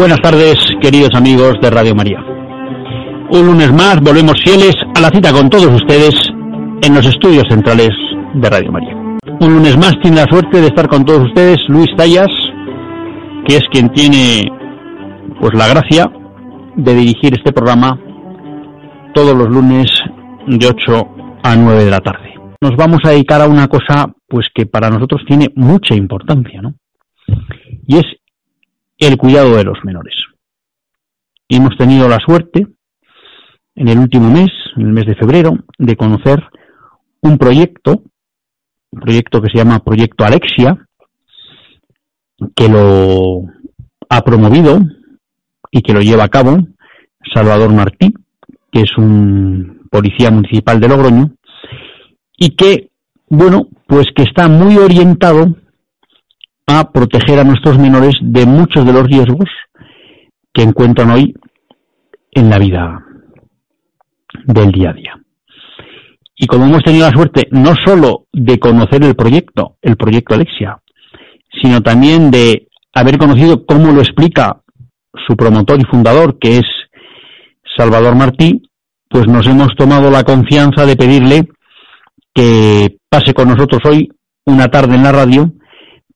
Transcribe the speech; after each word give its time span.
Buenas 0.00 0.22
tardes, 0.22 0.56
queridos 0.80 1.10
amigos 1.14 1.56
de 1.60 1.68
Radio 1.68 1.94
María. 1.94 2.24
Un 3.32 3.44
lunes 3.44 3.70
más 3.70 4.00
volvemos 4.00 4.40
fieles 4.42 4.74
a 4.94 5.00
la 5.02 5.10
cita 5.10 5.30
con 5.30 5.50
todos 5.50 5.66
ustedes 5.66 6.14
en 6.80 6.94
los 6.94 7.04
estudios 7.04 7.44
centrales 7.50 7.90
de 8.32 8.48
Radio 8.48 8.72
María. 8.72 8.96
Un 9.40 9.52
lunes 9.56 9.76
más 9.76 9.92
tiene 10.00 10.16
la 10.16 10.24
suerte 10.24 10.58
de 10.58 10.68
estar 10.68 10.88
con 10.88 11.04
todos 11.04 11.26
ustedes 11.26 11.58
Luis 11.68 11.90
Tallas, 11.98 12.30
que 13.46 13.56
es 13.56 13.62
quien 13.70 13.90
tiene 13.90 14.50
pues 15.38 15.52
la 15.52 15.68
gracia 15.68 16.10
de 16.76 16.94
dirigir 16.94 17.34
este 17.34 17.52
programa 17.52 18.00
todos 19.12 19.36
los 19.36 19.50
lunes 19.50 19.90
de 20.46 20.66
8 20.66 21.08
a 21.42 21.56
9 21.56 21.84
de 21.84 21.90
la 21.90 22.00
tarde. 22.00 22.32
Nos 22.62 22.74
vamos 22.74 23.00
a 23.04 23.10
dedicar 23.10 23.42
a 23.42 23.48
una 23.48 23.68
cosa 23.68 24.10
pues 24.26 24.46
que 24.54 24.64
para 24.64 24.88
nosotros 24.88 25.20
tiene 25.28 25.50
mucha 25.56 25.94
importancia, 25.94 26.62
¿no? 26.62 26.72
Y 27.86 27.98
es 27.98 28.06
el 29.00 29.16
cuidado 29.16 29.56
de 29.56 29.64
los 29.64 29.78
menores. 29.84 30.14
Hemos 31.48 31.76
tenido 31.76 32.08
la 32.08 32.18
suerte 32.18 32.66
en 33.74 33.88
el 33.88 33.98
último 33.98 34.30
mes, 34.30 34.50
en 34.76 34.82
el 34.82 34.92
mes 34.92 35.06
de 35.06 35.16
febrero, 35.16 35.58
de 35.78 35.96
conocer 35.96 36.42
un 37.22 37.38
proyecto, 37.38 38.02
un 38.92 39.00
proyecto 39.00 39.40
que 39.40 39.50
se 39.50 39.58
llama 39.58 39.80
Proyecto 39.80 40.24
Alexia, 40.24 40.86
que 42.54 42.68
lo 42.68 43.42
ha 44.08 44.22
promovido 44.22 44.80
y 45.70 45.82
que 45.82 45.92
lo 45.92 46.00
lleva 46.00 46.24
a 46.24 46.28
cabo 46.28 46.58
Salvador 47.32 47.72
Martí, 47.72 48.14
que 48.70 48.82
es 48.82 48.96
un 48.96 49.88
policía 49.90 50.30
municipal 50.30 50.78
de 50.78 50.88
Logroño, 50.88 51.30
y 52.36 52.50
que, 52.50 52.90
bueno, 53.28 53.68
pues 53.86 54.06
que 54.14 54.22
está 54.22 54.48
muy 54.48 54.76
orientado 54.76 55.56
a 56.70 56.90
proteger 56.90 57.38
a 57.38 57.44
nuestros 57.44 57.78
menores 57.78 58.14
de 58.20 58.46
muchos 58.46 58.84
de 58.84 58.92
los 58.92 59.06
riesgos 59.06 59.48
que 60.52 60.62
encuentran 60.62 61.10
hoy 61.10 61.34
en 62.32 62.50
la 62.50 62.58
vida 62.58 63.04
del 64.44 64.72
día 64.72 64.90
a 64.90 64.94
día. 64.94 65.20
Y 66.36 66.46
como 66.46 66.64
hemos 66.64 66.82
tenido 66.82 67.06
la 67.06 67.12
suerte 67.12 67.48
no 67.50 67.74
solo 67.84 68.26
de 68.32 68.58
conocer 68.58 69.04
el 69.04 69.14
proyecto, 69.14 69.76
el 69.82 69.96
proyecto 69.96 70.34
Alexia, 70.34 70.78
sino 71.60 71.82
también 71.82 72.30
de 72.30 72.68
haber 72.94 73.18
conocido 73.18 73.66
cómo 73.66 73.92
lo 73.92 74.00
explica 74.00 74.62
su 75.26 75.36
promotor 75.36 75.80
y 75.80 75.84
fundador, 75.84 76.38
que 76.38 76.56
es 76.56 76.66
Salvador 77.76 78.14
Martí, 78.14 78.62
pues 79.08 79.26
nos 79.26 79.46
hemos 79.46 79.74
tomado 79.76 80.10
la 80.10 80.22
confianza 80.22 80.86
de 80.86 80.96
pedirle 80.96 81.48
que 82.34 82.96
pase 83.08 83.34
con 83.34 83.48
nosotros 83.48 83.80
hoy 83.84 84.08
una 84.46 84.68
tarde 84.68 84.94
en 84.94 85.02
la 85.02 85.12
radio 85.12 85.52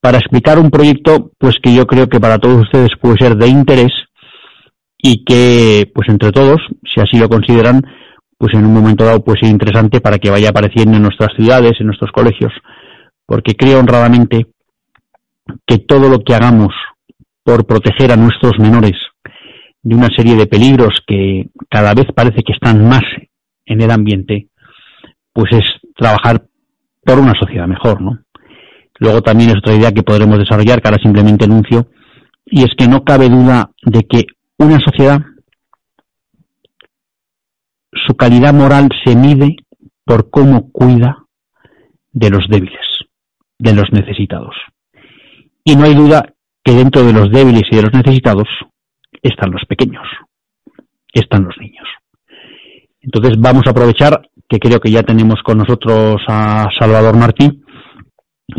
para 0.05 0.19
explicar 0.19 0.59
un 0.59 0.71
proyecto 0.71 1.31
pues 1.39 1.57
que 1.63 1.75
yo 1.75 1.87
creo 1.87 2.11
que 2.11 2.21
para 2.21 2.39
todos 2.39 2.65
ustedes 2.65 2.91
puede 3.01 3.17
ser 3.17 3.37
de 3.37 3.49
interés 3.49 3.91
y 4.99 5.25
que 5.25 5.91
pues 5.95 6.11
entre 6.11 6.31
todos, 6.31 6.61
si 6.83 7.01
así 7.01 7.17
lo 7.17 7.31
consideran, 7.31 7.81
pues 8.37 8.53
en 8.53 8.67
un 8.67 8.75
momento 8.75 9.07
dado 9.07 9.25
puede 9.25 9.41
ser 9.41 9.49
interesante 9.49 10.03
para 10.03 10.19
que 10.19 10.29
vaya 10.29 10.51
apareciendo 10.51 10.99
en 10.99 11.05
nuestras 11.05 11.31
ciudades, 11.35 11.81
en 11.81 11.87
nuestros 11.87 12.13
colegios, 12.13 12.53
porque 13.25 13.55
creo 13.55 13.79
honradamente 13.79 14.49
que 15.67 15.79
todo 15.79 16.11
lo 16.11 16.19
que 16.19 16.35
hagamos 16.35 16.75
por 17.43 17.65
proteger 17.65 18.13
a 18.13 18.17
nuestros 18.17 18.59
menores 18.59 18.99
de 19.83 19.95
una 19.95 20.09
serie 20.15 20.37
de 20.37 20.47
peligros 20.47 21.01
que 21.07 21.47
cada 21.71 21.95
vez 21.95 22.09
parece 22.15 22.43
que 22.43 22.53
están 22.53 22.87
más 22.87 23.05
en 23.65 23.81
el 23.81 23.91
ambiente, 23.91 24.49
pues 25.33 25.51
es 25.53 25.65
trabajar 25.97 26.45
por 27.03 27.19
una 27.19 27.33
sociedad 27.41 27.67
mejor, 27.67 28.03
¿no? 28.03 28.24
Luego 29.05 29.21
también 29.21 29.51
es 29.51 29.59
otra 29.59 29.75
idea 29.75 29.93
que 29.93 30.03
podremos 30.03 30.39
desarrollar, 30.39 30.81
que 30.81 30.89
ahora 30.89 31.03
simplemente 31.03 31.45
anuncio, 31.45 31.89
y 32.47 32.63
es 32.63 32.71
que 32.75 32.89
no 32.89 33.05
cabe 33.05 33.29
duda 33.29 33.71
de 33.83 34.01
que 34.05 34.25
una 34.57 34.81
sociedad, 34.81 35.21
su 37.93 38.17
calidad 38.17 38.55
moral 38.55 38.89
se 39.05 39.15
mide 39.15 39.57
por 40.07 40.31
cómo 40.31 40.73
cuida 40.73 41.19
de 42.13 42.31
los 42.31 42.49
débiles, 42.49 42.81
de 43.59 43.75
los 43.75 43.93
necesitados. 43.93 44.57
Y 45.65 45.77
no 45.77 45.85
hay 45.85 45.95
duda 45.95 46.33
que 46.65 46.73
dentro 46.73 47.05
de 47.05 47.13
los 47.13 47.31
débiles 47.31 47.65
y 47.71 47.77
de 47.77 47.83
los 47.83 47.93
necesitados 47.93 48.49
están 49.21 49.51
los 49.51 49.67
pequeños, 49.67 50.07
están 51.13 51.45
los 51.45 51.59
niños. 51.59 51.87
Entonces 53.03 53.39
vamos 53.39 53.65
a 53.67 53.71
aprovechar 53.73 54.31
que 54.49 54.59
creo 54.59 54.81
que 54.81 54.91
ya 54.91 55.03
tenemos 55.03 55.43
con 55.43 55.59
nosotros 55.59 56.23
a 56.27 56.69
Salvador 56.79 57.19
Martí, 57.19 57.64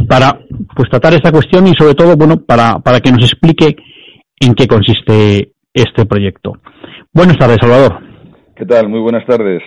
para 0.08 0.40
pues 0.76 0.90
tratar 0.90 1.14
esta 1.14 1.32
cuestión 1.32 1.68
y 1.68 1.74
sobre 1.78 1.94
todo 1.94 2.16
bueno 2.16 2.38
para, 2.38 2.80
para 2.80 3.00
que 3.00 3.12
nos 3.12 3.24
explique 3.24 3.76
en 4.40 4.54
qué 4.54 4.68
consiste 4.68 5.54
este 5.74 6.06
proyecto. 6.06 6.54
Buenas 7.14 7.38
tardes, 7.38 7.58
Salvador. 7.62 8.00
¿Qué 8.56 8.66
tal? 8.66 8.90
Muy 8.90 9.00
buenas 9.00 9.26
tardes. 9.26 9.62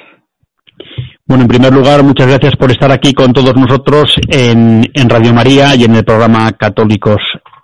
Bueno, 1.27 1.43
en 1.43 1.49
primer 1.49 1.73
lugar, 1.73 2.03
muchas 2.03 2.27
gracias 2.27 2.56
por 2.56 2.71
estar 2.71 2.91
aquí 2.91 3.12
con 3.12 3.33
todos 3.33 3.55
nosotros 3.55 4.15
en, 4.29 4.83
en 4.95 5.09
Radio 5.09 5.34
María 5.34 5.75
y 5.75 5.84
en 5.84 5.95
el 5.95 6.05
programa 6.05 6.50
Católicos 6.53 7.21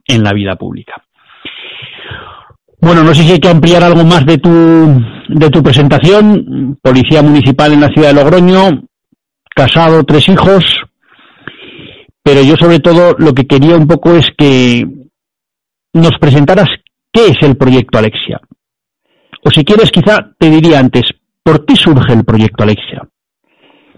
en 0.07 0.23
la 0.23 0.33
Vida 0.33 0.57
Pública. 0.57 0.95
Bueno, 2.81 3.03
no 3.03 3.15
sé 3.15 3.23
si 3.23 3.33
hay 3.33 3.41
que 3.41 3.49
ampliar 3.49 3.83
algo 3.83 4.05
más 4.05 4.27
de 4.27 4.37
tu, 4.37 4.51
de 5.29 5.49
tu 5.49 5.63
presentación. 5.63 6.79
Policía 6.83 7.23
Municipal 7.23 7.73
en 7.73 7.81
la 7.81 7.89
ciudad 7.89 8.09
de 8.09 8.15
Logroño, 8.15 8.83
casado, 9.55 10.05
tres 10.05 10.29
hijos, 10.29 10.83
pero 12.25 12.41
yo 12.43 12.57
sobre 12.57 12.81
todo 12.81 13.15
lo 13.19 13.35
que 13.35 13.47
quería 13.47 13.77
un 13.77 13.87
poco 13.87 14.15
es 14.17 14.27
que 14.37 14.87
nos 15.93 16.19
presentaras 16.19 16.69
qué 17.13 17.27
es 17.27 17.43
el 17.43 17.57
proyecto 17.57 17.99
Alexia. 17.99 18.41
O 19.45 19.51
si 19.51 19.63
quieres, 19.63 19.91
quizá 19.91 20.33
te 20.39 20.49
diría 20.49 20.79
antes, 20.79 21.03
¿por 21.43 21.67
qué 21.67 21.77
surge 21.77 22.15
el 22.15 22.25
proyecto 22.25 22.65
Alexia? 22.65 23.07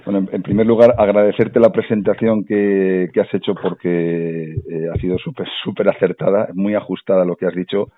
Bueno, 0.05 0.27
en 0.31 0.43
primer 0.43 0.67
lugar, 0.67 0.95
agradecerte 0.99 1.61
la 1.61 1.71
presentación 1.71 2.45
que, 2.45 3.09
has 3.15 3.33
hecho 3.33 3.55
porque 3.55 4.55
eh, 4.55 4.89
ha 4.93 4.99
sido 5.01 5.19
súper 5.19 5.47
súper 5.63 5.89
acertada, 5.89 6.49
muy 6.53 6.75
ajustada 6.75 7.23
a 7.23 7.25
lo 7.25 7.37
que 7.37 7.47
has 7.47 7.55
dicho 7.55 7.91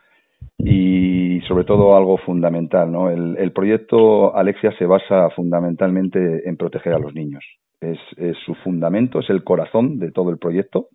y 0.59 1.41
sobre 1.49 1.65
todo 1.65 1.97
algo 1.97 2.19
fundamental. 2.19 2.93
¿no? 2.93 3.10
el 3.10 3.53
proyecto 3.53 4.37
Alexia 4.37 4.72
se 4.78 4.84
basa 4.84 5.31
fundamentalmente 5.31 6.47
en 6.47 6.56
proteger 6.59 6.93
a 6.93 6.99
los 6.99 7.15
niños 7.15 7.43
es, 7.81 7.99
su 8.44 8.55
fundamento, 8.56 9.21
es 9.21 9.31
el 9.31 9.44
corazón 9.44 9.99
de 9.99 10.11
todo 10.11 10.31
el 10.31 10.39
proyecto. 10.39 10.89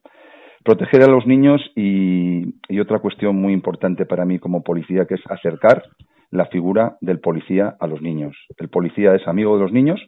Proteger 0.63 1.03
a 1.03 1.07
los 1.11 1.25
niños 1.25 1.61
y, 1.75 2.79
otra 2.79 2.99
cuestión 2.99 3.35
muy 3.35 3.53
importante 3.53 4.05
para 4.05 4.25
mí 4.25 4.39
como 4.39 4.63
policía, 4.63 5.05
que 5.05 5.15
es 5.15 5.21
acercar 5.29 5.83
la 6.31 6.45
figura 6.47 6.97
del 7.01 7.19
policía 7.19 7.75
a 7.79 7.87
los 7.87 8.01
niños. 8.01 8.35
El 8.57 8.69
policía 8.69 9.13
es 9.15 9.27
amigo 9.27 9.55
de 9.55 9.63
los 9.63 9.71
niños 9.71 10.01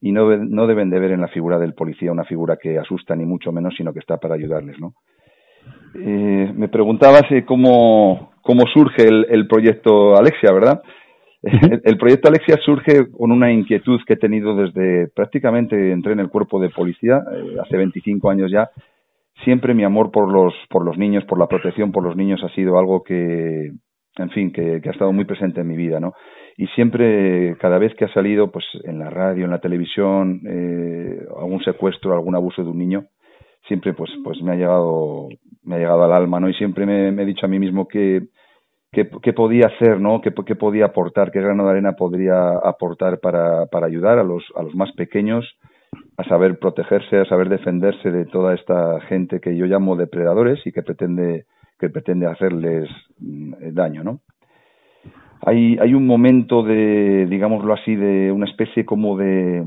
y 0.00 0.12
no, 0.12 0.36
no 0.36 0.66
deben 0.66 0.90
de 0.90 1.00
ver 1.00 1.12
en 1.12 1.20
la 1.20 1.28
figura 1.28 1.58
del 1.58 1.74
policía 1.74 2.12
una 2.12 2.24
figura 2.24 2.56
que 2.56 2.78
asusta 2.78 3.16
ni 3.16 3.24
mucho 3.24 3.52
menos, 3.52 3.74
sino 3.76 3.92
que 3.92 3.98
está 3.98 4.18
para 4.18 4.34
ayudarles. 4.34 4.78
¿no? 4.78 4.94
Eh, 5.94 6.52
me 6.54 6.68
preguntabas 6.68 7.24
cómo, 7.46 8.32
cómo 8.42 8.64
surge 8.72 9.08
el 9.08 9.46
proyecto 9.48 10.16
Alexia, 10.16 10.52
¿verdad? 10.52 10.82
El, 11.42 11.98
proyecto 11.98 12.28
Alexia 12.28 12.56
surge 12.64 13.10
con 13.10 13.32
una 13.32 13.52
inquietud 13.52 14.00
que 14.06 14.14
he 14.14 14.16
tenido 14.16 14.54
desde 14.54 15.08
prácticamente 15.08 15.90
entré 15.90 16.12
en 16.12 16.20
el 16.20 16.28
cuerpo 16.28 16.60
de 16.60 16.70
policía, 16.70 17.20
eh, 17.32 17.56
hace 17.60 17.76
25 17.76 18.30
años 18.30 18.50
ya. 18.50 18.70
Siempre 19.44 19.74
mi 19.74 19.82
amor 19.82 20.12
por 20.12 20.30
los, 20.30 20.54
por 20.70 20.84
los 20.84 20.96
niños, 20.96 21.24
por 21.24 21.38
la 21.38 21.48
protección 21.48 21.90
por 21.90 22.04
los 22.04 22.16
niños 22.16 22.40
ha 22.44 22.54
sido 22.54 22.78
algo 22.78 23.02
que, 23.02 23.72
en 24.16 24.30
fin, 24.30 24.52
que, 24.52 24.80
ha 24.84 24.90
estado 24.90 25.12
muy 25.12 25.24
presente 25.24 25.62
en 25.62 25.66
mi 25.66 25.76
vida, 25.76 25.98
¿no? 25.98 26.12
Y 26.56 26.66
siempre, 26.68 27.56
cada 27.58 27.78
vez 27.78 27.92
que 27.96 28.04
ha 28.04 28.12
salido, 28.12 28.52
pues 28.52 28.64
en 28.84 29.00
la 29.00 29.10
radio, 29.10 29.46
en 29.46 29.50
la 29.50 29.60
televisión, 29.60 30.42
eh, 30.46 31.26
algún 31.36 31.64
secuestro, 31.64 32.12
algún 32.12 32.36
abuso 32.36 32.62
de 32.62 32.70
un 32.70 32.78
niño, 32.78 33.06
siempre 33.66 33.94
pues, 33.94 34.10
pues 34.22 34.40
me 34.42 34.52
ha 34.52 34.56
llegado, 34.56 35.28
me 35.64 35.76
ha 35.76 35.78
llegado 35.78 36.04
al 36.04 36.12
alma, 36.12 36.38
¿no? 36.38 36.48
Y 36.48 36.54
siempre 36.54 36.86
me 36.86 37.20
he 37.20 37.26
dicho 37.26 37.46
a 37.46 37.48
mí 37.48 37.58
mismo 37.58 37.88
que, 37.88 38.28
qué, 38.92 39.32
podía 39.32 39.66
hacer, 39.66 40.00
¿no? 40.00 40.20
¿Qué, 40.20 40.30
podía 40.30 40.86
aportar, 40.86 41.32
qué 41.32 41.40
grano 41.40 41.64
de 41.64 41.70
arena 41.70 41.92
podría 41.92 42.50
aportar 42.58 43.20
para, 43.20 43.66
ayudar 43.84 44.18
a 44.18 44.22
los, 44.22 44.44
a 44.54 44.62
los 44.62 44.74
más 44.74 44.92
pequeños 44.92 45.46
a 46.18 46.24
saber 46.24 46.58
protegerse, 46.58 47.18
a 47.18 47.24
saber 47.24 47.48
defenderse 47.48 48.10
de 48.10 48.26
toda 48.26 48.54
esta 48.54 49.00
gente 49.08 49.40
que 49.40 49.56
yo 49.56 49.66
llamo 49.66 49.96
depredadores 49.96 50.60
y 50.66 50.72
que 50.72 50.82
pretende, 50.82 51.46
que 51.78 51.88
pretende 51.88 52.26
hacerles 52.26 52.88
mm, 53.18 53.72
daño, 53.72 54.04
¿no? 54.04 54.20
Hay, 55.44 55.76
hay 55.80 55.94
un 55.94 56.06
momento 56.06 56.62
de, 56.62 57.26
digámoslo 57.28 57.74
así, 57.74 57.96
de 57.96 58.30
una 58.30 58.46
especie 58.46 58.84
como 58.84 59.16
de, 59.16 59.64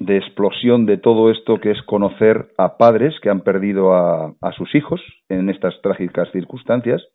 de 0.00 0.16
explosión 0.16 0.84
de 0.84 0.96
todo 0.96 1.30
esto 1.30 1.60
que 1.60 1.70
es 1.70 1.80
conocer 1.82 2.48
a 2.58 2.76
padres 2.76 3.14
que 3.20 3.30
han 3.30 3.42
perdido 3.42 3.94
a, 3.94 4.34
a 4.40 4.52
sus 4.52 4.74
hijos 4.74 5.00
en 5.28 5.48
estas 5.48 5.80
trágicas 5.80 6.28
circunstancias 6.32 7.06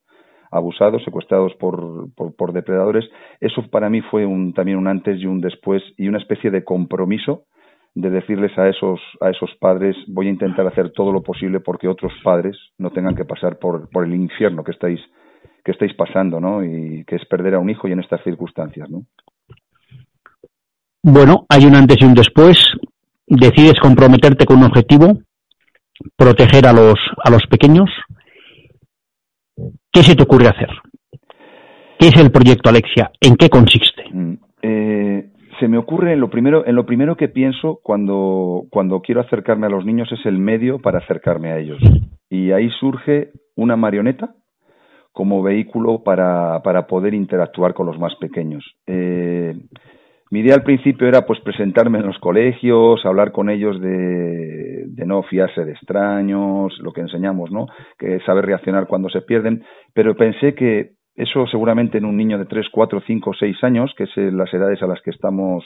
abusados, 0.51 1.03
secuestrados 1.03 1.53
por, 1.55 2.09
por, 2.13 2.53
depredadores. 2.53 3.05
Eso 3.39 3.63
para 3.69 3.89
mí 3.89 4.01
fue 4.01 4.25
un, 4.25 4.53
también 4.53 4.77
un 4.77 4.87
antes 4.87 5.19
y 5.19 5.25
un 5.25 5.39
después 5.39 5.81
y 5.97 6.07
una 6.07 6.17
especie 6.17 6.51
de 6.51 6.63
compromiso 6.63 7.45
de 7.93 8.09
decirles 8.09 8.57
a 8.57 8.69
esos, 8.69 8.99
a 9.19 9.29
esos 9.29 9.49
padres 9.59 9.95
voy 10.07 10.27
a 10.27 10.31
intentar 10.31 10.65
hacer 10.65 10.91
todo 10.91 11.11
lo 11.11 11.21
posible 11.23 11.59
porque 11.59 11.87
otros 11.87 12.13
padres 12.23 12.57
no 12.77 12.89
tengan 12.91 13.15
que 13.15 13.25
pasar 13.25 13.59
por, 13.59 13.89
por 13.89 14.05
el 14.05 14.15
infierno 14.15 14.63
que 14.63 14.71
estáis, 14.71 14.99
que 15.63 15.71
estáis 15.71 15.93
pasando, 15.95 16.39
¿no? 16.39 16.63
Y 16.63 17.03
que 17.05 17.17
es 17.17 17.25
perder 17.25 17.55
a 17.55 17.59
un 17.59 17.69
hijo 17.69 17.87
y 17.87 17.91
en 17.91 17.99
estas 17.99 18.23
circunstancias, 18.23 18.89
¿no? 18.89 19.05
Bueno, 21.03 21.45
hay 21.49 21.65
un 21.65 21.75
antes 21.75 21.97
y 21.99 22.05
un 22.05 22.13
después. 22.13 22.57
Decides 23.25 23.79
comprometerte 23.81 24.45
con 24.45 24.57
un 24.57 24.65
objetivo, 24.65 25.19
proteger 26.15 26.67
a 26.67 26.73
los, 26.73 26.99
a 27.23 27.29
los 27.29 27.41
pequeños. 27.49 27.89
¿Qué 29.91 30.03
se 30.03 30.15
te 30.15 30.23
ocurre 30.23 30.47
hacer? 30.47 30.69
¿Qué 31.99 32.07
es 32.07 32.17
el 32.17 32.31
proyecto 32.31 32.69
Alexia? 32.69 33.11
¿En 33.19 33.35
qué 33.35 33.49
consiste? 33.49 34.05
Mm, 34.11 34.33
eh, 34.61 35.29
se 35.59 35.67
me 35.67 35.77
ocurre 35.77 36.13
en 36.13 36.19
lo 36.19 36.29
primero, 36.29 36.65
en 36.65 36.75
lo 36.75 36.85
primero 36.85 37.15
que 37.15 37.27
pienso 37.27 37.79
cuando, 37.83 38.63
cuando 38.71 39.01
quiero 39.01 39.21
acercarme 39.21 39.67
a 39.67 39.69
los 39.69 39.85
niños 39.85 40.11
es 40.11 40.25
el 40.25 40.39
medio 40.39 40.79
para 40.79 40.99
acercarme 40.99 41.51
a 41.51 41.59
ellos. 41.59 41.79
Y 42.29 42.51
ahí 42.51 42.69
surge 42.79 43.31
una 43.55 43.75
marioneta 43.75 44.33
como 45.11 45.43
vehículo 45.43 46.03
para, 46.03 46.61
para 46.63 46.87
poder 46.87 47.13
interactuar 47.13 47.73
con 47.73 47.85
los 47.85 47.99
más 47.99 48.15
pequeños. 48.15 48.63
Eh, 48.87 49.53
mi 50.31 50.39
idea 50.39 50.55
al 50.55 50.63
principio 50.63 51.07
era 51.07 51.25
pues 51.25 51.39
presentarme 51.41 51.99
en 51.99 52.07
los 52.07 52.17
colegios, 52.19 53.05
hablar 53.05 53.33
con 53.33 53.49
ellos 53.49 53.79
de, 53.81 54.85
de, 54.87 55.05
no 55.05 55.23
fiarse 55.23 55.65
de 55.65 55.73
extraños, 55.73 56.77
lo 56.79 56.93
que 56.93 57.01
enseñamos, 57.01 57.51
¿no? 57.51 57.67
Que 57.99 58.19
saber 58.21 58.45
reaccionar 58.45 58.87
cuando 58.87 59.09
se 59.09 59.21
pierden, 59.21 59.63
pero 59.93 60.15
pensé 60.15 60.55
que 60.55 60.91
eso 61.15 61.45
seguramente 61.47 61.97
en 61.97 62.05
un 62.05 62.15
niño 62.15 62.37
de 62.37 62.45
3, 62.45 62.67
4, 62.71 63.03
5, 63.05 63.31
6 63.37 63.63
años, 63.63 63.93
que 63.97 64.05
es 64.05 64.15
las 64.15 64.53
edades 64.53 64.81
a 64.81 64.87
las 64.87 65.01
que 65.01 65.11
estamos 65.11 65.65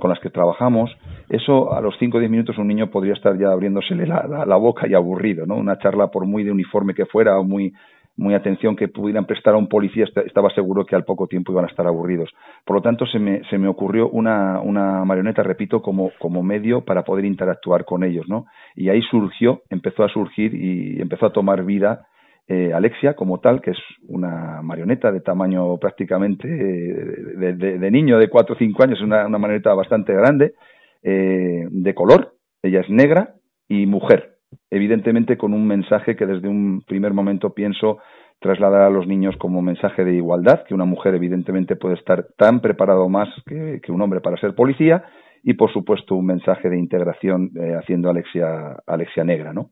con 0.00 0.10
las 0.10 0.18
que 0.20 0.30
trabajamos, 0.30 0.90
eso 1.28 1.72
a 1.72 1.80
los 1.80 1.94
5 1.98 2.16
o 2.16 2.20
10 2.20 2.30
minutos 2.30 2.58
un 2.58 2.68
niño 2.68 2.90
podría 2.90 3.12
estar 3.12 3.38
ya 3.38 3.52
abriéndosele 3.52 4.06
la, 4.06 4.44
la, 4.46 4.56
boca 4.56 4.88
y 4.88 4.94
aburrido, 4.94 5.46
¿no? 5.46 5.56
Una 5.56 5.78
charla 5.78 6.08
por 6.08 6.26
muy 6.26 6.42
de 6.42 6.50
uniforme 6.50 6.94
que 6.94 7.06
fuera 7.06 7.38
o 7.38 7.44
muy 7.44 7.72
muy 8.18 8.34
atención 8.34 8.76
que 8.76 8.88
pudieran 8.88 9.24
prestar 9.24 9.54
a 9.54 9.56
un 9.56 9.68
policía, 9.68 10.04
estaba 10.26 10.50
seguro 10.50 10.84
que 10.84 10.94
al 10.94 11.04
poco 11.04 11.26
tiempo 11.26 11.52
iban 11.52 11.64
a 11.64 11.68
estar 11.68 11.86
aburridos. 11.86 12.30
Por 12.66 12.76
lo 12.76 12.82
tanto, 12.82 13.06
se 13.06 13.18
me, 13.18 13.42
se 13.48 13.56
me 13.56 13.68
ocurrió 13.68 14.10
una, 14.10 14.60
una 14.60 15.04
marioneta, 15.04 15.42
repito, 15.42 15.80
como, 15.80 16.10
como 16.18 16.42
medio 16.42 16.84
para 16.84 17.04
poder 17.04 17.24
interactuar 17.24 17.84
con 17.84 18.04
ellos, 18.04 18.28
¿no? 18.28 18.46
Y 18.74 18.90
ahí 18.90 19.00
surgió, 19.02 19.62
empezó 19.70 20.04
a 20.04 20.08
surgir 20.08 20.52
y 20.54 21.00
empezó 21.00 21.26
a 21.26 21.32
tomar 21.32 21.64
vida 21.64 22.06
eh, 22.48 22.72
Alexia 22.72 23.14
como 23.14 23.40
tal, 23.40 23.60
que 23.60 23.72
es 23.72 23.78
una 24.08 24.62
marioneta 24.62 25.12
de 25.12 25.20
tamaño 25.20 25.76
prácticamente 25.76 26.48
de, 26.48 27.52
de, 27.52 27.90
niño 27.90 28.18
de 28.18 28.30
4 28.30 28.54
o 28.54 28.58
5 28.58 28.82
años, 28.82 29.02
una, 29.02 29.26
una 29.26 29.36
marioneta 29.36 29.74
bastante 29.74 30.14
grande, 30.14 30.54
eh, 31.02 31.66
de 31.70 31.94
color, 31.94 32.36
ella 32.62 32.80
es 32.80 32.88
negra 32.88 33.34
y 33.68 33.84
mujer, 33.84 34.37
evidentemente 34.70 35.36
con 35.36 35.52
un 35.54 35.66
mensaje 35.66 36.16
que 36.16 36.26
desde 36.26 36.48
un 36.48 36.82
primer 36.86 37.12
momento 37.12 37.54
pienso 37.54 37.98
trasladar 38.40 38.82
a 38.82 38.90
los 38.90 39.06
niños 39.06 39.36
como 39.36 39.62
mensaje 39.62 40.04
de 40.04 40.14
igualdad, 40.14 40.64
que 40.64 40.74
una 40.74 40.84
mujer 40.84 41.14
evidentemente 41.14 41.76
puede 41.76 41.96
estar 41.96 42.26
tan 42.36 42.60
preparado 42.60 43.08
más 43.08 43.28
que, 43.46 43.80
un 43.88 44.00
hombre 44.00 44.20
para 44.20 44.36
ser 44.36 44.54
policía, 44.54 45.04
y 45.42 45.54
por 45.54 45.72
supuesto 45.72 46.14
un 46.14 46.26
mensaje 46.26 46.68
de 46.68 46.78
integración 46.78 47.50
eh, 47.56 47.74
haciendo 47.74 48.10
Alexia, 48.10 48.76
Alexia 48.86 49.24
negra, 49.24 49.52
¿no? 49.52 49.70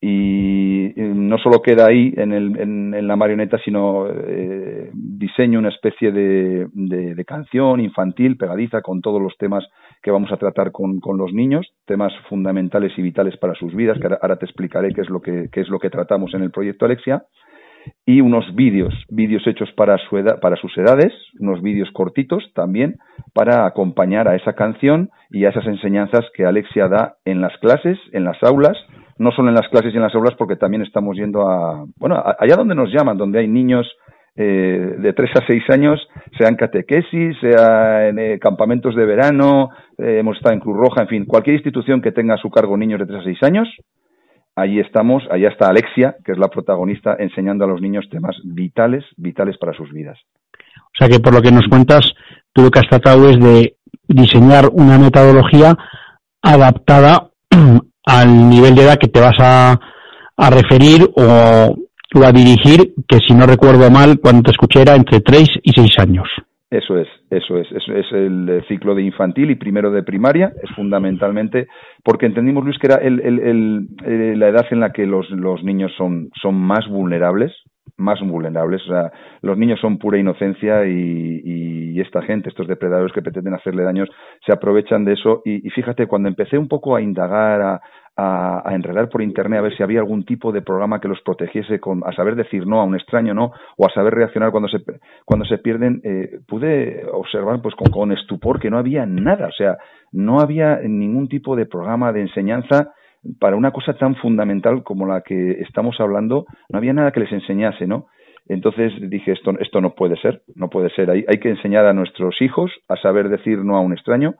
Y 0.00 0.92
no 0.96 1.38
solo 1.38 1.62
queda 1.62 1.86
ahí 1.86 2.12
en, 2.18 2.32
el, 2.32 2.60
en, 2.60 3.08
la 3.08 3.16
marioneta, 3.16 3.56
sino 3.64 4.06
eh, 4.10 4.90
diseño 4.92 5.58
una 5.58 5.70
especie 5.70 6.12
de, 6.12 6.66
de, 6.74 7.24
canción 7.24 7.80
infantil 7.80 8.36
pegadiza 8.36 8.82
con 8.82 9.00
todos 9.00 9.22
los 9.22 9.34
temas 9.38 9.64
que 10.04 10.10
vamos 10.10 10.30
a 10.30 10.36
tratar 10.36 10.70
con, 10.70 11.00
con, 11.00 11.16
los 11.16 11.32
niños, 11.32 11.66
temas 11.86 12.12
fundamentales 12.28 12.92
y 12.98 13.02
vitales 13.02 13.38
para 13.38 13.54
sus 13.54 13.74
vidas, 13.74 13.98
que 13.98 14.06
ahora, 14.06 14.36
te 14.36 14.44
explicaré 14.44 14.92
qué 14.92 15.00
es 15.00 15.08
lo 15.08 15.22
que, 15.22 15.48
qué 15.50 15.62
es 15.62 15.68
lo 15.70 15.78
que 15.78 15.88
tratamos 15.88 16.34
en 16.34 16.42
el 16.42 16.50
proyecto 16.50 16.84
Alexia, 16.84 17.24
y 18.04 18.20
unos 18.20 18.44
vídeos, 18.54 18.92
vídeos 19.08 19.46
hechos 19.46 19.70
para, 19.72 19.96
su 19.96 20.18
edad, 20.18 20.40
para 20.40 20.56
sus 20.56 20.76
edades, 20.76 21.10
unos 21.40 21.62
vídeos 21.62 21.90
cortitos 21.92 22.44
también, 22.54 22.96
para 23.32 23.64
acompañar 23.64 24.28
a 24.28 24.36
esa 24.36 24.52
canción 24.52 25.08
y 25.30 25.46
a 25.46 25.48
esas 25.48 25.66
enseñanzas 25.66 26.26
que 26.34 26.44
Alexia 26.44 26.88
da 26.88 27.14
en 27.24 27.40
las 27.40 27.56
clases, 27.56 27.98
en 28.12 28.24
las 28.24 28.36
aulas, 28.42 28.76
no 29.16 29.30
solo 29.32 29.48
en 29.48 29.54
las 29.54 29.68
clases 29.68 29.94
y 29.94 29.96
en 29.96 30.02
las 30.02 30.14
aulas, 30.14 30.34
porque 30.36 30.56
también 30.56 30.82
estamos 30.82 31.16
yendo 31.16 31.48
a, 31.48 31.86
bueno, 31.98 32.22
allá 32.38 32.56
donde 32.56 32.74
nos 32.74 32.92
llaman, 32.92 33.16
donde 33.16 33.38
hay 33.38 33.48
niños 33.48 33.90
eh, 34.36 34.96
de 34.98 35.12
3 35.12 35.30
a 35.36 35.46
6 35.46 35.62
años, 35.70 36.00
sean 36.36 36.56
catequesis, 36.56 37.36
sea 37.40 38.08
en 38.08 38.18
eh, 38.18 38.38
campamentos 38.40 38.96
de 38.96 39.06
verano, 39.06 39.70
eh, 39.96 40.18
hemos 40.18 40.36
estado 40.36 40.54
en 40.54 40.60
Cruz 40.60 40.76
Roja, 40.76 41.02
en 41.02 41.08
fin, 41.08 41.24
cualquier 41.24 41.54
institución 41.54 42.02
que 42.02 42.10
tenga 42.10 42.34
a 42.34 42.38
su 42.38 42.50
cargo 42.50 42.76
niños 42.76 42.98
de 43.00 43.06
3 43.06 43.20
a 43.20 43.24
6 43.24 43.42
años, 43.44 43.68
allí 44.56 44.80
estamos, 44.80 45.22
allá 45.30 45.48
está 45.48 45.68
Alexia, 45.68 46.16
que 46.24 46.32
es 46.32 46.38
la 46.38 46.48
protagonista, 46.48 47.16
enseñando 47.18 47.64
a 47.64 47.68
los 47.68 47.80
niños 47.80 48.08
temas 48.10 48.36
vitales, 48.44 49.04
vitales 49.16 49.56
para 49.58 49.72
sus 49.72 49.92
vidas. 49.92 50.18
O 50.78 50.96
sea 50.98 51.08
que 51.08 51.20
por 51.20 51.32
lo 51.32 51.40
que 51.40 51.52
nos 51.52 51.68
cuentas, 51.68 52.12
tú 52.52 52.62
lo 52.62 52.70
que 52.70 52.80
has 52.80 52.88
tratado 52.88 53.28
es 53.28 53.38
de 53.38 53.76
diseñar 54.08 54.68
una 54.72 54.98
metodología 54.98 55.76
adaptada 56.42 57.30
al 58.06 58.48
nivel 58.48 58.74
de 58.74 58.82
edad 58.82 58.98
que 58.98 59.08
te 59.08 59.20
vas 59.20 59.38
a 59.38 59.78
referir 60.50 61.08
o, 61.14 61.76
a 62.22 62.32
dirigir, 62.32 62.94
que 63.08 63.18
si 63.18 63.34
no 63.34 63.46
recuerdo 63.46 63.90
mal, 63.90 64.18
cuando 64.20 64.42
te 64.42 64.50
escuché 64.52 64.82
era 64.82 64.94
entre 64.94 65.20
3 65.20 65.48
y 65.62 65.72
6 65.72 65.98
años. 65.98 66.28
Eso 66.70 66.98
es, 66.98 67.08
eso 67.30 67.56
es, 67.58 67.70
eso 67.70 67.92
es 67.92 68.06
el 68.12 68.64
ciclo 68.66 68.94
de 68.94 69.02
infantil 69.02 69.50
y 69.50 69.54
primero 69.54 69.92
de 69.92 70.02
primaria, 70.02 70.52
es 70.60 70.70
fundamentalmente, 70.74 71.68
porque 72.02 72.26
entendimos, 72.26 72.64
Luis, 72.64 72.78
que 72.78 72.88
era 72.88 72.96
el, 72.96 73.20
el, 73.20 73.88
el, 74.04 74.38
la 74.38 74.48
edad 74.48 74.66
en 74.70 74.80
la 74.80 74.92
que 74.92 75.06
los, 75.06 75.30
los 75.30 75.62
niños 75.62 75.92
son, 75.96 76.30
son 76.42 76.56
más 76.56 76.88
vulnerables, 76.88 77.52
más 77.96 78.20
vulnerables. 78.20 78.82
O 78.82 78.88
sea, 78.88 79.12
los 79.42 79.56
niños 79.56 79.78
son 79.80 79.98
pura 79.98 80.18
inocencia 80.18 80.84
y, 80.86 81.42
y, 81.44 82.00
esta 82.00 82.22
gente, 82.22 82.48
estos 82.48 82.66
depredadores 82.66 83.12
que 83.12 83.22
pretenden 83.22 83.54
hacerle 83.54 83.84
daños, 83.84 84.08
se 84.44 84.52
aprovechan 84.52 85.04
de 85.04 85.12
eso. 85.12 85.42
Y, 85.44 85.66
y 85.66 85.70
fíjate, 85.70 86.06
cuando 86.06 86.28
empecé 86.28 86.58
un 86.58 86.68
poco 86.68 86.96
a 86.96 87.00
indagar, 87.00 87.62
a, 87.62 87.80
a, 88.16 88.62
enredar 88.72 89.08
por 89.08 89.22
internet 89.22 89.58
a 89.58 89.62
ver 89.62 89.76
si 89.76 89.82
había 89.82 90.00
algún 90.00 90.24
tipo 90.24 90.52
de 90.52 90.62
programa 90.62 91.00
que 91.00 91.08
los 91.08 91.20
protegiese 91.22 91.80
con, 91.80 92.02
a 92.04 92.12
saber 92.12 92.36
decir 92.36 92.66
no 92.66 92.80
a 92.80 92.84
un 92.84 92.94
extraño 92.94 93.34
no 93.34 93.52
o 93.76 93.86
a 93.86 93.90
saber 93.90 94.14
reaccionar 94.14 94.50
cuando 94.50 94.68
se 94.68 94.78
cuando 95.24 95.44
se 95.46 95.58
pierden 95.58 96.00
eh, 96.04 96.38
pude 96.46 97.04
observar 97.12 97.60
pues 97.60 97.74
con, 97.74 97.90
con, 97.90 98.12
estupor 98.12 98.60
que 98.60 98.70
no 98.70 98.78
había 98.78 99.06
nada 99.06 99.48
o 99.48 99.52
sea 99.52 99.76
no 100.12 100.40
había 100.40 100.76
ningún 100.76 101.28
tipo 101.28 101.56
de 101.56 101.66
programa 101.66 102.12
de 102.12 102.22
enseñanza 102.22 102.92
para 103.40 103.56
una 103.56 103.70
cosa 103.70 103.94
tan 103.94 104.14
fundamental 104.16 104.82
como 104.82 105.06
la 105.06 105.22
que 105.22 105.52
estamos 105.62 105.96
hablando, 105.98 106.46
no 106.68 106.78
había 106.78 106.92
nada 106.92 107.12
que 107.12 107.20
les 107.20 107.32
enseñase, 107.32 107.86
¿no? 107.86 108.06
Entonces 108.46 108.92
dije, 109.08 109.32
esto, 109.32 109.52
esto 109.58 109.80
no 109.80 109.94
puede 109.94 110.16
ser, 110.16 110.42
no 110.54 110.68
puede 110.68 110.90
ser. 110.90 111.10
Hay, 111.10 111.24
hay 111.26 111.38
que 111.38 111.48
enseñar 111.48 111.86
a 111.86 111.94
nuestros 111.94 112.40
hijos 112.42 112.70
a 112.88 112.96
saber 112.96 113.30
decir 113.30 113.58
no 113.64 113.76
a 113.76 113.80
un 113.80 113.94
extraño, 113.94 114.34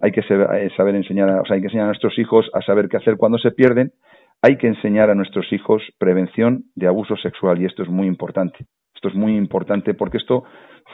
hay 0.00 0.12
que 0.12 0.20
eh, 0.20 0.70
saber 0.76 0.94
enseñar, 0.94 1.30
a, 1.30 1.40
o 1.42 1.44
sea, 1.46 1.54
hay 1.54 1.60
que 1.60 1.66
enseñar 1.66 1.84
a 1.84 1.88
nuestros 1.88 2.18
hijos 2.18 2.48
a 2.52 2.60
saber 2.62 2.88
qué 2.88 2.96
hacer 2.96 3.16
cuando 3.16 3.38
se 3.38 3.50
pierden, 3.50 3.92
hay 4.42 4.56
que 4.58 4.66
enseñar 4.66 5.10
a 5.10 5.14
nuestros 5.14 5.50
hijos 5.52 5.82
prevención 5.98 6.64
de 6.74 6.86
abuso 6.86 7.16
sexual 7.16 7.60
y 7.60 7.64
esto 7.64 7.82
es 7.82 7.88
muy 7.88 8.06
importante. 8.06 8.66
Esto 8.94 9.08
es 9.08 9.14
muy 9.14 9.36
importante 9.36 9.94
porque 9.94 10.18
esto 10.18 10.44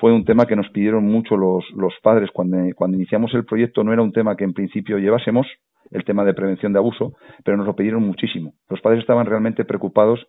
fue 0.00 0.12
un 0.12 0.25
tema 0.25 0.47
que 0.47 0.56
nos 0.56 0.68
pidieron 0.71 1.04
mucho 1.04 1.37
los, 1.37 1.64
los 1.76 1.92
padres 2.02 2.30
cuando, 2.32 2.59
cuando 2.75 2.97
iniciamos 2.97 3.32
el 3.35 3.44
proyecto. 3.44 3.85
No 3.85 3.92
era 3.92 4.02
un 4.02 4.12
tema 4.12 4.37
que 4.37 4.44
en 4.44 4.52
principio 4.52 4.99
llevásemos, 4.99 5.47
el 5.92 6.04
tema 6.04 6.25
de 6.25 6.35
prevención 6.35 6.73
de 6.73 6.78
abuso, 6.78 7.12
pero 7.44 7.56
nos 7.56 7.66
lo 7.66 7.76
pidieron 7.76 8.02
muchísimo. 8.02 8.54
Los 8.68 8.80
padres 8.80 9.00
estaban 9.00 9.26
realmente 9.26 9.64
preocupados 9.64 10.25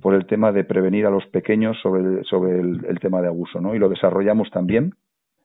por 0.00 0.14
el 0.14 0.26
tema 0.26 0.52
de 0.52 0.64
prevenir 0.64 1.06
a 1.06 1.10
los 1.10 1.26
pequeños 1.26 1.76
sobre, 1.82 2.24
sobre 2.24 2.60
el, 2.60 2.98
tema 3.00 3.20
de 3.20 3.28
abuso, 3.28 3.60
¿no? 3.60 3.74
Y 3.74 3.78
lo 3.78 3.88
desarrollamos 3.88 4.50
también 4.50 4.92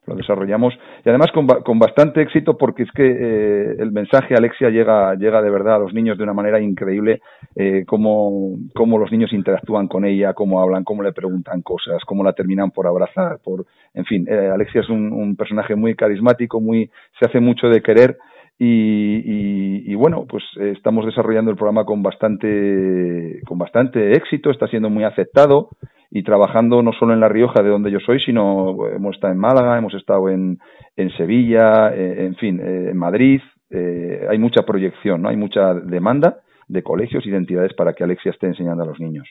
lo 0.07 0.15
desarrollamos. 0.15 0.73
Y 1.05 1.09
además 1.09 1.31
con, 1.31 1.45
con 1.47 1.79
bastante 1.79 2.21
éxito 2.21 2.57
porque 2.57 2.83
es 2.83 2.91
que 2.91 3.05
eh, 3.05 3.75
el 3.79 3.91
mensaje 3.91 4.35
Alexia 4.35 4.69
llega 4.69 5.13
llega 5.15 5.41
de 5.41 5.49
verdad 5.49 5.75
a 5.75 5.79
los 5.79 5.93
niños 5.93 6.17
de 6.17 6.23
una 6.23 6.33
manera 6.33 6.59
increíble 6.59 7.21
eh, 7.55 7.83
cómo, 7.85 8.57
cómo 8.73 8.97
los 8.97 9.11
niños 9.11 9.33
interactúan 9.33 9.87
con 9.87 10.05
ella 10.05 10.33
cómo 10.33 10.61
hablan 10.61 10.83
cómo 10.83 11.03
le 11.03 11.11
preguntan 11.11 11.61
cosas 11.61 12.03
cómo 12.05 12.23
la 12.23 12.33
terminan 12.33 12.71
por 12.71 12.87
abrazar 12.87 13.39
por 13.43 13.65
en 13.93 14.05
fin 14.05 14.25
eh, 14.29 14.49
Alexia 14.53 14.81
es 14.81 14.89
un, 14.89 15.35
personaje 15.37 15.75
muy 15.75 15.95
carismático 15.95 16.61
muy 16.61 16.89
se 17.19 17.25
hace 17.25 17.39
mucho 17.39 17.67
de 17.67 17.81
querer 17.81 18.17
y, 18.59 19.91
y, 19.91 19.93
bueno, 19.93 20.25
pues 20.27 20.43
estamos 20.57 21.05
desarrollando 21.05 21.51
el 21.51 21.57
programa 21.57 21.85
con 21.85 22.01
bastante, 22.01 23.39
con 23.45 23.59
bastante 23.59 24.13
éxito, 24.13 24.49
está 24.49 24.65
siendo 24.65 24.89
muy 24.89 25.03
aceptado 25.03 25.69
y 26.09 26.23
trabajando 26.23 26.81
no 26.81 26.91
solo 26.93 27.13
en 27.13 27.19
La 27.19 27.29
Rioja, 27.29 27.61
de 27.61 27.69
donde 27.69 27.91
yo 27.91 27.99
soy, 27.99 28.19
sino 28.19 28.87
eh, 28.87 28.95
hemos 28.95 29.15
estado 29.15 29.33
en 29.33 29.39
Málaga, 29.39 29.77
hemos 29.77 29.93
estado 29.93 30.29
en, 30.29 30.59
en 30.95 31.09
Sevilla, 31.17 31.93
eh, 31.93 32.25
en 32.25 32.35
fin, 32.35 32.59
en 32.59 32.97
Madrid. 32.97 33.41
hay 33.69 34.37
mucha 34.37 34.63
proyección, 34.63 35.21
¿no? 35.21 35.29
Hay 35.29 35.37
mucha 35.37 35.73
demanda 35.73 36.37
de 36.67 36.83
colegios 36.83 37.25
y 37.25 37.31
de 37.31 37.37
entidades 37.37 37.73
para 37.73 37.93
que 37.93 38.03
Alexia 38.03 38.31
esté 38.31 38.47
enseñando 38.47 38.83
a 38.83 38.87
los 38.87 38.99
niños. 38.99 39.27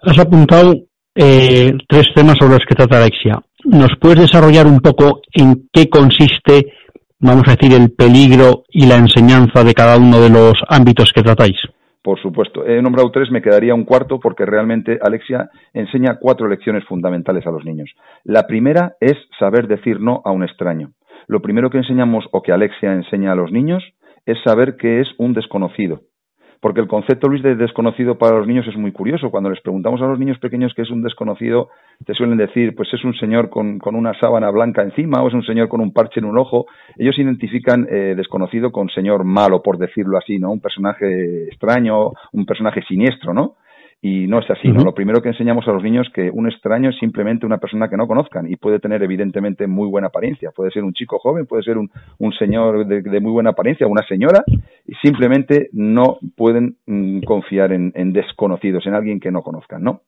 Has 0.00 0.18
apuntado 0.18 0.74
tres 1.14 2.06
temas 2.14 2.36
sobre 2.38 2.54
los 2.54 2.66
que 2.66 2.74
trata 2.74 2.98
Alexia. 2.98 3.40
¿Nos 3.64 3.96
puedes 4.00 4.20
desarrollar 4.20 4.66
un 4.66 4.80
poco 4.80 5.22
en 5.32 5.68
qué 5.72 5.88
consiste 5.88 6.72
vamos 7.24 7.44
a 7.46 7.56
decir, 7.56 7.72
el 7.72 7.90
peligro 7.92 8.64
y 8.68 8.86
la 8.86 8.96
enseñanza 8.96 9.64
de 9.64 9.74
cada 9.74 9.96
uno 9.96 10.20
de 10.20 10.30
los 10.30 10.54
ámbitos 10.68 11.10
que 11.14 11.22
tratáis? 11.22 11.56
Por 12.04 12.20
supuesto. 12.20 12.66
He 12.66 12.82
nombrado 12.82 13.10
tres, 13.10 13.30
me 13.30 13.40
quedaría 13.40 13.74
un 13.74 13.86
cuarto 13.86 14.20
porque 14.20 14.44
realmente 14.44 14.98
Alexia 15.00 15.48
enseña 15.72 16.18
cuatro 16.20 16.48
lecciones 16.48 16.84
fundamentales 16.84 17.46
a 17.46 17.50
los 17.50 17.64
niños. 17.64 17.90
La 18.24 18.46
primera 18.46 18.92
es 19.00 19.14
saber 19.38 19.68
decir 19.68 20.00
no 20.00 20.20
a 20.26 20.30
un 20.30 20.44
extraño. 20.44 20.90
Lo 21.28 21.40
primero 21.40 21.70
que 21.70 21.78
enseñamos 21.78 22.26
o 22.30 22.42
que 22.42 22.52
Alexia 22.52 22.92
enseña 22.92 23.32
a 23.32 23.34
los 23.34 23.50
niños 23.52 23.82
es 24.26 24.36
saber 24.44 24.76
que 24.76 25.00
es 25.00 25.08
un 25.16 25.32
desconocido. 25.32 26.02
Porque 26.60 26.80
el 26.80 26.88
concepto, 26.88 27.28
Luis, 27.28 27.42
de 27.42 27.56
desconocido 27.56 28.16
para 28.16 28.38
los 28.38 28.46
niños 28.46 28.66
es 28.66 28.76
muy 28.76 28.92
curioso. 28.92 29.30
Cuando 29.30 29.50
les 29.50 29.60
preguntamos 29.60 30.00
a 30.02 30.06
los 30.06 30.18
niños 30.18 30.38
pequeños 30.38 30.72
qué 30.74 30.82
es 30.82 30.90
un 30.90 31.02
desconocido, 31.02 31.68
te 32.04 32.14
suelen 32.14 32.38
decir, 32.38 32.74
pues 32.74 32.88
es 32.92 33.04
un 33.04 33.14
señor 33.14 33.50
con, 33.50 33.80
una 33.84 34.18
sábana 34.18 34.50
blanca 34.50 34.82
encima 34.82 35.22
o 35.22 35.28
es 35.28 35.34
un 35.34 35.44
señor 35.44 35.68
con 35.68 35.80
un 35.80 35.92
parche 35.92 36.20
en 36.20 36.26
un 36.26 36.38
ojo. 36.38 36.66
Ellos 36.96 37.18
identifican 37.18 37.86
eh, 37.90 38.14
desconocido 38.16 38.72
con 38.72 38.88
señor 38.88 39.24
malo, 39.24 39.62
por 39.62 39.78
decirlo 39.78 40.18
así, 40.18 40.38
¿no? 40.38 40.50
Un 40.50 40.60
personaje 40.60 41.44
extraño, 41.44 42.12
un 42.32 42.46
personaje 42.46 42.82
siniestro, 42.82 43.34
¿no? 43.34 43.56
Y 44.06 44.26
no 44.26 44.38
es 44.38 44.50
así, 44.50 44.68
¿no? 44.68 44.84
Lo 44.84 44.92
primero 44.92 45.22
que 45.22 45.30
enseñamos 45.30 45.66
a 45.66 45.72
los 45.72 45.82
niños 45.82 46.06
es 46.06 46.12
que 46.12 46.30
un 46.30 46.46
extraño 46.46 46.90
es 46.90 46.98
simplemente 46.98 47.46
una 47.46 47.56
persona 47.56 47.88
que 47.88 47.96
no 47.96 48.06
conozcan 48.06 48.46
y 48.52 48.56
puede 48.56 48.78
tener 48.78 49.02
evidentemente 49.02 49.66
muy 49.66 49.88
buena 49.88 50.08
apariencia. 50.08 50.50
Puede 50.54 50.70
ser 50.72 50.84
un 50.84 50.92
chico 50.92 51.18
joven, 51.18 51.46
puede 51.46 51.62
ser 51.62 51.78
un, 51.78 51.90
un 52.18 52.32
señor 52.34 52.86
de, 52.86 53.00
de, 53.00 53.20
muy 53.20 53.32
buena 53.32 53.52
apariencia, 53.52 53.86
una 53.86 54.06
señora, 54.06 54.44
y 54.86 54.94
simplemente 54.96 55.70
no 55.72 56.18
pueden 56.36 56.76
mm, 56.84 57.20
confiar 57.20 57.72
en, 57.72 57.92
en, 57.94 58.12
desconocidos, 58.12 58.86
en 58.86 58.92
alguien 58.92 59.20
que 59.20 59.30
no 59.30 59.40
conozcan, 59.40 59.82
¿no? 59.82 60.02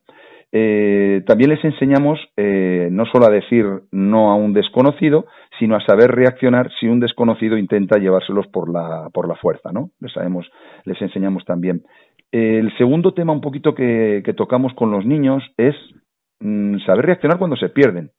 Eh, 0.51 1.23
también 1.27 1.49
les 1.49 1.63
enseñamos 1.65 2.19
eh, 2.37 2.87
no 2.89 3.05
solo 3.05 3.25
a 3.25 3.29
decir 3.29 3.65
no 3.91 4.31
a 4.31 4.35
un 4.35 4.53
desconocido, 4.53 5.25
sino 5.59 5.75
a 5.75 5.85
saber 5.85 6.11
reaccionar 6.11 6.71
si 6.79 6.87
un 6.87 6.99
desconocido 6.99 7.57
intenta 7.57 7.97
llevárselos 7.97 8.47
por 8.47 8.71
la, 8.71 9.09
por 9.13 9.27
la 9.27 9.35
fuerza, 9.35 9.71
¿no? 9.73 9.89
Les, 9.99 10.13
sabemos, 10.13 10.49
les 10.85 11.01
enseñamos 11.01 11.43
también. 11.45 11.83
El 12.31 12.75
segundo 12.77 13.13
tema 13.13 13.33
un 13.33 13.41
poquito 13.41 13.73
que, 13.73 14.21
tocamos 14.35 14.73
con 14.73 14.91
los 14.91 15.05
niños 15.05 15.43
es 15.57 15.75
mm, 16.39 16.79
saber 16.85 17.05
reaccionar 17.05 17.37
cuando 17.37 17.55
se 17.55 17.69
pierden. 17.69 18.11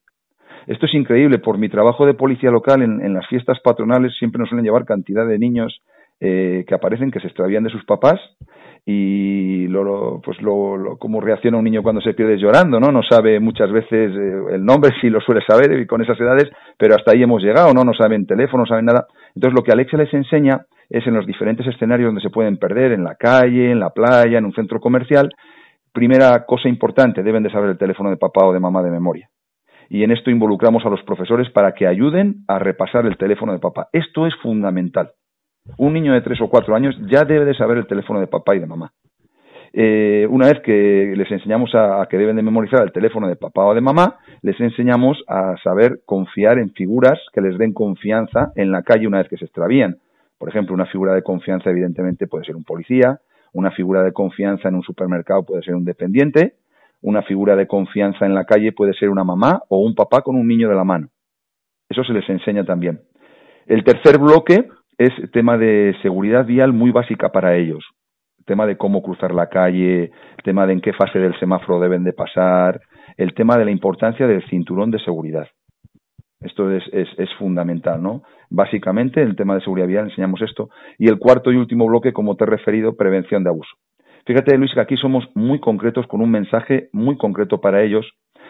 Esto 0.67 0.87
es 0.87 0.95
increíble. 0.95 1.39
Por 1.39 1.59
mi 1.59 1.69
trabajo 1.69 2.07
de 2.07 2.15
policía 2.15 2.51
local 2.51 2.83
en, 2.83 3.15
las 3.15 3.27
fiestas 3.29 3.59
patronales 3.61 4.17
siempre 4.19 4.39
nos 4.39 4.49
suelen 4.49 4.65
llevar 4.65 4.85
cantidad 4.85 5.27
de 5.27 5.39
niños 5.39 5.81
eh, 6.21 6.65
que 6.67 6.75
aparecen 6.75 7.11
que 7.11 7.21
se 7.21 7.29
extravían 7.29 7.65
de 7.65 7.71
sus 7.71 7.85
papás 7.85 8.21
y 8.91 9.67
lo, 9.69 10.19
pues 10.25 10.41
lo, 10.41 10.97
cómo 10.99 11.21
reacciona 11.21 11.59
un 11.59 11.65
niño 11.65 11.83
cuando 11.83 12.01
se 12.01 12.15
pierde 12.15 12.39
llorando, 12.39 12.81
¿no? 12.81 12.91
No 12.91 13.03
sabe 13.03 13.39
muchas 13.39 13.71
veces 13.71 14.17
eh, 14.17 14.55
el 14.55 14.65
nombre, 14.65 14.93
si 15.03 15.11
lo 15.11 15.21
suele 15.21 15.43
saber 15.47 15.87
con 15.87 16.01
esas 16.01 16.19
edades, 16.19 16.49
pero 16.79 16.95
hasta 16.95 17.13
ahí 17.13 17.23
hemos 17.23 17.43
llegado, 17.43 17.75
¿no? 17.75 17.85
No 17.85 17.93
saben 17.93 18.27
teléfono, 18.27 18.63
no 18.63 18.67
saben 18.67 18.87
nada. 18.87 19.07
Entonces 19.35 19.55
lo 19.55 19.63
que 19.63 19.73
Alexia 19.73 19.99
les 19.99 20.15
enseña 20.15 20.63
es 20.89 21.07
en 21.07 21.13
los 21.13 21.27
diferentes 21.27 21.67
escenarios 21.67 22.09
donde 22.09 22.23
se 22.23 22.31
pueden 22.31 22.57
perder, 22.57 22.93
en 22.93 23.05
la 23.05 23.17
calle, 23.17 23.71
en 23.71 23.79
la 23.79 23.91
playa, 23.91 24.39
en 24.39 24.47
un 24.47 24.55
centro 24.55 24.81
comercial. 24.81 25.29
Primera 25.93 26.47
cosa 26.47 26.71
importante, 26.71 27.23
deben 27.23 27.43
de 27.43 27.51
saber 27.51 27.69
el 27.69 27.77
teléfono 27.77 28.09
de 28.09 28.17
papá 28.17 28.47
o 28.47 28.55
de 28.55 28.61
mamá 28.61 28.83
de 28.83 28.91
memoria. 28.91 29.29
Y 29.91 30.03
en 30.03 30.13
esto 30.13 30.31
involucramos 30.31 30.87
a 30.87 30.89
los 30.89 31.03
profesores 31.03 31.51
para 31.51 31.73
que 31.73 31.87
ayuden 31.87 32.37
a 32.49 32.59
repasar 32.59 33.05
el 33.05 33.19
teléfono 33.19 33.53
de 33.53 33.59
papá. 33.59 33.89
Esto 33.93 34.27
es 34.27 34.35
fundamental. 34.37 35.11
Un 35.77 35.93
niño 35.93 36.15
de 36.15 36.23
tres 36.23 36.41
o 36.41 36.49
cuatro 36.49 36.75
años 36.75 36.97
ya 37.11 37.25
debe 37.25 37.45
de 37.45 37.55
saber 37.55 37.79
el 37.79 37.87
teléfono 37.87 38.21
de 38.21 38.27
papá 38.27 38.57
y 38.57 38.61
de 38.61 38.67
mamá. 38.67 38.93
Eh, 39.73 40.27
una 40.31 40.47
vez 40.47 40.61
que 40.61 41.15
les 41.15 41.31
enseñamos 41.31 41.75
a, 41.75 42.07
que 42.09 42.17
deben 42.17 42.37
de 42.37 42.43
memorizar 42.43 42.83
el 42.83 42.93
teléfono 42.93 43.29
de 43.29 43.37
papá 43.37 43.65
o 43.67 43.75
de 43.75 43.81
mamá, 43.81 44.17
les 44.43 44.59
enseñamos 44.61 45.23
a 45.29 45.57
saber 45.63 46.01
confiar 46.07 46.59
en 46.59 46.71
figuras 46.71 47.19
que 47.33 47.41
les 47.41 47.59
den 47.59 47.75
confianza 47.75 48.53
en 48.57 48.73
la 48.73 48.83
calle 48.83 49.07
una 49.07 49.19
vez 49.19 49.29
que 49.29 49.37
se 49.37 49.45
extravían. 49.45 49.99
Por 50.39 50.49
ejemplo, 50.49 50.75
una 50.75 50.87
figura 50.87 51.15
de 51.15 51.23
confianza 51.23 51.71
evidentemente 51.71 52.27
puede 52.27 52.45
ser 52.45 52.57
un 52.57 52.65
policía, 52.65 53.21
una 53.53 53.71
figura 53.71 54.03
de 54.03 54.13
confianza 54.13 54.69
en 54.69 54.77
un 54.77 54.83
supermercado 54.83 55.45
puede 55.45 55.63
ser 55.63 55.75
un 55.75 55.85
dependiente, 55.85 56.55
una 57.03 57.23
figura 57.23 57.57
de 57.57 57.67
confianza 57.67 58.25
en 58.25 58.35
la 58.35 58.45
calle 58.45 58.73
puede 58.73 58.95
ser 58.95 59.11
una 59.11 59.25
mamá 59.25 59.63
o 59.69 59.79
un 59.79 59.95
papá 59.95 60.23
con 60.23 60.37
un 60.37 60.47
niño 60.47 60.69
de 60.69 60.75
la 60.75 60.85
mano. 60.85 61.09
Eso 61.89 62.05
se 62.05 62.13
les 62.13 62.29
enseña 62.29 62.65
también. 62.65 63.01
El 63.67 63.85
tercer 63.85 64.19
bloque 64.19 64.69
es 64.99 65.13
tema 65.33 65.57
de 65.57 65.97
seguridad 66.03 66.45
vial 66.45 66.73
muy 66.73 66.91
básica 66.91 67.31
para 67.31 67.57
ellos. 67.57 67.85
tema 68.45 68.67
de 68.67 68.79
cómo 68.79 69.03
cruzar 69.03 69.35
la 69.35 69.49
calle, 69.49 70.11
tema 70.43 70.67
de 70.67 70.73
en 70.73 70.81
qué 70.81 70.95
fase 70.95 71.19
del 71.19 71.39
semáforo 71.39 71.81
deben 71.81 72.03
de 72.03 72.15
pasar, 72.15 72.81
el 73.19 73.35
tema 73.35 73.59
de 73.59 73.67
la 73.67 73.71
importancia 73.71 74.27
del 74.27 74.43
cinturón 74.49 74.91
de 74.91 74.99
seguridad. 75.01 75.47
Esto 76.41 76.71
es, 76.71 76.83
es, 76.93 77.09
es, 77.19 77.29
fundamental, 77.39 78.03
¿no? 78.03 78.23
Básicamente, 78.49 79.21
en 79.21 79.29
el 79.29 79.37
tema 79.37 79.55
de 79.55 79.61
seguridad 79.61 79.89
vial 79.89 80.05
enseñamos 80.07 80.41
esto. 80.41 80.71
Y 80.97 81.09
el 81.09 81.19
cuarto 81.19 81.53
y 81.53 81.57
último 81.57 81.87
bloque, 81.87 82.13
como 82.13 82.37
te 82.37 82.45
he 82.45 82.47
referido, 82.47 82.97
prevención 82.97 83.45
de 83.45 83.51
abuso. 83.51 83.77
Fíjate, 84.25 84.57
Luis, 84.57 84.73
que 84.73 84.81
aquí 84.81 84.97
somos 84.97 85.25
muy 85.35 85.59
concretos 85.59 86.07
con 86.07 86.21
un 86.21 86.31
mensaje 86.31 86.89
muy 86.93 87.17
concreto 87.17 87.61
para 87.61 87.83
ellos. 87.83 88.07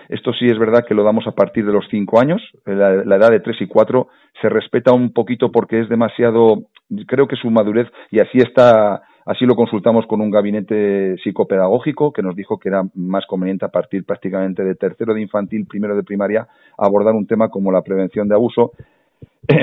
Esto 0.08 0.32
sí 0.32 0.46
es 0.46 0.58
verdad 0.58 0.84
que 0.86 0.94
lo 0.94 1.04
damos 1.04 1.26
a 1.26 1.32
partir 1.32 1.66
de 1.66 1.72
los 1.72 1.86
cinco 1.90 2.20
años. 2.20 2.42
La, 2.64 3.04
la 3.04 3.16
edad 3.16 3.30
de 3.30 3.40
tres 3.40 3.60
y 3.60 3.66
cuatro 3.66 4.08
se 4.40 4.48
respeta 4.48 4.92
un 4.92 5.12
poquito 5.12 5.50
porque 5.50 5.80
es 5.80 5.88
demasiado, 5.88 6.64
creo 7.06 7.26
que 7.26 7.36
su 7.36 7.50
madurez, 7.50 7.88
y 8.10 8.20
así 8.20 8.38
está 8.38 9.02
Así 9.28 9.44
lo 9.44 9.56
consultamos 9.56 10.06
con 10.06 10.22
un 10.22 10.30
gabinete 10.30 11.18
psicopedagógico 11.22 12.14
que 12.14 12.22
nos 12.22 12.34
dijo 12.34 12.58
que 12.58 12.70
era 12.70 12.84
más 12.94 13.26
conveniente 13.26 13.66
a 13.66 13.68
partir 13.68 14.06
prácticamente 14.06 14.64
de 14.64 14.74
tercero 14.74 15.12
de 15.12 15.20
infantil, 15.20 15.66
primero 15.66 15.94
de 15.94 16.02
primaria, 16.02 16.48
abordar 16.78 17.14
un 17.14 17.26
tema 17.26 17.50
como 17.50 17.70
la 17.70 17.82
prevención 17.82 18.26
de 18.26 18.34
abuso, 18.34 18.72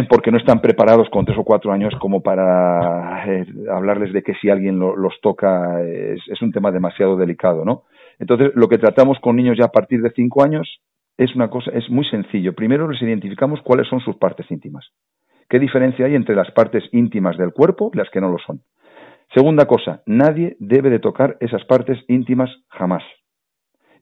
porque 0.10 0.30
no 0.30 0.38
están 0.38 0.62
preparados 0.62 1.10
con 1.10 1.26
tres 1.26 1.40
o 1.40 1.44
cuatro 1.44 1.72
años 1.72 1.96
como 2.00 2.22
para 2.22 3.26
eh, 3.26 3.48
hablarles 3.72 4.14
de 4.14 4.22
que 4.22 4.36
si 4.36 4.52
alguien 4.52 4.78
los 4.78 5.20
toca 5.20 5.82
es, 5.82 6.22
es, 6.28 6.40
un 6.44 6.52
tema 6.52 6.70
demasiado 6.70 7.18
delicado, 7.18 7.66
¿no? 7.66 7.86
Entonces, 8.20 8.52
lo 8.56 8.68
que 8.68 8.78
tratamos 8.78 9.20
con 9.20 9.36
niños 9.36 9.58
ya 9.58 9.66
a 9.66 9.72
partir 9.72 10.02
de 10.02 10.12
cinco 10.12 10.44
años 10.44 10.80
es 11.18 11.36
una 11.36 11.50
cosa, 11.50 11.72
es 11.72 11.90
muy 11.90 12.06
sencillo. 12.06 12.54
Primero 12.54 12.90
les 12.90 13.02
identificamos 13.02 13.62
cuáles 13.62 13.88
son 13.88 14.00
sus 14.02 14.18
partes 14.18 14.50
íntimas. 14.52 14.86
¿Qué 15.50 15.60
diferencia 15.60 16.06
hay 16.06 16.16
entre 16.16 16.36
las 16.36 16.52
partes 16.52 16.84
íntimas 16.92 17.38
del 17.38 17.54
cuerpo 17.54 17.92
y 17.94 17.98
las 17.98 18.10
que 18.10 18.20
no 18.20 18.30
lo 18.30 18.38
son? 18.40 18.62
Segunda 19.34 19.66
cosa, 19.66 20.02
nadie 20.06 20.56
debe 20.60 20.90
de 20.90 21.00
tocar 21.00 21.38
esas 21.40 21.64
partes 21.66 22.00
íntimas 22.08 22.50
jamás. 22.70 23.04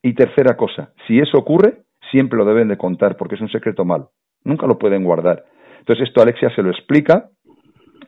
Y 0.01 0.13
tercera 0.13 0.57
cosa, 0.57 0.93
si 1.07 1.19
eso 1.19 1.37
ocurre, 1.37 1.83
siempre 2.11 2.37
lo 2.37 2.45
deben 2.45 2.67
de 2.67 2.77
contar 2.77 3.17
porque 3.17 3.35
es 3.35 3.41
un 3.41 3.49
secreto 3.49 3.85
malo. 3.85 4.11
Nunca 4.43 4.67
lo 4.67 4.77
pueden 4.77 5.03
guardar. 5.03 5.45
Entonces 5.79 6.07
esto 6.07 6.21
Alexia 6.21 6.49
se 6.55 6.61
lo 6.61 6.71
explica. 6.71 7.29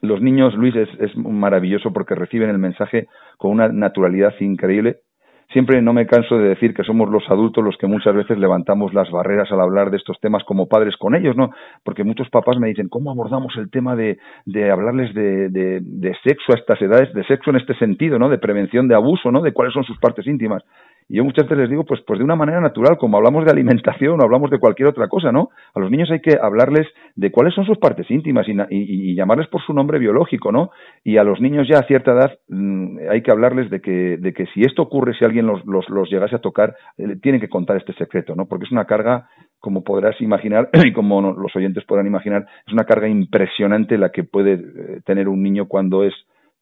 Los 0.02 0.20
niños, 0.20 0.54
Luis, 0.54 0.74
es, 0.76 0.88
es 1.00 1.16
maravilloso 1.16 1.92
porque 1.92 2.14
reciben 2.14 2.50
el 2.50 2.58
mensaje 2.58 3.08
con 3.38 3.50
una 3.50 3.68
naturalidad 3.68 4.34
increíble 4.40 5.00
siempre 5.52 5.80
no 5.82 5.92
me 5.92 6.06
canso 6.06 6.38
de 6.38 6.48
decir 6.48 6.74
que 6.74 6.84
somos 6.84 7.10
los 7.10 7.28
adultos 7.28 7.64
los 7.64 7.76
que 7.76 7.86
muchas 7.86 8.14
veces 8.14 8.38
levantamos 8.38 8.92
las 8.94 9.10
barreras 9.10 9.50
al 9.52 9.60
hablar 9.60 9.90
de 9.90 9.96
estos 9.96 10.18
temas 10.20 10.44
como 10.44 10.68
padres 10.68 10.96
con 10.96 11.14
ellos, 11.14 11.36
¿no? 11.36 11.50
Porque 11.84 12.04
muchos 12.04 12.28
papás 12.30 12.58
me 12.58 12.68
dicen, 12.68 12.88
¿cómo 12.88 13.10
abordamos 13.10 13.54
el 13.56 13.70
tema 13.70 13.96
de, 13.96 14.18
de 14.44 14.70
hablarles 14.70 15.14
de, 15.14 15.48
de, 15.48 15.80
de 15.82 16.16
sexo 16.24 16.52
a 16.52 16.58
estas 16.58 16.80
edades, 16.82 17.12
de 17.14 17.24
sexo 17.24 17.50
en 17.50 17.56
este 17.56 17.74
sentido, 17.74 18.18
¿no? 18.18 18.28
De 18.28 18.38
prevención 18.38 18.88
de 18.88 18.94
abuso, 18.94 19.30
¿no? 19.30 19.42
De 19.42 19.52
cuáles 19.52 19.74
son 19.74 19.84
sus 19.84 19.98
partes 19.98 20.26
íntimas. 20.26 20.62
Y 21.08 21.16
yo 21.16 21.24
muchas 21.24 21.44
veces 21.44 21.58
les 21.58 21.70
digo, 21.70 21.84
pues, 21.84 22.00
pues 22.04 22.18
de 22.18 22.24
una 22.24 22.34
manera 22.34 22.60
natural, 22.60 22.98
como 22.98 23.16
hablamos 23.16 23.44
de 23.44 23.52
alimentación 23.52 24.20
o 24.20 24.24
hablamos 24.24 24.50
de 24.50 24.58
cualquier 24.58 24.88
otra 24.88 25.08
cosa, 25.08 25.30
¿no? 25.30 25.50
A 25.74 25.78
los 25.78 25.90
niños 25.90 26.10
hay 26.10 26.20
que 26.20 26.36
hablarles 26.40 26.86
de 27.14 27.30
cuáles 27.30 27.54
son 27.54 27.64
sus 27.64 27.78
partes 27.78 28.10
íntimas 28.10 28.46
y, 28.48 29.14
llamarles 29.14 29.46
por 29.48 29.62
su 29.62 29.72
nombre 29.72 29.98
biológico, 29.98 30.50
¿no? 30.50 30.70
Y 31.04 31.16
a 31.16 31.24
los 31.24 31.40
niños 31.40 31.68
ya 31.68 31.78
a 31.78 31.86
cierta 31.86 32.12
edad 32.12 32.38
mmm, 32.48 32.98
hay 33.08 33.22
que 33.22 33.30
hablarles 33.30 33.70
de 33.70 33.80
que, 33.80 34.16
de 34.18 34.32
que 34.32 34.46
si 34.46 34.62
esto 34.62 34.82
ocurre, 34.82 35.14
si 35.14 35.24
alguien 35.24 35.46
los, 35.46 35.64
los, 35.64 36.10
llegase 36.10 36.36
a 36.36 36.40
tocar, 36.40 36.74
eh, 36.98 37.16
tienen 37.22 37.40
que 37.40 37.48
contar 37.48 37.76
este 37.76 37.92
secreto, 37.94 38.34
¿no? 38.34 38.46
Porque 38.46 38.64
es 38.64 38.72
una 38.72 38.84
carga, 38.84 39.28
como 39.60 39.84
podrás 39.84 40.20
imaginar 40.20 40.70
y 40.84 40.92
como 40.92 41.20
los 41.32 41.54
oyentes 41.54 41.84
podrán 41.84 42.08
imaginar, 42.08 42.46
es 42.66 42.72
una 42.72 42.84
carga 42.84 43.08
impresionante 43.08 43.96
la 43.96 44.10
que 44.10 44.24
puede 44.24 44.54
eh, 44.54 45.00
tener 45.04 45.28
un 45.28 45.42
niño 45.42 45.66
cuando 45.66 46.02
es 46.02 46.14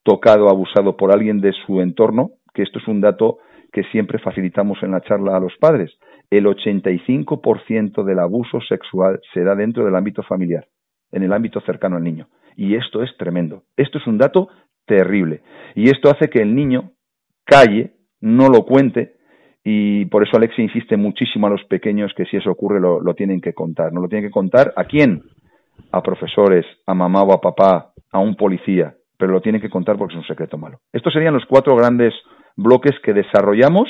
tocado, 0.02 0.50
abusado 0.50 0.96
por 0.98 1.12
alguien 1.12 1.40
de 1.40 1.52
su 1.66 1.80
entorno, 1.80 2.32
que 2.52 2.62
esto 2.62 2.78
es 2.78 2.86
un 2.86 3.00
dato 3.00 3.38
que 3.74 3.82
siempre 3.90 4.20
facilitamos 4.20 4.78
en 4.82 4.92
la 4.92 5.00
charla 5.00 5.36
a 5.36 5.40
los 5.40 5.52
padres. 5.58 5.90
El 6.30 6.46
85% 6.46 8.04
del 8.04 8.20
abuso 8.20 8.60
sexual 8.60 9.20
se 9.34 9.42
da 9.42 9.56
dentro 9.56 9.84
del 9.84 9.96
ámbito 9.96 10.22
familiar, 10.22 10.68
en 11.10 11.24
el 11.24 11.32
ámbito 11.32 11.60
cercano 11.62 11.96
al 11.96 12.04
niño. 12.04 12.28
Y 12.56 12.76
esto 12.76 13.02
es 13.02 13.10
tremendo. 13.18 13.64
Esto 13.76 13.98
es 13.98 14.06
un 14.06 14.16
dato 14.16 14.48
terrible. 14.86 15.42
Y 15.74 15.90
esto 15.90 16.08
hace 16.08 16.30
que 16.30 16.40
el 16.40 16.54
niño 16.54 16.92
calle, 17.44 17.94
no 18.20 18.48
lo 18.48 18.64
cuente, 18.64 19.16
y 19.64 20.04
por 20.04 20.22
eso 20.22 20.36
Alexia 20.36 20.62
insiste 20.62 20.96
muchísimo 20.96 21.48
a 21.48 21.50
los 21.50 21.64
pequeños 21.64 22.12
que 22.16 22.26
si 22.26 22.36
eso 22.36 22.52
ocurre 22.52 22.80
lo, 22.80 23.00
lo 23.00 23.14
tienen 23.14 23.40
que 23.40 23.54
contar. 23.54 23.92
¿No 23.92 24.00
lo 24.00 24.08
tienen 24.08 24.28
que 24.28 24.32
contar 24.32 24.72
a 24.76 24.84
quién? 24.84 25.24
A 25.90 26.00
profesores, 26.00 26.64
a 26.86 26.94
mamá 26.94 27.24
o 27.24 27.32
a 27.32 27.40
papá, 27.40 27.92
a 28.12 28.20
un 28.20 28.36
policía, 28.36 28.94
pero 29.24 29.32
lo 29.32 29.40
tienen 29.40 29.62
que 29.62 29.70
contar 29.70 29.96
porque 29.96 30.12
es 30.12 30.18
un 30.18 30.26
secreto 30.26 30.58
malo. 30.58 30.80
Estos 30.92 31.14
serían 31.14 31.32
los 31.32 31.46
cuatro 31.46 31.74
grandes 31.74 32.12
bloques 32.56 32.92
que 33.02 33.14
desarrollamos 33.14 33.88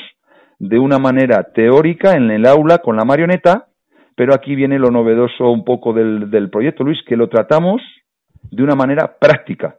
de 0.59 0.79
una 0.79 0.97
manera 0.97 1.51
teórica 1.53 2.13
en 2.13 2.31
el 2.31 2.45
aula 2.45 2.77
con 2.77 2.95
la 2.95 3.03
marioneta, 3.03 3.67
pero 4.15 4.33
aquí 4.33 4.55
viene 4.55 4.79
lo 4.79 4.91
novedoso 4.91 5.51
un 5.51 5.65
poco 5.65 5.91
del, 5.91 6.31
del 6.31 6.49
proyecto, 6.49 6.85
Luis, 6.85 6.99
que 7.05 7.17
lo 7.17 7.27
tratamos 7.27 7.81
de 8.49 8.63
una 8.63 8.75
manera 8.75 9.17
práctica. 9.19 9.75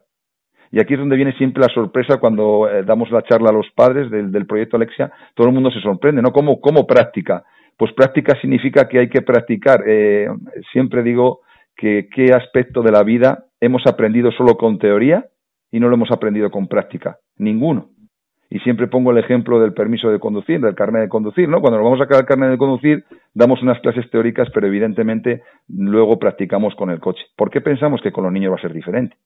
Y 0.70 0.78
aquí 0.78 0.92
es 0.92 1.00
donde 1.00 1.16
viene 1.16 1.32
siempre 1.38 1.62
la 1.62 1.72
sorpresa 1.72 2.18
cuando 2.18 2.68
eh, 2.68 2.82
damos 2.82 3.10
la 3.10 3.22
charla 3.22 3.48
a 3.48 3.54
los 3.54 3.70
padres 3.74 4.10
del, 4.10 4.30
del, 4.30 4.44
proyecto 4.44 4.76
Alexia, 4.76 5.10
todo 5.34 5.46
el 5.46 5.54
mundo 5.54 5.70
se 5.70 5.80
sorprende, 5.80 6.20
¿no? 6.20 6.32
¿Cómo, 6.32 6.60
cómo 6.60 6.86
práctica? 6.86 7.44
Pues 7.78 7.94
práctica 7.94 8.38
significa 8.42 8.86
que 8.88 8.98
hay 8.98 9.08
que 9.08 9.22
practicar. 9.22 9.84
Eh, 9.86 10.28
siempre 10.70 11.02
digo 11.02 11.40
que 11.74 12.10
qué 12.14 12.34
aspecto 12.34 12.82
de 12.82 12.92
la 12.92 13.02
vida 13.02 13.46
hemos 13.58 13.86
aprendido 13.86 14.30
solo 14.32 14.58
con 14.58 14.78
teoría 14.78 15.24
y 15.70 15.80
no 15.80 15.88
lo 15.88 15.94
hemos 15.94 16.10
aprendido 16.10 16.50
con 16.50 16.68
práctica. 16.68 17.18
Ninguno. 17.36 17.88
Y 18.48 18.60
siempre 18.60 18.86
pongo 18.86 19.10
el 19.10 19.18
ejemplo 19.18 19.58
del 19.60 19.72
permiso 19.72 20.08
de 20.08 20.20
conducir, 20.20 20.60
del 20.60 20.76
carnet 20.76 21.02
de 21.02 21.08
conducir, 21.08 21.48
¿no? 21.48 21.60
Cuando 21.60 21.78
nos 21.78 21.84
vamos 21.84 22.00
a 22.00 22.04
sacar 22.04 22.20
el 22.20 22.26
carnet 22.26 22.50
de 22.50 22.58
conducir, 22.58 23.04
damos 23.34 23.60
unas 23.62 23.80
clases 23.80 24.08
teóricas, 24.10 24.48
pero 24.54 24.68
evidentemente 24.68 25.42
luego 25.68 26.18
practicamos 26.18 26.74
con 26.76 26.90
el 26.90 27.00
coche. 27.00 27.24
¿Por 27.36 27.50
qué 27.50 27.60
pensamos 27.60 28.00
que 28.02 28.12
con 28.12 28.24
los 28.24 28.32
niños 28.32 28.52
va 28.52 28.56
a 28.56 28.60
ser 28.60 28.72
diferente? 28.72 29.16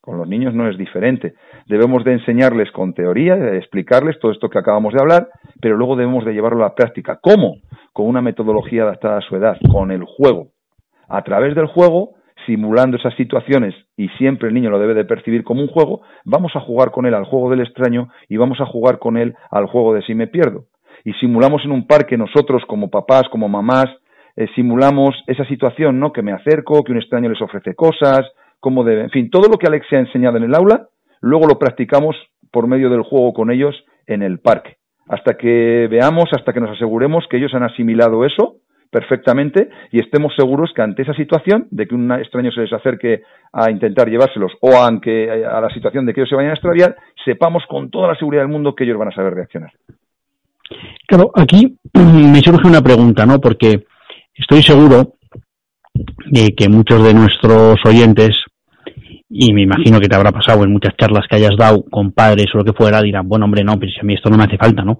Con 0.00 0.18
los 0.18 0.28
niños 0.28 0.54
no 0.54 0.68
es 0.68 0.76
diferente. 0.76 1.34
Debemos 1.66 2.02
de 2.02 2.14
enseñarles 2.14 2.72
con 2.72 2.94
teoría, 2.94 3.36
de 3.36 3.58
explicarles 3.58 4.18
todo 4.18 4.32
esto 4.32 4.48
que 4.48 4.58
acabamos 4.58 4.94
de 4.94 5.00
hablar, 5.00 5.28
pero 5.60 5.76
luego 5.76 5.96
debemos 5.96 6.24
de 6.24 6.32
llevarlo 6.32 6.64
a 6.64 6.68
la 6.68 6.74
práctica. 6.74 7.18
¿Cómo? 7.22 7.58
Con 7.92 8.06
una 8.06 8.22
metodología 8.22 8.82
adaptada 8.82 9.18
a 9.18 9.22
su 9.22 9.36
edad, 9.36 9.56
con 9.70 9.92
el 9.92 10.04
juego. 10.04 10.48
A 11.08 11.22
través 11.22 11.54
del 11.54 11.66
juego 11.66 12.14
simulando 12.46 12.96
esas 12.96 13.14
situaciones 13.14 13.74
y 13.98 14.08
siempre 14.10 14.48
el 14.48 14.54
niño 14.54 14.70
lo 14.70 14.78
debe 14.78 14.94
de 14.94 15.04
percibir 15.04 15.42
como 15.42 15.60
un 15.60 15.66
juego, 15.66 16.02
vamos 16.24 16.52
a 16.54 16.60
jugar 16.60 16.92
con 16.92 17.04
él 17.04 17.14
al 17.14 17.24
juego 17.24 17.50
del 17.50 17.60
extraño 17.60 18.08
y 18.28 18.36
vamos 18.36 18.60
a 18.60 18.64
jugar 18.64 19.00
con 19.00 19.18
él 19.18 19.34
al 19.50 19.66
juego 19.66 19.92
de 19.92 20.02
si 20.02 20.14
me 20.14 20.28
pierdo. 20.28 20.66
Y 21.04 21.12
simulamos 21.14 21.64
en 21.64 21.72
un 21.72 21.86
parque 21.86 22.16
nosotros 22.16 22.62
como 22.68 22.90
papás, 22.90 23.28
como 23.28 23.48
mamás, 23.48 23.86
eh, 24.36 24.46
simulamos 24.54 25.16
esa 25.26 25.44
situación, 25.46 25.98
¿no? 25.98 26.12
Que 26.12 26.22
me 26.22 26.32
acerco, 26.32 26.84
que 26.84 26.92
un 26.92 26.98
extraño 26.98 27.28
les 27.28 27.42
ofrece 27.42 27.74
cosas, 27.74 28.20
cómo 28.60 28.84
debe, 28.84 29.02
en 29.02 29.10
fin, 29.10 29.30
todo 29.30 29.48
lo 29.50 29.58
que 29.58 29.66
Alexia 29.66 29.98
ha 29.98 30.02
enseñado 30.02 30.36
en 30.36 30.44
el 30.44 30.54
aula, 30.54 30.86
luego 31.20 31.48
lo 31.48 31.58
practicamos 31.58 32.14
por 32.52 32.68
medio 32.68 32.90
del 32.90 33.02
juego 33.02 33.32
con 33.32 33.50
ellos 33.50 33.74
en 34.06 34.22
el 34.22 34.38
parque. 34.38 34.76
Hasta 35.08 35.36
que 35.36 35.88
veamos, 35.90 36.26
hasta 36.32 36.52
que 36.52 36.60
nos 36.60 36.70
aseguremos 36.70 37.26
que 37.28 37.38
ellos 37.38 37.52
han 37.52 37.64
asimilado 37.64 38.24
eso 38.24 38.58
perfectamente 38.90 39.68
y 39.92 40.00
estemos 40.00 40.32
seguros 40.36 40.70
que 40.74 40.82
ante 40.82 41.02
esa 41.02 41.14
situación 41.14 41.66
de 41.70 41.86
que 41.86 41.94
un 41.94 42.10
extraño 42.12 42.50
se 42.50 42.62
les 42.62 42.72
acerque 42.72 43.22
a 43.52 43.70
intentar 43.70 44.08
llevárselos 44.08 44.52
o 44.60 44.76
aunque 44.76 45.30
a 45.30 45.60
la 45.60 45.70
situación 45.70 46.06
de 46.06 46.14
que 46.14 46.20
ellos 46.20 46.30
se 46.30 46.36
vayan 46.36 46.50
a 46.50 46.54
extraviar, 46.54 46.96
sepamos 47.24 47.64
con 47.68 47.90
toda 47.90 48.08
la 48.08 48.14
seguridad 48.16 48.42
del 48.42 48.52
mundo 48.52 48.74
que 48.74 48.84
ellos 48.84 48.98
van 48.98 49.08
a 49.08 49.14
saber 49.14 49.34
reaccionar. 49.34 49.72
Claro, 51.06 51.30
aquí 51.34 51.76
me 51.94 52.40
surge 52.40 52.68
una 52.68 52.82
pregunta, 52.82 53.26
¿no? 53.26 53.40
Porque 53.40 53.84
estoy 54.34 54.62
seguro 54.62 55.14
de 56.26 56.54
que 56.56 56.68
muchos 56.68 57.02
de 57.04 57.14
nuestros 57.14 57.76
oyentes, 57.84 58.44
y 59.28 59.52
me 59.52 59.62
imagino 59.62 60.00
que 60.00 60.08
te 60.08 60.16
habrá 60.16 60.32
pasado 60.32 60.64
en 60.64 60.72
muchas 60.72 60.96
charlas 60.96 61.26
que 61.28 61.36
hayas 61.36 61.56
dado 61.58 61.84
con 61.90 62.12
padres 62.12 62.46
o 62.54 62.58
lo 62.58 62.64
que 62.64 62.72
fuera, 62.72 63.02
dirán, 63.02 63.28
bueno, 63.28 63.46
hombre, 63.46 63.64
no, 63.64 63.78
pero 63.78 63.90
si 63.90 64.00
a 64.00 64.04
mí 64.04 64.14
esto 64.14 64.30
no 64.30 64.36
me 64.36 64.44
hace 64.44 64.56
falta, 64.56 64.82
¿no? 64.82 64.98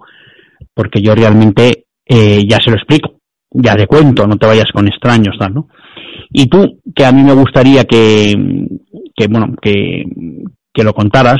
Porque 0.73 1.01
yo 1.01 1.15
realmente 1.15 1.85
eh, 2.05 2.45
ya 2.47 2.57
se 2.57 2.71
lo 2.71 2.77
explico 2.77 3.18
ya 3.51 3.75
de 3.75 3.87
cuento, 3.87 4.27
no 4.27 4.37
te 4.37 4.45
vayas 4.45 4.71
con 4.71 4.87
extraños, 4.87 5.35
tal, 5.39 5.53
¿no? 5.53 5.67
Y 6.31 6.47
tú, 6.47 6.79
que 6.95 7.05
a 7.05 7.11
mí 7.11 7.23
me 7.23 7.33
gustaría 7.33 7.83
que, 7.85 8.35
que 9.15 9.27
bueno, 9.27 9.55
que, 9.61 10.03
que 10.73 10.83
lo 10.83 10.93
contaras, 10.93 11.39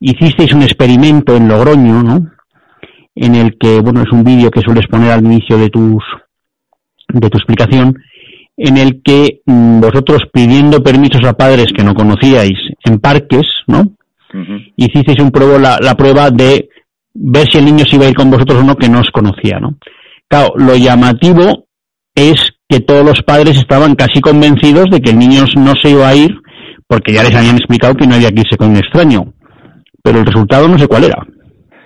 hicisteis 0.00 0.52
un 0.52 0.62
experimento 0.62 1.36
en 1.36 1.48
Logroño, 1.48 2.02
¿no? 2.02 2.30
En 3.14 3.34
el 3.34 3.56
que, 3.58 3.80
bueno, 3.80 4.02
es 4.02 4.12
un 4.12 4.22
vídeo 4.22 4.50
que 4.50 4.60
sueles 4.60 4.86
poner 4.86 5.10
al 5.10 5.24
inicio 5.24 5.58
de 5.58 5.70
tus, 5.70 6.02
de 7.08 7.30
tu 7.30 7.38
explicación, 7.38 7.98
en 8.56 8.76
el 8.76 9.02
que 9.02 9.40
mm, 9.46 9.80
vosotros 9.80 10.22
pidiendo 10.32 10.82
permisos 10.82 11.24
a 11.24 11.32
padres 11.32 11.72
que 11.74 11.84
no 11.84 11.94
conocíais 11.94 12.58
en 12.84 12.98
parques, 12.98 13.46
¿no? 13.66 13.94
Hicisteis 14.76 15.20
un 15.20 15.30
pruebo, 15.30 15.58
la, 15.58 15.78
la 15.80 15.94
prueba 15.94 16.30
de 16.30 16.68
ver 17.14 17.48
si 17.50 17.58
el 17.58 17.64
niño 17.64 17.84
se 17.86 17.96
iba 17.96 18.04
a 18.04 18.08
ir 18.10 18.14
con 18.14 18.30
vosotros 18.30 18.60
o 18.60 18.64
no, 18.64 18.76
que 18.76 18.88
no 18.88 19.00
os 19.00 19.10
conocía, 19.10 19.58
¿no? 19.58 19.78
Claro, 20.28 20.52
lo 20.56 20.76
llamativo 20.76 21.66
es 22.14 22.52
que 22.68 22.80
todos 22.80 23.04
los 23.04 23.22
padres 23.22 23.56
estaban 23.56 23.94
casi 23.94 24.20
convencidos 24.20 24.90
de 24.90 25.00
que 25.00 25.10
el 25.10 25.18
niño 25.18 25.44
no 25.56 25.72
se 25.82 25.90
iba 25.90 26.08
a 26.08 26.14
ir 26.14 26.30
porque 26.86 27.12
ya 27.12 27.22
les 27.22 27.34
habían 27.34 27.56
explicado 27.56 27.94
que 27.94 28.06
no 28.06 28.14
había 28.14 28.30
que 28.30 28.40
irse 28.40 28.56
con 28.56 28.70
un 28.70 28.76
extraño. 28.76 29.32
Pero 30.02 30.20
el 30.20 30.26
resultado 30.26 30.68
no 30.68 30.78
sé 30.78 30.86
cuál 30.88 31.04
era. 31.04 31.26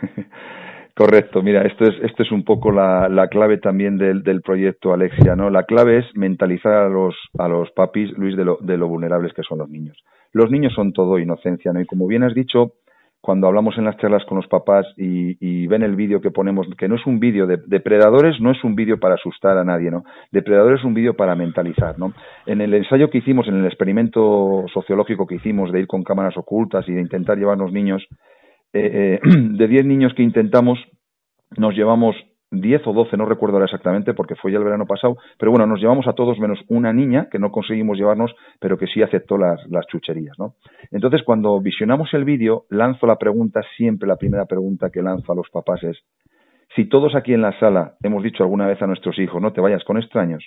Correcto, 0.94 1.42
mira, 1.42 1.62
esto 1.62 1.84
es, 1.84 1.94
esto 2.02 2.22
es 2.22 2.30
un 2.30 2.44
poco 2.44 2.70
la, 2.70 3.08
la 3.08 3.28
clave 3.28 3.58
también 3.58 3.96
del, 3.96 4.22
del, 4.22 4.42
proyecto 4.42 4.92
Alexia, 4.92 5.34
¿no? 5.34 5.48
La 5.48 5.64
clave 5.64 5.98
es 5.98 6.04
mentalizar 6.14 6.74
a 6.74 6.88
los, 6.88 7.14
a 7.38 7.48
los 7.48 7.70
papis, 7.72 8.10
Luis, 8.18 8.36
de 8.36 8.44
lo, 8.44 8.58
de 8.60 8.76
lo 8.76 8.88
vulnerables 8.88 9.32
que 9.32 9.42
son 9.42 9.58
los 9.58 9.70
niños. 9.70 9.96
Los 10.32 10.50
niños 10.50 10.74
son 10.74 10.92
todo 10.92 11.18
inocencia, 11.18 11.72
¿no? 11.72 11.80
Y 11.80 11.86
como 11.86 12.06
bien 12.06 12.22
has 12.22 12.34
dicho, 12.34 12.74
cuando 13.22 13.46
hablamos 13.46 13.78
en 13.78 13.84
las 13.84 13.96
charlas 13.98 14.24
con 14.24 14.36
los 14.36 14.48
papás 14.48 14.84
y, 14.96 15.66
ven 15.68 15.84
el 15.84 15.94
vídeo 15.94 16.20
que 16.20 16.32
ponemos, 16.32 16.66
que 16.76 16.88
no 16.88 16.96
es 16.96 17.06
un 17.06 17.20
vídeo 17.20 17.46
de 17.46 17.56
depredadores, 17.66 18.40
no 18.40 18.50
es 18.50 18.62
un 18.64 18.74
vídeo 18.74 18.98
para 18.98 19.14
asustar 19.14 19.56
a 19.56 19.64
nadie, 19.64 19.92
¿no? 19.92 20.04
Depredadores 20.32 20.80
es 20.80 20.84
un 20.84 20.92
vídeo 20.92 21.14
para 21.14 21.36
mentalizar, 21.36 21.98
¿no? 21.98 22.12
En 22.46 22.60
el 22.60 22.74
ensayo 22.74 23.10
que 23.10 23.18
hicimos, 23.18 23.46
en 23.46 23.60
el 23.60 23.66
experimento 23.66 24.64
sociológico 24.74 25.26
que 25.26 25.36
hicimos 25.36 25.70
de 25.70 25.80
ir 25.80 25.86
con 25.86 26.02
cámaras 26.02 26.36
ocultas 26.36 26.86
y 26.88 26.92
de 26.92 27.00
intentar 27.00 27.38
llevarnos 27.38 27.72
niños, 27.72 28.04
eh, 28.72 29.20
eh, 29.22 29.28
de 29.38 29.68
10 29.68 29.86
niños 29.86 30.12
que 30.14 30.24
intentamos, 30.24 30.80
nos 31.56 31.76
llevamos 31.76 32.16
10 32.52 32.86
o 32.86 32.92
12, 32.92 33.16
no 33.16 33.24
recuerdo 33.24 33.56
ahora 33.56 33.64
exactamente 33.64 34.12
porque 34.12 34.34
fue 34.36 34.52
ya 34.52 34.58
el 34.58 34.64
verano 34.64 34.86
pasado, 34.86 35.16
pero 35.38 35.50
bueno, 35.50 35.66
nos 35.66 35.80
llevamos 35.80 36.06
a 36.06 36.12
todos 36.12 36.38
menos 36.38 36.60
una 36.68 36.92
niña 36.92 37.28
que 37.30 37.38
no 37.38 37.50
conseguimos 37.50 37.96
llevarnos, 37.96 38.34
pero 38.60 38.76
que 38.76 38.86
sí 38.86 39.02
aceptó 39.02 39.38
las, 39.38 39.58
las 39.70 39.86
chucherías, 39.86 40.38
¿no? 40.38 40.54
Entonces, 40.90 41.22
cuando 41.22 41.58
visionamos 41.60 42.12
el 42.12 42.24
vídeo, 42.24 42.64
lanzo 42.68 43.06
la 43.06 43.16
pregunta, 43.16 43.62
siempre 43.76 44.06
la 44.06 44.16
primera 44.16 44.44
pregunta 44.44 44.90
que 44.90 45.02
lanzo 45.02 45.32
a 45.32 45.34
los 45.34 45.48
papás 45.50 45.82
es, 45.82 45.98
si 46.76 46.88
todos 46.88 47.14
aquí 47.14 47.32
en 47.32 47.42
la 47.42 47.58
sala 47.58 47.94
hemos 48.02 48.22
dicho 48.22 48.42
alguna 48.42 48.66
vez 48.66 48.80
a 48.82 48.86
nuestros 48.86 49.18
hijos, 49.18 49.40
no 49.40 49.52
te 49.52 49.60
vayas 49.60 49.82
con 49.84 49.96
extraños, 49.96 50.44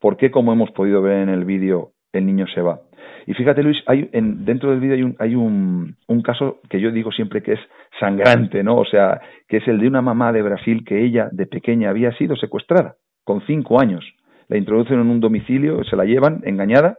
¿por 0.00 0.16
qué, 0.16 0.30
como 0.30 0.52
hemos 0.52 0.70
podido 0.72 1.00
ver 1.00 1.22
en 1.22 1.30
el 1.30 1.44
vídeo, 1.44 1.92
el 2.12 2.26
niño 2.26 2.46
se 2.54 2.60
va? 2.60 2.80
Y 3.26 3.34
fíjate, 3.34 3.62
Luis, 3.62 3.78
hay 3.86 4.08
en, 4.12 4.44
dentro 4.44 4.70
del 4.70 4.80
vídeo 4.80 4.94
hay, 4.94 5.02
un, 5.02 5.16
hay 5.18 5.34
un, 5.34 5.96
un, 6.06 6.22
caso 6.22 6.60
que 6.68 6.80
yo 6.80 6.90
digo 6.90 7.12
siempre 7.12 7.42
que 7.42 7.52
es 7.52 7.60
sangrante, 8.00 8.62
¿no? 8.62 8.76
O 8.76 8.84
sea, 8.84 9.20
que 9.48 9.58
es 9.58 9.68
el 9.68 9.80
de 9.80 9.88
una 9.88 10.02
mamá 10.02 10.32
de 10.32 10.42
Brasil 10.42 10.84
que 10.84 11.04
ella 11.04 11.28
de 11.32 11.46
pequeña 11.46 11.90
había 11.90 12.12
sido 12.12 12.36
secuestrada 12.36 12.96
con 13.24 13.42
cinco 13.46 13.80
años. 13.80 14.04
La 14.48 14.56
introducen 14.56 15.00
en 15.00 15.10
un 15.10 15.20
domicilio, 15.20 15.84
se 15.84 15.96
la 15.96 16.04
llevan 16.04 16.40
engañada. 16.44 16.98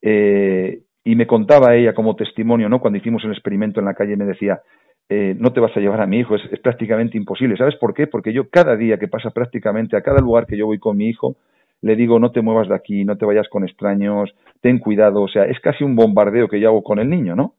Eh, 0.00 0.80
y 1.04 1.14
me 1.14 1.26
contaba 1.26 1.74
ella 1.74 1.94
como 1.94 2.16
testimonio, 2.16 2.68
¿no? 2.68 2.80
Cuando 2.80 2.98
hicimos 2.98 3.24
el 3.24 3.32
experimento 3.32 3.80
en 3.80 3.86
la 3.86 3.94
calle 3.94 4.16
me 4.16 4.26
decía, 4.26 4.60
eh, 5.08 5.34
no 5.38 5.52
te 5.52 5.60
vas 5.60 5.74
a 5.74 5.80
llevar 5.80 6.02
a 6.02 6.06
mi 6.06 6.18
hijo, 6.18 6.36
es, 6.36 6.42
es, 6.52 6.60
prácticamente 6.60 7.16
imposible. 7.16 7.56
¿Sabes 7.56 7.76
por 7.76 7.94
qué? 7.94 8.06
Porque 8.06 8.32
yo 8.32 8.50
cada 8.50 8.76
día 8.76 8.98
que 8.98 9.08
pasa 9.08 9.30
prácticamente 9.30 9.96
a 9.96 10.02
cada 10.02 10.20
lugar 10.20 10.46
que 10.46 10.58
yo 10.58 10.66
voy 10.66 10.78
con 10.78 10.98
mi 10.98 11.08
hijo, 11.08 11.36
le 11.82 11.96
digo 11.96 12.18
no 12.18 12.30
te 12.32 12.42
muevas 12.42 12.68
de 12.68 12.74
aquí, 12.74 13.04
no 13.04 13.16
te 13.16 13.26
vayas 13.26 13.48
con 13.48 13.64
extraños, 13.64 14.34
ten 14.60 14.78
cuidado, 14.78 15.22
o 15.22 15.28
sea, 15.28 15.44
es 15.44 15.60
casi 15.60 15.84
un 15.84 15.96
bombardeo 15.96 16.48
que 16.48 16.60
yo 16.60 16.68
hago 16.68 16.82
con 16.82 16.98
el 16.98 17.08
niño, 17.08 17.36
¿no? 17.36 17.54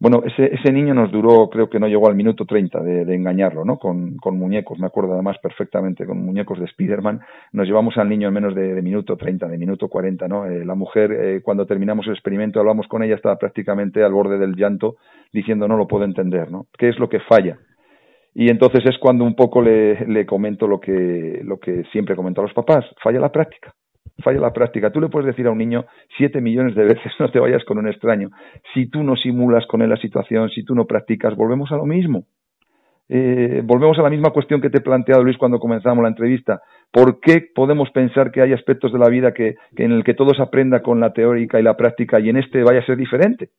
Bueno, 0.00 0.22
ese, 0.26 0.52
ese 0.52 0.72
niño 0.72 0.92
nos 0.92 1.10
duró, 1.12 1.48
creo 1.48 1.70
que 1.70 1.78
no 1.78 1.86
llegó 1.86 2.08
al 2.08 2.16
minuto 2.16 2.44
30 2.44 2.82
de, 2.82 3.14
engañarlo, 3.14 3.64
¿no? 3.64 3.78
Con, 3.78 4.16
con, 4.16 4.36
muñecos, 4.36 4.78
me 4.78 4.86
acuerdo 4.86 5.14
además 5.14 5.38
perfectamente, 5.40 6.04
con 6.04 6.22
muñecos 6.22 6.58
de 6.58 6.66
Spiderman. 6.66 7.20
Nos 7.52 7.66
llevamos 7.66 7.96
al 7.96 8.08
niño 8.08 8.28
en 8.28 8.34
menos 8.34 8.54
de, 8.54 8.74
de 8.74 8.82
minuto 8.82 9.16
30, 9.16 9.46
de 9.48 9.56
minuto 9.56 9.88
40, 9.88 10.28
¿no? 10.28 10.46
Eh, 10.46 10.64
la 10.64 10.74
mujer, 10.74 11.12
eh, 11.12 11.40
cuando 11.42 11.64
terminamos 11.64 12.06
el 12.06 12.12
experimento, 12.12 12.58
hablamos 12.58 12.88
con 12.88 13.02
ella, 13.02 13.14
estaba 13.14 13.38
prácticamente 13.38 14.02
al 14.02 14.12
borde 14.12 14.36
del 14.36 14.56
llanto, 14.56 14.96
diciendo 15.32 15.68
no 15.68 15.76
lo 15.76 15.86
puedo 15.86 16.04
entender, 16.04 16.50
¿no? 16.50 16.66
¿Qué 16.76 16.88
es 16.88 16.98
lo 16.98 17.08
que 17.08 17.20
falla? 17.20 17.56
Y 18.34 18.50
entonces 18.50 18.84
es 18.84 18.98
cuando 18.98 19.24
un 19.24 19.36
poco 19.36 19.62
le, 19.62 20.26
comento 20.26 20.66
lo 20.66 20.80
que, 20.80 21.40
lo 21.44 21.58
que 21.58 21.84
siempre 21.92 22.16
comento 22.16 22.40
a 22.40 22.44
los 22.44 22.52
papás, 22.52 22.84
falla 23.02 23.20
la 23.20 23.30
práctica 23.30 23.72
falla 24.22 24.40
la 24.40 24.52
práctica. 24.52 24.90
Tú 24.92 25.00
le 25.00 25.08
puedes 25.08 25.26
decir 25.26 25.46
a 25.46 25.50
un 25.50 25.58
niño 25.58 25.86
siete 26.16 26.40
millones 26.40 26.74
de 26.74 26.84
veces 26.84 27.12
no 27.18 27.30
te 27.30 27.40
vayas 27.40 27.64
con 27.64 27.78
un 27.78 27.88
extraño. 27.88 28.30
Si 28.72 28.86
tú 28.86 29.02
no 29.02 29.16
simulas 29.16 29.66
con 29.66 29.82
él 29.82 29.90
la 29.90 29.96
situación, 29.96 30.50
si 30.50 30.64
tú 30.64 30.74
no 30.74 30.86
practicas, 30.86 31.34
volvemos 31.36 31.72
a 31.72 31.76
lo 31.76 31.84
mismo. 31.84 32.24
Eh, 33.08 33.60
volvemos 33.64 33.98
a 33.98 34.02
la 34.02 34.10
misma 34.10 34.30
cuestión 34.30 34.62
que 34.62 34.70
te 34.70 34.78
he 34.78 34.80
planteado, 34.80 35.22
Luis, 35.22 35.36
cuando 35.36 35.58
comenzamos 35.58 36.02
la 36.02 36.08
entrevista. 36.08 36.62
¿Por 36.90 37.20
qué 37.20 37.44
podemos 37.54 37.90
pensar 37.90 38.30
que 38.30 38.40
hay 38.40 38.52
aspectos 38.52 38.92
de 38.92 38.98
la 38.98 39.08
vida 39.08 39.34
que 39.34 39.56
en 39.76 39.92
el 39.92 40.04
que 40.04 40.14
todo 40.14 40.32
se 40.32 40.42
aprenda 40.42 40.80
con 40.80 41.00
la 41.00 41.12
teórica 41.12 41.60
y 41.60 41.62
la 41.62 41.76
práctica 41.76 42.18
y 42.20 42.30
en 42.30 42.36
este 42.36 42.62
vaya 42.62 42.80
a 42.80 42.86
ser 42.86 42.96
diferente? 42.96 43.50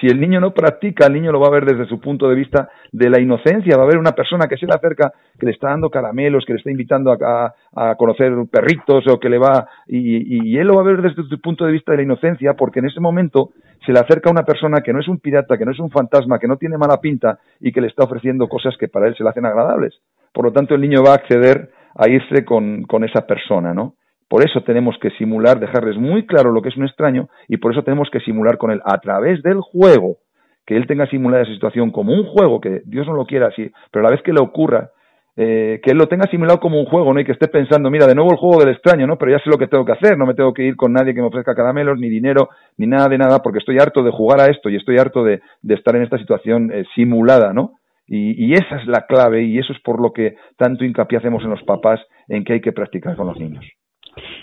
Si 0.00 0.06
el 0.06 0.20
niño 0.20 0.40
no 0.40 0.52
practica, 0.52 1.06
el 1.06 1.12
niño 1.12 1.30
lo 1.30 1.40
va 1.40 1.48
a 1.48 1.50
ver 1.50 1.64
desde 1.64 1.86
su 1.86 2.00
punto 2.00 2.28
de 2.28 2.34
vista 2.34 2.70
de 2.90 3.10
la 3.10 3.20
inocencia, 3.20 3.76
va 3.76 3.84
a 3.84 3.86
ver 3.86 3.98
una 3.98 4.12
persona 4.12 4.48
que 4.48 4.56
se 4.56 4.66
le 4.66 4.72
acerca, 4.74 5.12
que 5.38 5.46
le 5.46 5.52
está 5.52 5.68
dando 5.68 5.90
caramelos, 5.90 6.44
que 6.46 6.54
le 6.54 6.58
está 6.58 6.70
invitando 6.70 7.12
a, 7.12 7.54
a, 7.74 7.94
conocer 7.96 8.32
perritos 8.50 9.06
o 9.08 9.20
que 9.20 9.28
le 9.28 9.38
va, 9.38 9.68
y, 9.86 10.56
él 10.56 10.66
lo 10.66 10.74
va 10.74 10.80
a 10.80 10.84
ver 10.84 11.02
desde 11.02 11.22
su 11.22 11.40
punto 11.40 11.66
de 11.66 11.72
vista 11.72 11.92
de 11.92 11.98
la 11.98 12.04
inocencia, 12.04 12.54
porque 12.54 12.80
en 12.80 12.86
ese 12.86 13.00
momento 13.00 13.50
se 13.84 13.92
le 13.92 14.00
acerca 14.00 14.30
una 14.30 14.44
persona 14.44 14.80
que 14.80 14.92
no 14.92 15.00
es 15.00 15.08
un 15.08 15.18
pirata, 15.18 15.58
que 15.58 15.64
no 15.64 15.72
es 15.72 15.78
un 15.78 15.90
fantasma, 15.90 16.38
que 16.38 16.48
no 16.48 16.56
tiene 16.56 16.78
mala 16.78 16.98
pinta 17.00 17.38
y 17.60 17.72
que 17.72 17.80
le 17.80 17.88
está 17.88 18.04
ofreciendo 18.04 18.48
cosas 18.48 18.76
que 18.78 18.88
para 18.88 19.06
él 19.06 19.14
se 19.16 19.22
le 19.22 19.30
hacen 19.30 19.46
agradables. 19.46 20.00
Por 20.32 20.44
lo 20.44 20.52
tanto, 20.52 20.74
el 20.74 20.80
niño 20.80 21.02
va 21.02 21.12
a 21.12 21.16
acceder 21.16 21.70
a 21.94 22.08
irse 22.08 22.44
con, 22.44 22.82
con 22.84 23.04
esa 23.04 23.26
persona, 23.26 23.74
¿no? 23.74 23.94
Por 24.30 24.44
eso 24.44 24.62
tenemos 24.62 24.96
que 25.02 25.10
simular, 25.18 25.58
dejarles 25.58 25.98
muy 25.98 26.24
claro 26.24 26.52
lo 26.52 26.62
que 26.62 26.68
es 26.68 26.76
un 26.76 26.84
extraño 26.84 27.28
y 27.48 27.56
por 27.56 27.72
eso 27.72 27.82
tenemos 27.82 28.08
que 28.10 28.20
simular 28.20 28.58
con 28.58 28.70
él 28.70 28.80
a 28.84 28.98
través 28.98 29.42
del 29.42 29.60
juego 29.60 30.18
que 30.64 30.76
él 30.76 30.86
tenga 30.86 31.08
simulada 31.08 31.42
esa 31.42 31.52
situación 31.52 31.90
como 31.90 32.12
un 32.12 32.22
juego, 32.26 32.60
que 32.60 32.82
Dios 32.84 33.08
no 33.08 33.14
lo 33.14 33.26
quiera 33.26 33.48
así, 33.48 33.72
pero 33.90 34.06
a 34.06 34.08
la 34.08 34.14
vez 34.14 34.22
que 34.22 34.32
le 34.32 34.40
ocurra, 34.40 34.90
eh, 35.36 35.80
que 35.82 35.90
él 35.90 35.98
lo 35.98 36.06
tenga 36.06 36.30
simulado 36.30 36.60
como 36.60 36.78
un 36.78 36.86
juego, 36.86 37.12
¿no? 37.12 37.18
Y 37.18 37.24
que 37.24 37.32
esté 37.32 37.48
pensando, 37.48 37.90
mira, 37.90 38.06
de 38.06 38.14
nuevo 38.14 38.30
el 38.30 38.36
juego 38.36 38.60
del 38.60 38.72
extraño, 38.72 39.04
¿no? 39.08 39.18
Pero 39.18 39.32
ya 39.32 39.42
sé 39.42 39.50
lo 39.50 39.58
que 39.58 39.66
tengo 39.66 39.84
que 39.84 39.92
hacer, 39.92 40.16
no 40.16 40.26
me 40.26 40.34
tengo 40.34 40.54
que 40.54 40.62
ir 40.62 40.76
con 40.76 40.92
nadie 40.92 41.12
que 41.12 41.20
me 41.20 41.26
ofrezca 41.26 41.56
caramelos, 41.56 41.98
ni 41.98 42.08
dinero, 42.08 42.50
ni 42.76 42.86
nada 42.86 43.08
de 43.08 43.18
nada, 43.18 43.40
porque 43.42 43.58
estoy 43.58 43.78
harto 43.80 44.04
de 44.04 44.12
jugar 44.12 44.40
a 44.40 44.46
esto 44.46 44.70
y 44.70 44.76
estoy 44.76 44.98
harto 44.98 45.24
de, 45.24 45.40
estar 45.68 45.96
en 45.96 46.02
esta 46.02 46.18
situación 46.18 46.70
eh, 46.72 46.84
simulada, 46.94 47.52
¿no? 47.52 47.72
Y, 48.06 48.54
esa 48.54 48.76
es 48.76 48.86
la 48.86 49.06
clave 49.06 49.42
y 49.42 49.58
eso 49.58 49.72
es 49.72 49.80
por 49.80 50.00
lo 50.00 50.12
que 50.12 50.36
tanto 50.56 50.84
hincapié 50.84 51.18
hacemos 51.18 51.42
en 51.42 51.50
los 51.50 51.62
papás 51.64 52.00
en 52.28 52.44
que 52.44 52.52
hay 52.54 52.60
que 52.60 52.72
practicar 52.72 53.16
con 53.16 53.26
los 53.26 53.38
niños. 53.38 53.64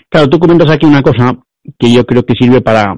Claro, 0.08 0.28
tú 0.28 0.38
comentas 0.38 0.70
aquí 0.70 0.86
una 0.86 1.02
cosa 1.02 1.36
que 1.78 1.92
yo 1.92 2.04
creo 2.04 2.24
que 2.24 2.34
sirve 2.34 2.60
para 2.60 2.96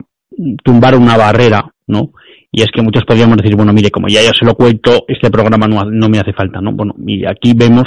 tumbar 0.65 0.95
una 0.97 1.17
barrera, 1.17 1.73
¿no? 1.87 2.13
Y 2.53 2.63
es 2.63 2.69
que 2.73 2.83
muchos 2.83 3.05
podríamos 3.05 3.37
decir, 3.37 3.55
bueno, 3.55 3.73
mire, 3.73 3.91
como 3.91 4.09
ya 4.09 4.23
yo 4.23 4.33
se 4.37 4.45
lo 4.45 4.55
cuento, 4.55 5.05
este 5.07 5.31
programa 5.31 5.69
no, 5.69 5.85
no 5.85 6.09
me 6.09 6.19
hace 6.19 6.33
falta, 6.33 6.61
¿no? 6.61 6.73
Bueno, 6.73 6.95
y 7.07 7.25
aquí 7.25 7.53
vemos, 7.55 7.85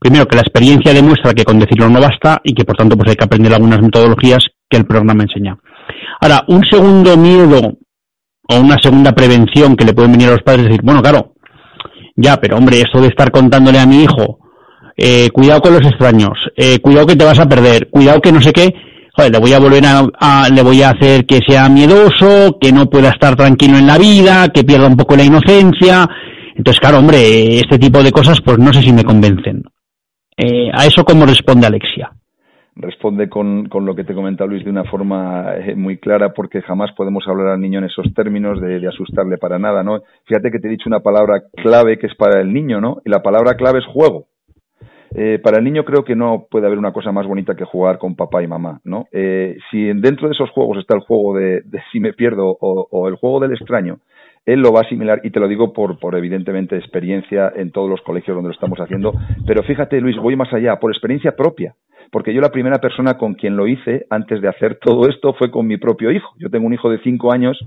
primero, 0.00 0.26
que 0.26 0.36
la 0.36 0.42
experiencia 0.42 0.94
demuestra 0.94 1.34
que 1.34 1.44
con 1.44 1.58
decirlo 1.58 1.90
no 1.90 2.00
basta 2.00 2.40
y 2.42 2.54
que 2.54 2.64
por 2.64 2.76
tanto 2.76 2.96
pues 2.96 3.10
hay 3.10 3.16
que 3.16 3.24
aprender 3.24 3.52
algunas 3.52 3.80
metodologías 3.82 4.46
que 4.68 4.78
el 4.78 4.86
programa 4.86 5.24
enseña. 5.24 5.58
Ahora, 6.20 6.44
un 6.48 6.64
segundo 6.64 7.16
miedo 7.16 7.78
o 8.48 8.60
una 8.60 8.78
segunda 8.80 9.12
prevención 9.12 9.76
que 9.76 9.84
le 9.84 9.92
pueden 9.92 10.12
venir 10.12 10.28
a 10.28 10.32
los 10.32 10.42
padres 10.42 10.62
es 10.62 10.68
decir, 10.70 10.82
bueno, 10.82 11.02
claro, 11.02 11.34
ya, 12.14 12.38
pero 12.38 12.56
hombre, 12.56 12.80
esto 12.80 13.00
de 13.00 13.08
estar 13.08 13.30
contándole 13.30 13.78
a 13.78 13.86
mi 13.86 14.02
hijo, 14.02 14.38
eh, 14.96 15.30
cuidado 15.30 15.60
con 15.60 15.74
los 15.74 15.86
extraños, 15.86 16.38
eh, 16.56 16.78
cuidado 16.80 17.06
que 17.06 17.16
te 17.16 17.24
vas 17.24 17.38
a 17.38 17.48
perder, 17.48 17.88
cuidado 17.90 18.20
que 18.20 18.32
no 18.32 18.40
sé 18.40 18.52
qué, 18.52 18.72
joder, 19.16 19.32
le 19.32 19.38
voy 19.38 19.52
a 19.52 19.58
volver 19.58 19.82
a, 19.86 20.48
le 20.48 20.62
voy 20.62 20.82
a 20.82 20.90
hacer 20.90 21.26
que 21.26 21.40
sea 21.46 21.68
miedoso, 21.68 22.58
que 22.60 22.72
no 22.72 22.86
pueda 22.86 23.10
estar 23.10 23.34
tranquilo 23.34 23.78
en 23.78 23.86
la 23.86 23.98
vida, 23.98 24.48
que 24.52 24.64
pierda 24.64 24.86
un 24.86 24.96
poco 24.96 25.16
la 25.16 25.24
inocencia. 25.24 26.08
Entonces, 26.54 26.80
claro, 26.80 26.98
hombre, 26.98 27.58
este 27.58 27.78
tipo 27.78 28.02
de 28.02 28.12
cosas, 28.12 28.40
pues 28.44 28.58
no 28.58 28.72
sé 28.72 28.82
si 28.82 28.92
me 28.92 29.04
convencen. 29.04 29.62
Eh, 30.36 30.70
¿A 30.72 30.86
eso 30.86 31.04
cómo 31.04 31.24
responde 31.24 31.66
Alexia? 31.66 32.10
Responde 32.74 33.30
con, 33.30 33.70
con, 33.70 33.86
lo 33.86 33.94
que 33.94 34.04
te 34.04 34.14
comenta 34.14 34.44
Luis 34.44 34.62
de 34.62 34.70
una 34.70 34.84
forma 34.84 35.56
eh, 35.56 35.74
muy 35.74 35.96
clara, 35.96 36.34
porque 36.34 36.60
jamás 36.60 36.92
podemos 36.94 37.24
hablar 37.26 37.48
al 37.48 37.60
niño 37.60 37.78
en 37.78 37.86
esos 37.86 38.12
términos 38.14 38.60
de, 38.60 38.80
de, 38.80 38.88
asustarle 38.88 39.38
para 39.38 39.58
nada, 39.58 39.82
¿no? 39.82 40.02
Fíjate 40.26 40.50
que 40.50 40.58
te 40.58 40.68
he 40.68 40.70
dicho 40.70 40.88
una 40.90 41.00
palabra 41.00 41.44
clave 41.56 41.98
que 41.98 42.06
es 42.06 42.14
para 42.16 42.42
el 42.42 42.52
niño, 42.52 42.82
¿no? 42.82 42.98
Y 43.02 43.08
la 43.08 43.22
palabra 43.22 43.54
clave 43.54 43.78
es 43.78 43.86
juego. 43.86 44.26
Eh, 45.14 45.38
para 45.42 45.58
el 45.58 45.64
niño 45.64 45.84
creo 45.84 46.04
que 46.04 46.16
no 46.16 46.46
puede 46.50 46.66
haber 46.66 46.78
una 46.78 46.92
cosa 46.92 47.12
más 47.12 47.26
bonita 47.26 47.54
que 47.54 47.64
jugar 47.64 47.98
con 47.98 48.16
papá 48.16 48.42
y 48.42 48.46
mamá, 48.46 48.80
¿no? 48.84 49.06
Eh, 49.12 49.56
si 49.70 49.84
dentro 49.94 50.28
de 50.28 50.34
esos 50.34 50.50
juegos 50.50 50.78
está 50.78 50.94
el 50.94 51.00
juego 51.00 51.36
de, 51.36 51.62
si 51.92 52.00
me 52.00 52.12
pierdo 52.12 52.56
o, 52.60 53.08
el 53.08 53.16
juego 53.16 53.40
del 53.40 53.52
extraño, 53.52 53.98
él 54.44 54.60
lo 54.60 54.72
va 54.72 54.80
a 54.80 54.82
asimilar 54.82 55.20
y 55.24 55.30
te 55.30 55.40
lo 55.40 55.48
digo 55.48 55.72
por, 55.72 55.98
por 55.98 56.16
evidentemente 56.16 56.76
experiencia 56.76 57.52
en 57.54 57.72
todos 57.72 57.90
los 57.90 58.00
colegios 58.02 58.34
donde 58.34 58.48
lo 58.48 58.54
estamos 58.54 58.78
haciendo, 58.78 59.12
pero 59.46 59.62
fíjate 59.62 60.00
Luis, 60.00 60.16
voy 60.16 60.36
más 60.36 60.52
allá, 60.52 60.76
por 60.76 60.92
experiencia 60.92 61.34
propia, 61.34 61.74
porque 62.10 62.32
yo 62.32 62.40
la 62.40 62.50
primera 62.50 62.78
persona 62.78 63.16
con 63.18 63.34
quien 63.34 63.56
lo 63.56 63.66
hice 63.66 64.06
antes 64.10 64.40
de 64.40 64.48
hacer 64.48 64.78
todo 64.80 65.08
esto 65.08 65.34
fue 65.34 65.50
con 65.50 65.66
mi 65.66 65.76
propio 65.76 66.10
hijo. 66.10 66.32
Yo 66.38 66.50
tengo 66.50 66.66
un 66.66 66.74
hijo 66.74 66.90
de 66.90 66.98
cinco 67.00 67.32
años 67.32 67.58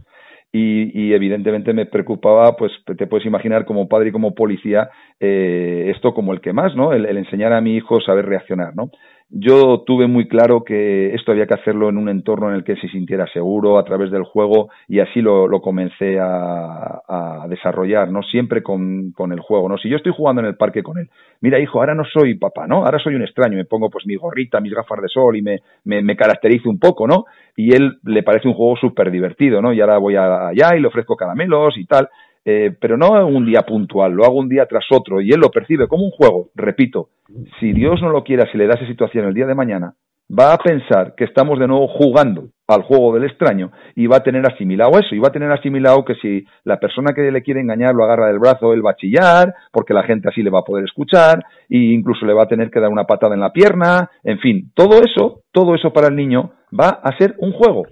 y, 0.51 1.13
evidentemente 1.13 1.73
me 1.73 1.85
preocupaba, 1.85 2.55
pues 2.55 2.71
te 2.85 3.07
puedes 3.07 3.25
imaginar 3.25 3.65
como 3.65 3.87
padre 3.87 4.09
y 4.09 4.11
como 4.11 4.33
policía, 4.33 4.89
eh, 5.19 5.91
esto 5.95 6.13
como 6.13 6.33
el 6.33 6.41
que 6.41 6.53
más, 6.53 6.75
¿no? 6.75 6.91
El, 6.91 7.05
el, 7.05 7.17
enseñar 7.17 7.53
a 7.53 7.61
mi 7.61 7.75
hijo 7.75 8.01
saber 8.01 8.25
reaccionar, 8.25 8.75
¿no? 8.75 8.89
Yo 9.31 9.83
tuve 9.85 10.07
muy 10.07 10.27
claro 10.27 10.63
que 10.63 11.13
esto 11.13 11.31
había 11.31 11.45
que 11.45 11.53
hacerlo 11.53 11.89
en 11.89 11.97
un 11.97 12.09
entorno 12.09 12.49
en 12.49 12.55
el 12.55 12.63
que 12.63 12.75
se 12.77 12.87
sintiera 12.87 13.27
seguro 13.31 13.77
a 13.77 13.83
través 13.83 14.09
del 14.09 14.23
juego 14.23 14.69
y 14.87 15.01
así 15.01 15.21
lo, 15.21 15.47
comencé 15.61 16.17
a, 16.19 17.45
desarrollar, 17.47 18.11
¿no? 18.11 18.21
Siempre 18.23 18.63
con, 18.63 19.11
con, 19.11 19.31
el 19.31 19.39
juego, 19.39 19.69
¿no? 19.69 19.77
Si 19.77 19.89
yo 19.89 19.97
estoy 19.97 20.13
jugando 20.15 20.41
en 20.41 20.47
el 20.47 20.55
parque 20.55 20.83
con 20.83 20.97
él, 20.97 21.09
mira 21.41 21.59
hijo, 21.59 21.79
ahora 21.79 21.95
no 21.95 22.05
soy 22.05 22.35
papá, 22.35 22.67
¿no? 22.67 22.85
Ahora 22.85 22.99
soy 22.99 23.15
un 23.15 23.21
extraño, 23.21 23.55
me 23.55 23.65
pongo 23.65 23.89
pues 23.89 24.05
mi 24.05 24.15
gorrita, 24.15 24.59
mis 24.61 24.73
gafas 24.73 25.01
de 25.01 25.07
sol 25.07 25.35
y 25.35 25.41
me, 25.41 25.59
me, 25.83 26.01
me 26.01 26.15
caracterizo 26.15 26.69
un 26.69 26.79
poco, 26.79 27.07
¿no? 27.07 27.25
Y 27.55 27.73
él 27.73 27.99
le 28.03 28.23
parece 28.23 28.47
un 28.47 28.55
juego 28.55 28.77
súper 28.77 29.11
divertido, 29.11 29.61
¿no? 29.61 29.73
Y 29.73 29.81
ahora 29.81 29.97
voy 29.99 30.15
allá 30.15 30.75
y 30.75 30.81
le 30.81 30.87
ofrezco 30.87 31.15
caramelos 31.15 31.77
y 31.77 31.85
tal. 31.85 32.09
Eh, 32.45 32.75
pero 32.79 32.97
no 32.97 33.27
un 33.27 33.45
día 33.45 33.63
puntual, 33.63 34.13
lo 34.13 34.23
hago 34.23 34.39
un 34.39 34.49
día 34.49 34.65
tras 34.65 34.85
otro 34.91 35.21
y 35.21 35.31
él 35.31 35.39
lo 35.39 35.51
percibe 35.51 35.87
como 35.87 36.05
un 36.05 36.11
juego. 36.11 36.49
Repito, 36.55 37.09
si 37.59 37.73
Dios 37.73 38.01
no 38.01 38.09
lo 38.09 38.23
quiera, 38.23 38.49
si 38.51 38.57
le 38.57 38.67
da 38.67 38.75
esa 38.75 38.87
situación 38.87 39.25
el 39.25 39.33
día 39.33 39.45
de 39.45 39.55
mañana, 39.55 39.93
va 40.31 40.53
a 40.53 40.57
pensar 40.57 41.15
que 41.15 41.23
estamos 41.23 41.59
de 41.59 41.67
nuevo 41.67 41.87
jugando 41.87 42.49
al 42.67 42.83
juego 42.83 43.15
del 43.15 43.25
extraño 43.25 43.71
y 43.95 44.05
va 44.05 44.17
a 44.17 44.23
tener 44.23 44.45
asimilado 44.45 44.99
eso, 44.99 45.15
y 45.15 45.19
va 45.19 45.29
a 45.29 45.31
tener 45.31 45.51
asimilado 45.51 46.05
que 46.05 46.13
si 46.15 46.45
la 46.63 46.79
persona 46.79 47.13
que 47.13 47.31
le 47.31 47.41
quiere 47.41 47.61
engañar 47.61 47.95
lo 47.95 48.03
agarra 48.03 48.27
del 48.27 48.37
brazo, 48.37 48.73
él 48.73 48.85
va 48.85 48.91
a 48.91 48.95
chillar, 48.95 49.55
porque 49.71 49.93
la 49.93 50.03
gente 50.03 50.29
así 50.29 50.43
le 50.43 50.51
va 50.51 50.59
a 50.59 50.63
poder 50.63 50.85
escuchar, 50.85 51.43
e 51.67 51.77
incluso 51.77 52.25
le 52.25 52.33
va 52.33 52.43
a 52.43 52.47
tener 52.47 52.69
que 52.69 52.79
dar 52.79 52.91
una 52.91 53.05
patada 53.05 53.33
en 53.33 53.41
la 53.41 53.51
pierna, 53.51 54.09
en 54.23 54.39
fin, 54.39 54.71
todo 54.75 55.01
eso, 55.01 55.41
todo 55.51 55.73
eso 55.73 55.91
para 55.91 56.07
el 56.07 56.15
niño 56.15 56.51
va 56.79 56.89
a 56.89 57.17
ser 57.17 57.35
un 57.39 57.51
juego. 57.51 57.83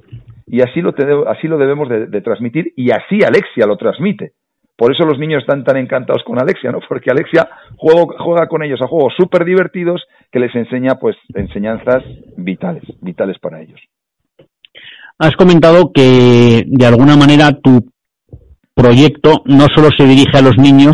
Y 0.47 0.62
así 0.62 0.81
lo, 0.81 0.93
así 1.27 1.47
lo 1.47 1.57
debemos 1.57 1.89
de 1.89 2.21
transmitir 2.21 2.73
y 2.75 2.91
así 2.91 3.23
Alexia 3.23 3.67
lo 3.67 3.75
transmite. 3.77 4.31
Por 4.77 4.93
eso 4.93 5.05
los 5.05 5.17
niños 5.17 5.41
están 5.41 5.63
tan 5.63 5.75
encantados 5.75 6.23
con 6.23 6.39
Alexia, 6.39 6.71
¿no? 6.71 6.79
Porque 6.88 7.10
Alexia 7.10 7.49
juega, 7.77 8.47
con 8.47 8.63
ellos 8.63 8.79
a 8.81 8.88
juegos 8.88 9.13
súper 9.17 9.43
divertidos 9.43 10.05
que 10.31 10.39
les 10.39 10.55
enseña, 10.55 10.95
pues, 10.99 11.17
enseñanzas 11.33 12.03
vitales, 12.38 12.83
vitales 13.01 13.39
para 13.39 13.62
ellos. 13.62 13.81
Has 15.17 15.36
comentado 15.36 15.91
que, 15.91 16.63
de 16.67 16.86
alguna 16.86 17.17
manera, 17.17 17.51
tu 17.51 17.89
proyecto 18.75 19.41
no 19.45 19.65
solo 19.75 19.89
se 19.97 20.05
dirige 20.05 20.38
a 20.38 20.43
los 20.43 20.57
niños, 20.57 20.93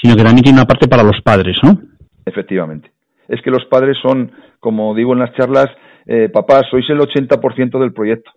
sino 0.00 0.16
que 0.16 0.24
también 0.24 0.42
tiene 0.42 0.58
una 0.58 0.66
parte 0.66 0.88
para 0.88 1.04
los 1.04 1.20
padres, 1.22 1.56
¿no? 1.62 1.80
Efectivamente. 2.26 2.90
Es 3.28 3.40
que 3.40 3.52
los 3.52 3.64
padres 3.66 3.96
son, 4.02 4.32
como 4.58 4.96
digo 4.96 5.12
en 5.12 5.20
las 5.20 5.32
charlas, 5.34 5.68
eh, 6.06 6.28
papás, 6.28 6.64
sois 6.68 6.90
el 6.90 6.98
80% 6.98 7.78
del 7.78 7.92
proyecto. 7.92 8.32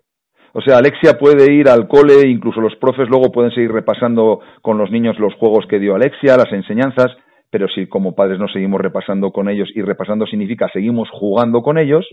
O 0.58 0.62
sea, 0.62 0.78
Alexia 0.78 1.18
puede 1.18 1.52
ir 1.52 1.68
al 1.68 1.86
cole, 1.86 2.26
incluso 2.26 2.62
los 2.62 2.74
profes 2.76 3.10
luego 3.10 3.30
pueden 3.30 3.50
seguir 3.50 3.70
repasando 3.70 4.40
con 4.62 4.78
los 4.78 4.90
niños 4.90 5.18
los 5.18 5.34
juegos 5.34 5.66
que 5.66 5.78
dio 5.78 5.94
Alexia, 5.94 6.38
las 6.38 6.50
enseñanzas, 6.50 7.14
pero 7.50 7.68
si 7.68 7.86
como 7.88 8.14
padres 8.14 8.38
no 8.38 8.48
seguimos 8.48 8.80
repasando 8.80 9.32
con 9.32 9.50
ellos, 9.50 9.68
y 9.74 9.82
repasando 9.82 10.26
significa 10.26 10.70
seguimos 10.72 11.10
jugando 11.12 11.60
con 11.60 11.76
ellos, 11.76 12.08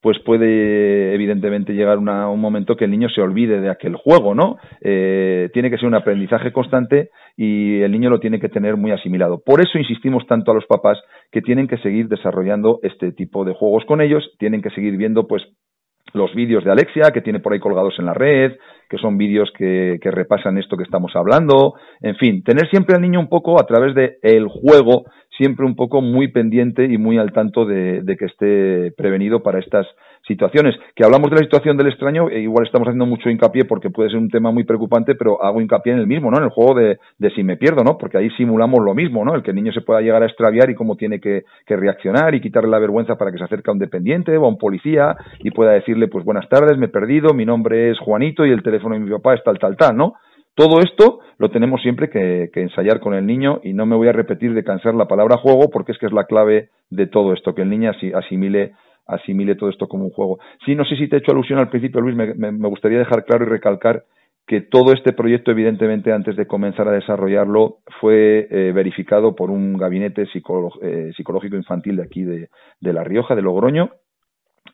pues 0.00 0.18
puede 0.20 1.12
evidentemente 1.12 1.74
llegar 1.74 1.98
un 1.98 2.40
momento 2.40 2.76
que 2.76 2.86
el 2.86 2.92
niño 2.92 3.10
se 3.10 3.20
olvide 3.20 3.60
de 3.60 3.68
aquel 3.68 3.94
juego, 3.96 4.34
¿no? 4.34 4.56
Eh, 4.80 5.50
tiene 5.52 5.68
que 5.68 5.76
ser 5.76 5.86
un 5.86 5.96
aprendizaje 5.96 6.52
constante 6.52 7.10
y 7.36 7.82
el 7.82 7.92
niño 7.92 8.08
lo 8.08 8.20
tiene 8.20 8.40
que 8.40 8.48
tener 8.48 8.78
muy 8.78 8.92
asimilado. 8.92 9.42
Por 9.44 9.60
eso 9.60 9.78
insistimos 9.78 10.26
tanto 10.26 10.50
a 10.50 10.54
los 10.54 10.64
papás 10.64 10.98
que 11.30 11.42
tienen 11.42 11.68
que 11.68 11.76
seguir 11.78 12.08
desarrollando 12.08 12.80
este 12.82 13.12
tipo 13.12 13.44
de 13.44 13.52
juegos 13.52 13.84
con 13.84 14.00
ellos, 14.00 14.24
tienen 14.38 14.62
que 14.62 14.70
seguir 14.70 14.96
viendo 14.96 15.26
pues 15.26 15.42
los 16.12 16.34
vídeos 16.34 16.64
de 16.64 16.70
Alexia 16.70 17.10
que 17.12 17.20
tiene 17.20 17.40
por 17.40 17.52
ahí 17.52 17.60
colgados 17.60 17.94
en 17.98 18.06
la 18.06 18.14
red, 18.14 18.52
que 18.88 18.98
son 18.98 19.18
vídeos 19.18 19.50
que, 19.56 19.98
que, 20.00 20.10
repasan 20.10 20.58
esto 20.58 20.76
que 20.76 20.84
estamos 20.84 21.14
hablando, 21.16 21.74
en 22.00 22.16
fin, 22.16 22.42
tener 22.44 22.68
siempre 22.70 22.94
al 22.94 23.02
niño 23.02 23.20
un 23.20 23.28
poco 23.28 23.60
a 23.60 23.66
través 23.66 23.94
de 23.94 24.18
el 24.22 24.46
juego, 24.46 25.04
siempre 25.36 25.66
un 25.66 25.74
poco 25.74 26.00
muy 26.00 26.28
pendiente 26.28 26.84
y 26.84 26.96
muy 26.96 27.18
al 27.18 27.32
tanto 27.32 27.64
de, 27.64 28.02
de 28.02 28.16
que 28.16 28.26
esté 28.26 28.92
prevenido 28.96 29.42
para 29.42 29.58
estas 29.58 29.86
situaciones. 30.26 30.74
Que 30.94 31.04
hablamos 31.04 31.30
de 31.30 31.36
la 31.36 31.42
situación 31.42 31.76
del 31.76 31.88
extraño, 31.88 32.28
e 32.28 32.40
igual 32.40 32.66
estamos 32.66 32.88
haciendo 32.88 33.06
mucho 33.06 33.30
hincapié 33.30 33.64
porque 33.64 33.90
puede 33.90 34.10
ser 34.10 34.18
un 34.18 34.28
tema 34.28 34.50
muy 34.50 34.64
preocupante, 34.64 35.14
pero 35.14 35.42
hago 35.42 35.60
hincapié 35.60 35.92
en 35.92 36.00
el 36.00 36.06
mismo, 36.06 36.30
¿no? 36.30 36.38
En 36.38 36.44
el 36.44 36.50
juego 36.50 36.74
de, 36.74 36.98
de 37.18 37.30
si 37.30 37.42
me 37.42 37.56
pierdo, 37.56 37.84
¿no? 37.84 37.96
Porque 37.98 38.18
ahí 38.18 38.30
simulamos 38.30 38.80
lo 38.84 38.94
mismo, 38.94 39.24
¿no? 39.24 39.34
El 39.34 39.42
que 39.42 39.50
el 39.50 39.56
niño 39.56 39.72
se 39.72 39.80
pueda 39.80 40.00
llegar 40.00 40.22
a 40.22 40.26
extraviar 40.26 40.70
y 40.70 40.74
cómo 40.74 40.96
tiene 40.96 41.20
que, 41.20 41.44
que 41.66 41.76
reaccionar 41.76 42.34
y 42.34 42.40
quitarle 42.40 42.70
la 42.70 42.78
vergüenza 42.78 43.16
para 43.16 43.30
que 43.30 43.38
se 43.38 43.44
acerque 43.44 43.70
a 43.70 43.74
un 43.74 43.78
dependiente 43.78 44.36
o 44.36 44.44
a 44.44 44.48
un 44.48 44.58
policía 44.58 45.16
y 45.40 45.50
pueda 45.50 45.72
decirle, 45.72 46.08
pues 46.08 46.24
buenas 46.24 46.48
tardes, 46.48 46.76
me 46.78 46.86
he 46.86 46.90
perdido, 46.90 47.32
mi 47.34 47.44
nombre 47.44 47.90
es 47.90 47.98
Juanito 47.98 48.44
y 48.44 48.50
el 48.50 48.62
teléfono 48.62 48.94
de 48.94 49.00
mi 49.00 49.10
papá 49.10 49.34
es 49.34 49.44
tal, 49.44 49.58
tal, 49.58 49.76
tal, 49.76 49.96
¿no? 49.96 50.14
Todo 50.54 50.80
esto 50.80 51.20
lo 51.38 51.50
tenemos 51.50 51.82
siempre 51.82 52.08
que, 52.08 52.48
que, 52.50 52.62
ensayar 52.62 52.98
con 52.98 53.12
el 53.12 53.26
niño 53.26 53.60
y 53.62 53.74
no 53.74 53.84
me 53.84 53.94
voy 53.94 54.08
a 54.08 54.12
repetir 54.12 54.54
de 54.54 54.64
cansar 54.64 54.94
la 54.94 55.06
palabra 55.06 55.36
juego 55.36 55.68
porque 55.70 55.92
es 55.92 55.98
que 55.98 56.06
es 56.06 56.12
la 56.12 56.24
clave 56.24 56.70
de 56.88 57.06
todo 57.06 57.34
esto, 57.34 57.54
que 57.54 57.60
el 57.60 57.68
niño 57.68 57.92
asimile 58.14 58.72
asimile 59.06 59.54
todo 59.54 59.70
esto 59.70 59.88
como 59.88 60.04
un 60.04 60.10
juego. 60.10 60.38
Sí, 60.64 60.74
no 60.74 60.84
sé 60.84 60.96
si 60.96 61.08
te 61.08 61.16
he 61.16 61.18
hecho 61.20 61.32
alusión 61.32 61.58
al 61.58 61.70
principio, 61.70 62.00
Luis, 62.00 62.16
me, 62.16 62.68
gustaría 62.68 62.98
dejar 62.98 63.24
claro 63.24 63.44
y 63.44 63.48
recalcar 63.48 64.04
que 64.46 64.60
todo 64.60 64.92
este 64.92 65.12
proyecto, 65.12 65.50
evidentemente, 65.50 66.12
antes 66.12 66.36
de 66.36 66.46
comenzar 66.46 66.86
a 66.88 66.92
desarrollarlo, 66.92 67.78
fue 68.00 68.46
eh, 68.50 68.72
verificado 68.72 69.34
por 69.34 69.50
un 69.50 69.76
gabinete 69.76 70.22
eh, 70.22 71.12
psicológico 71.16 71.56
infantil 71.56 71.96
de 71.96 72.02
aquí, 72.02 72.22
de, 72.22 72.48
La 72.80 73.02
Rioja, 73.02 73.34
de 73.34 73.42
Logroño, 73.42 73.90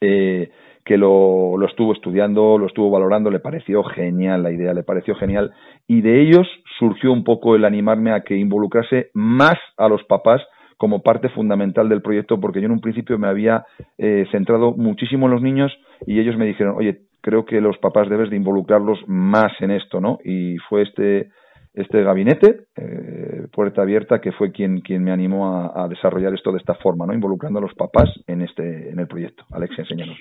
eh, 0.00 0.50
que 0.84 0.98
lo, 0.98 1.56
lo, 1.56 1.66
estuvo 1.66 1.94
estudiando, 1.94 2.58
lo 2.58 2.66
estuvo 2.66 2.90
valorando, 2.90 3.30
le 3.30 3.38
pareció 3.38 3.82
genial 3.82 4.42
la 4.42 4.50
idea, 4.50 4.74
le 4.74 4.82
pareció 4.82 5.14
genial, 5.14 5.52
y 5.86 6.02
de 6.02 6.20
ellos 6.20 6.46
surgió 6.78 7.12
un 7.12 7.24
poco 7.24 7.54
el 7.56 7.64
animarme 7.64 8.12
a 8.12 8.22
que 8.22 8.36
involucrase 8.36 9.10
más 9.14 9.56
a 9.78 9.88
los 9.88 10.04
papás 10.04 10.42
como 10.82 11.00
parte 11.00 11.28
fundamental 11.28 11.88
del 11.88 12.02
proyecto 12.02 12.40
porque 12.40 12.60
yo 12.60 12.66
en 12.66 12.72
un 12.72 12.80
principio 12.80 13.16
me 13.16 13.28
había 13.28 13.64
eh, 13.98 14.26
centrado 14.32 14.72
muchísimo 14.72 15.26
en 15.26 15.32
los 15.32 15.40
niños 15.40 15.70
y 16.08 16.18
ellos 16.18 16.36
me 16.36 16.44
dijeron, 16.44 16.74
oye, 16.76 17.02
creo 17.20 17.44
que 17.44 17.60
los 17.60 17.78
papás 17.78 18.08
debes 18.10 18.30
de 18.30 18.36
involucrarlos 18.36 18.98
más 19.06 19.52
en 19.60 19.70
esto, 19.70 20.00
¿no? 20.00 20.18
Y 20.24 20.56
fue 20.68 20.82
este 20.82 21.30
este 21.72 22.02
gabinete, 22.02 22.64
eh, 22.74 23.46
Puerta 23.52 23.82
Abierta, 23.82 24.20
que 24.20 24.32
fue 24.32 24.50
quien, 24.50 24.80
quien 24.80 25.04
me 25.04 25.12
animó 25.12 25.70
a, 25.72 25.86
desarrollar 25.86 26.34
esto 26.34 26.50
de 26.50 26.58
esta 26.58 26.74
forma, 26.74 27.06
¿no? 27.06 27.14
involucrando 27.14 27.60
a 27.60 27.62
los 27.62 27.74
papás 27.74 28.10
en, 28.26 28.42
este, 28.42 28.90
en 28.90 28.98
el 28.98 29.06
proyecto. 29.06 29.44
Alexia, 29.52 29.82
enséñanos. 29.82 30.18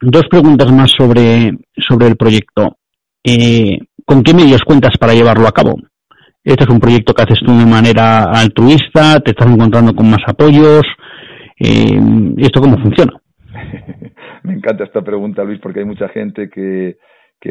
Dos 0.00 0.28
preguntas 0.30 0.72
más 0.72 0.92
sobre, 0.92 1.50
sobre 1.76 2.06
el 2.06 2.16
proyecto. 2.16 2.76
Eh, 3.24 3.78
¿Con 4.06 4.22
qué 4.22 4.32
medios 4.32 4.62
cuentas 4.62 4.96
para 4.96 5.12
llevarlo 5.12 5.48
a 5.48 5.52
cabo? 5.52 5.74
Este 6.44 6.64
es 6.64 6.68
un 6.68 6.78
proyecto 6.78 7.14
que 7.14 7.22
haces 7.22 7.40
tú 7.40 7.56
de 7.56 7.64
manera 7.64 8.24
altruista, 8.24 9.18
te 9.20 9.30
estás 9.30 9.50
encontrando 9.50 9.94
con 9.94 10.10
más 10.10 10.20
apoyos. 10.26 10.82
Eh, 11.58 11.98
¿Esto 12.36 12.60
cómo 12.60 12.76
funciona? 12.76 13.14
Me 14.42 14.52
encanta 14.52 14.84
esta 14.84 15.00
pregunta, 15.00 15.42
Luis, 15.42 15.58
porque 15.58 15.80
hay 15.80 15.86
mucha 15.86 16.06
gente 16.10 16.50
que, 16.50 16.98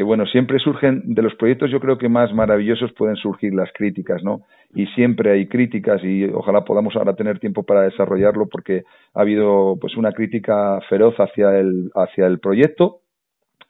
bueno, 0.04 0.26
siempre 0.26 0.60
surgen 0.60 1.02
de 1.06 1.22
los 1.22 1.34
proyectos, 1.34 1.72
yo 1.72 1.80
creo 1.80 1.98
que 1.98 2.08
más 2.08 2.32
maravillosos 2.32 2.92
pueden 2.92 3.16
surgir 3.16 3.52
las 3.52 3.68
críticas, 3.72 4.22
¿no? 4.22 4.42
Y 4.76 4.86
siempre 4.94 5.32
hay 5.32 5.48
críticas 5.48 6.00
y 6.04 6.26
ojalá 6.26 6.64
podamos 6.64 6.94
ahora 6.94 7.16
tener 7.16 7.40
tiempo 7.40 7.64
para 7.64 7.82
desarrollarlo 7.82 8.46
porque 8.48 8.84
ha 9.12 9.22
habido 9.22 9.76
pues 9.80 9.96
una 9.96 10.12
crítica 10.12 10.78
feroz 10.88 11.16
hacia 11.18 11.58
el 11.58 11.90
hacia 11.96 12.26
el 12.26 12.38
proyecto 12.38 13.00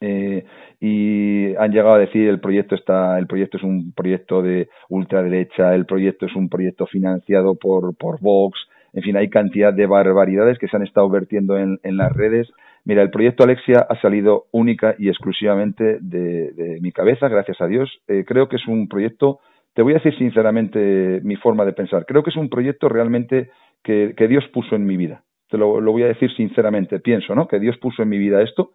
eh, 0.01 0.45
y 0.85 1.55
han 1.55 1.71
llegado 1.71 1.95
a 1.95 1.99
decir 1.99 2.27
el 2.27 2.39
proyecto 2.39 2.75
está 2.75 3.17
el 3.17 3.27
proyecto 3.27 3.57
es 3.57 3.63
un 3.63 3.93
proyecto 3.93 4.41
de 4.41 4.69
ultraderecha, 4.89 5.73
el 5.73 5.85
proyecto 5.85 6.25
es 6.25 6.35
un 6.35 6.49
proyecto 6.49 6.85
financiado 6.85 7.55
por 7.55 7.95
por 7.95 8.19
Vox, 8.19 8.59
en 8.93 9.03
fin, 9.03 9.17
hay 9.17 9.29
cantidad 9.29 9.73
de 9.73 9.87
barbaridades 9.87 10.57
que 10.59 10.67
se 10.67 10.77
han 10.77 10.83
estado 10.83 11.09
vertiendo 11.09 11.57
en, 11.57 11.79
en 11.83 11.97
las 11.97 12.11
redes 12.13 12.49
Mira, 12.85 13.01
el 13.01 13.09
proyecto 13.09 13.43
Alexia 13.43 13.87
ha 13.89 13.99
salido 13.99 14.45
única 14.51 14.95
y 14.99 15.09
exclusivamente 15.09 15.97
de, 16.01 16.77
mi 16.81 16.91
cabeza, 16.91 17.27
gracias 17.27 17.59
a 17.59 17.65
Dios. 17.65 17.89
Eh, 18.07 18.23
creo 18.27 18.47
que 18.47 18.57
es 18.57 18.67
un 18.67 18.87
proyecto, 18.87 19.39
te 19.73 19.81
voy 19.81 19.93
a 19.93 19.95
decir 19.95 20.15
sinceramente 20.19 21.19
mi 21.23 21.35
forma 21.35 21.65
de 21.65 21.73
pensar, 21.73 22.05
creo 22.05 22.21
que 22.23 22.29
es 22.29 22.35
un 22.35 22.47
proyecto 22.47 22.87
realmente 22.87 23.49
que, 23.83 24.13
Dios 24.29 24.45
puso 24.53 24.75
en 24.75 24.85
mi 24.85 24.97
vida. 24.97 25.23
Te 25.49 25.57
lo, 25.57 25.81
voy 25.81 26.03
a 26.03 26.07
decir 26.07 26.31
sinceramente, 26.35 26.99
pienso, 26.99 27.33
¿no? 27.33 27.47
Que 27.47 27.59
Dios 27.59 27.75
puso 27.77 28.03
en 28.03 28.09
mi 28.09 28.19
vida 28.19 28.43
esto, 28.43 28.73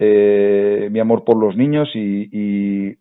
eh, 0.00 0.88
mi 0.90 0.98
amor 0.98 1.24
por 1.24 1.36
los 1.36 1.56
niños 1.56 1.88
y, 1.94 2.28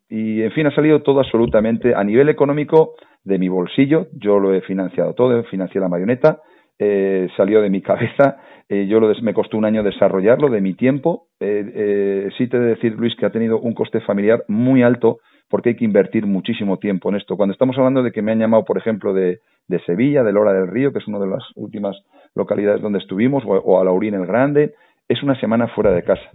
y, 0.09 0.41
en 0.43 0.51
fin, 0.51 0.67
ha 0.67 0.75
salido 0.75 1.01
todo 1.01 1.21
absolutamente 1.21 1.95
a 1.95 2.03
nivel 2.03 2.29
económico 2.29 2.93
de 3.23 3.39
mi 3.39 3.47
bolsillo. 3.49 4.07
Yo 4.13 4.37
lo 4.37 4.53
he 4.53 4.61
financiado 4.61 5.15
todo, 5.15 5.43
financié 5.45 5.81
la 5.81 5.87
marioneta, 5.87 6.41
eh, 6.77 7.27
salió 7.35 7.61
de 7.61 7.69
mi 7.69 7.81
cabeza 7.81 8.37
eh, 8.71 8.85
yo 8.85 8.99
lo 8.99 9.11
me 9.23 9.33
costó 9.33 9.57
un 9.57 9.65
año 9.65 9.81
desarrollarlo 9.81 10.47
de 10.49 10.61
mi 10.61 10.75
tiempo. 10.75 11.25
Eh, 11.39 12.29
sí 12.37 12.47
te 12.47 12.57
he 12.57 12.59
de 12.59 12.67
decir, 12.67 12.93
Luis, 12.93 13.15
que 13.15 13.25
ha 13.25 13.31
tenido 13.31 13.59
un 13.59 13.73
coste 13.73 13.99
familiar 14.01 14.43
muy 14.47 14.83
alto 14.83 15.17
porque 15.49 15.69
hay 15.69 15.75
que 15.75 15.85
invertir 15.85 16.27
muchísimo 16.27 16.77
tiempo 16.77 17.09
en 17.09 17.15
esto. 17.15 17.35
Cuando 17.35 17.53
estamos 17.53 17.75
hablando 17.79 18.03
de 18.03 18.11
que 18.11 18.21
me 18.21 18.31
han 18.31 18.39
llamado, 18.39 18.65
por 18.65 18.77
ejemplo, 18.77 19.15
de, 19.15 19.39
de 19.67 19.79
Sevilla, 19.85 20.23
de 20.23 20.31
Lora 20.31 20.53
del 20.53 20.67
Río, 20.67 20.93
que 20.93 20.99
es 20.99 21.07
una 21.07 21.17
de 21.17 21.25
las 21.25 21.43
últimas 21.55 21.97
localidades 22.35 22.83
donde 22.83 22.99
estuvimos, 22.99 23.43
o, 23.47 23.81
a 23.81 23.83
Laurín 23.83 24.13
el 24.13 24.27
Grande, 24.27 24.75
es 25.07 25.23
una 25.23 25.39
semana 25.39 25.67
fuera 25.69 25.91
de 25.91 26.03
casa. 26.03 26.29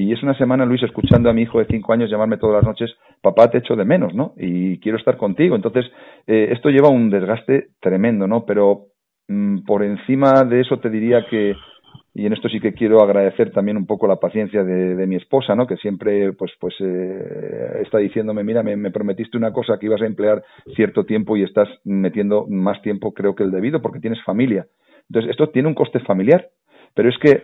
Y 0.00 0.12
es 0.12 0.22
una 0.22 0.36
semana, 0.38 0.64
Luis, 0.64 0.82
escuchando 0.82 1.28
a 1.28 1.32
mi 1.32 1.42
hijo 1.42 1.58
de 1.58 1.66
cinco 1.66 1.92
años 1.92 2.10
llamarme 2.10 2.36
todas 2.36 2.56
las 2.56 2.64
noches, 2.64 2.94
papá, 3.20 3.50
te 3.50 3.58
echo 3.58 3.74
de 3.74 3.84
menos, 3.84 4.14
¿no? 4.14 4.34
Y 4.36 4.78
quiero 4.78 4.96
estar 4.96 5.16
contigo. 5.16 5.56
Entonces, 5.56 5.86
eh, 6.26 6.50
esto 6.52 6.68
lleva 6.68 6.88
un 6.88 7.10
desgaste 7.10 7.70
tremendo, 7.80 8.28
¿no? 8.28 8.44
Pero 8.44 8.88
Mm, 9.28 9.64
por 9.66 9.82
encima 9.84 10.42
de 10.44 10.60
eso 10.60 10.78
te 10.78 10.88
diría 10.88 11.26
que 11.28 11.54
y 12.14 12.26
en 12.26 12.32
esto 12.32 12.48
sí 12.48 12.58
que 12.58 12.72
quiero 12.72 13.00
agradecer 13.00 13.52
también 13.52 13.76
un 13.76 13.86
poco 13.86 14.08
la 14.08 14.16
paciencia 14.16 14.64
de, 14.64 15.06
mi 15.06 15.14
esposa, 15.14 15.54
¿no? 15.54 15.68
Que 15.68 15.76
siempre, 15.76 16.32
pues, 16.32 16.50
pues 16.58 16.74
eh, 16.80 17.80
está 17.82 17.98
diciéndome, 17.98 18.42
mira, 18.42 18.64
me, 18.64 18.90
prometiste 18.90 19.36
una 19.36 19.52
cosa 19.52 19.78
que 19.78 19.86
ibas 19.86 20.02
a 20.02 20.06
emplear 20.06 20.42
cierto 20.74 21.04
tiempo 21.04 21.36
y 21.36 21.44
estás 21.44 21.68
metiendo 21.84 22.46
más 22.48 22.82
tiempo, 22.82 23.14
creo 23.14 23.36
que 23.36 23.44
el 23.44 23.52
debido, 23.52 23.80
porque 23.80 24.00
tienes 24.00 24.20
familia. 24.24 24.66
Entonces, 25.08 25.30
esto 25.30 25.50
tiene 25.50 25.68
un 25.68 25.74
coste 25.74 26.00
familiar, 26.00 26.48
pero 26.92 27.08
es 27.08 27.16
que 27.18 27.42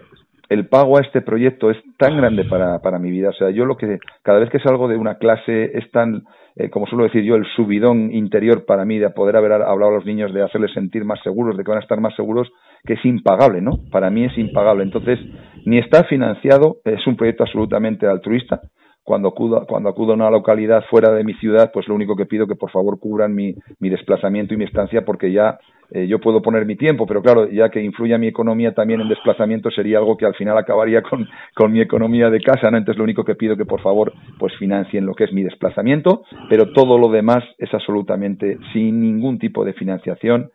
el 0.48 0.68
pago 0.68 0.98
a 0.98 1.00
este 1.00 1.22
proyecto 1.22 1.70
es 1.70 1.78
tan 1.98 2.16
grande 2.16 2.44
para, 2.44 2.78
para 2.80 2.98
mi 2.98 3.10
vida. 3.10 3.30
O 3.30 3.32
sea, 3.32 3.50
yo 3.50 3.64
lo 3.64 3.76
que 3.76 3.98
cada 4.22 4.38
vez 4.38 4.50
que 4.50 4.60
salgo 4.60 4.88
de 4.88 4.96
una 4.96 5.16
clase 5.16 5.76
es 5.76 5.90
tan, 5.90 6.24
eh, 6.56 6.70
como 6.70 6.86
suelo 6.86 7.04
decir 7.04 7.22
yo, 7.22 7.36
el 7.36 7.46
subidón 7.56 8.12
interior 8.12 8.64
para 8.66 8.84
mí 8.84 8.98
de 8.98 9.10
poder 9.10 9.36
haber 9.36 9.52
hablado 9.52 9.92
a 9.92 9.94
los 9.94 10.06
niños, 10.06 10.32
de 10.34 10.42
hacerles 10.42 10.72
sentir 10.72 11.04
más 11.04 11.20
seguros, 11.22 11.56
de 11.56 11.64
que 11.64 11.70
van 11.70 11.78
a 11.78 11.82
estar 11.82 12.00
más 12.00 12.14
seguros, 12.14 12.50
que 12.84 12.94
es 12.94 13.04
impagable, 13.04 13.60
¿no? 13.62 13.78
Para 13.90 14.10
mí 14.10 14.24
es 14.24 14.36
impagable. 14.36 14.84
Entonces, 14.84 15.18
ni 15.64 15.78
está 15.78 16.04
financiado, 16.04 16.76
es 16.84 17.06
un 17.06 17.16
proyecto 17.16 17.44
absolutamente 17.44 18.06
altruista. 18.06 18.60
Cuando 19.02 19.28
acudo, 19.28 19.66
cuando 19.66 19.90
acudo 19.90 20.12
a 20.12 20.16
una 20.16 20.30
localidad 20.30 20.84
fuera 20.88 21.12
de 21.12 21.24
mi 21.24 21.34
ciudad, 21.34 21.70
pues 21.72 21.88
lo 21.88 21.94
único 21.94 22.16
que 22.16 22.24
pido 22.24 22.46
que 22.46 22.54
por 22.54 22.70
favor 22.70 22.98
cubran 22.98 23.34
mi, 23.34 23.54
mi 23.78 23.90
desplazamiento 23.90 24.54
y 24.54 24.56
mi 24.56 24.64
estancia 24.64 25.04
porque 25.04 25.30
ya 25.30 25.58
eh, 25.90 26.06
yo 26.06 26.18
puedo 26.18 26.42
poner 26.42 26.66
mi 26.66 26.76
tiempo, 26.76 27.06
pero 27.06 27.22
claro, 27.22 27.48
ya 27.48 27.68
que 27.68 27.82
influye 27.82 28.16
mi 28.18 28.28
economía 28.28 28.72
también 28.72 29.00
en 29.00 29.08
desplazamiento, 29.08 29.70
sería 29.70 29.98
algo 29.98 30.16
que 30.16 30.26
al 30.26 30.34
final 30.34 30.56
acabaría 30.56 31.02
con, 31.02 31.28
con 31.54 31.72
mi 31.72 31.80
economía 31.80 32.30
de 32.30 32.40
casa, 32.40 32.70
¿no? 32.70 32.78
Entonces 32.78 32.98
lo 32.98 33.04
único 33.04 33.24
que 33.24 33.34
pido 33.34 33.56
que 33.56 33.64
por 33.64 33.80
favor 33.80 34.12
pues 34.38 34.54
financien 34.56 35.06
lo 35.06 35.14
que 35.14 35.24
es 35.24 35.32
mi 35.32 35.42
desplazamiento, 35.42 36.24
pero 36.48 36.72
todo 36.72 36.98
lo 36.98 37.08
demás 37.08 37.44
es 37.58 37.72
absolutamente 37.74 38.58
sin 38.72 39.00
ningún 39.00 39.38
tipo 39.38 39.64
de 39.64 39.74
financiación. 39.74 40.50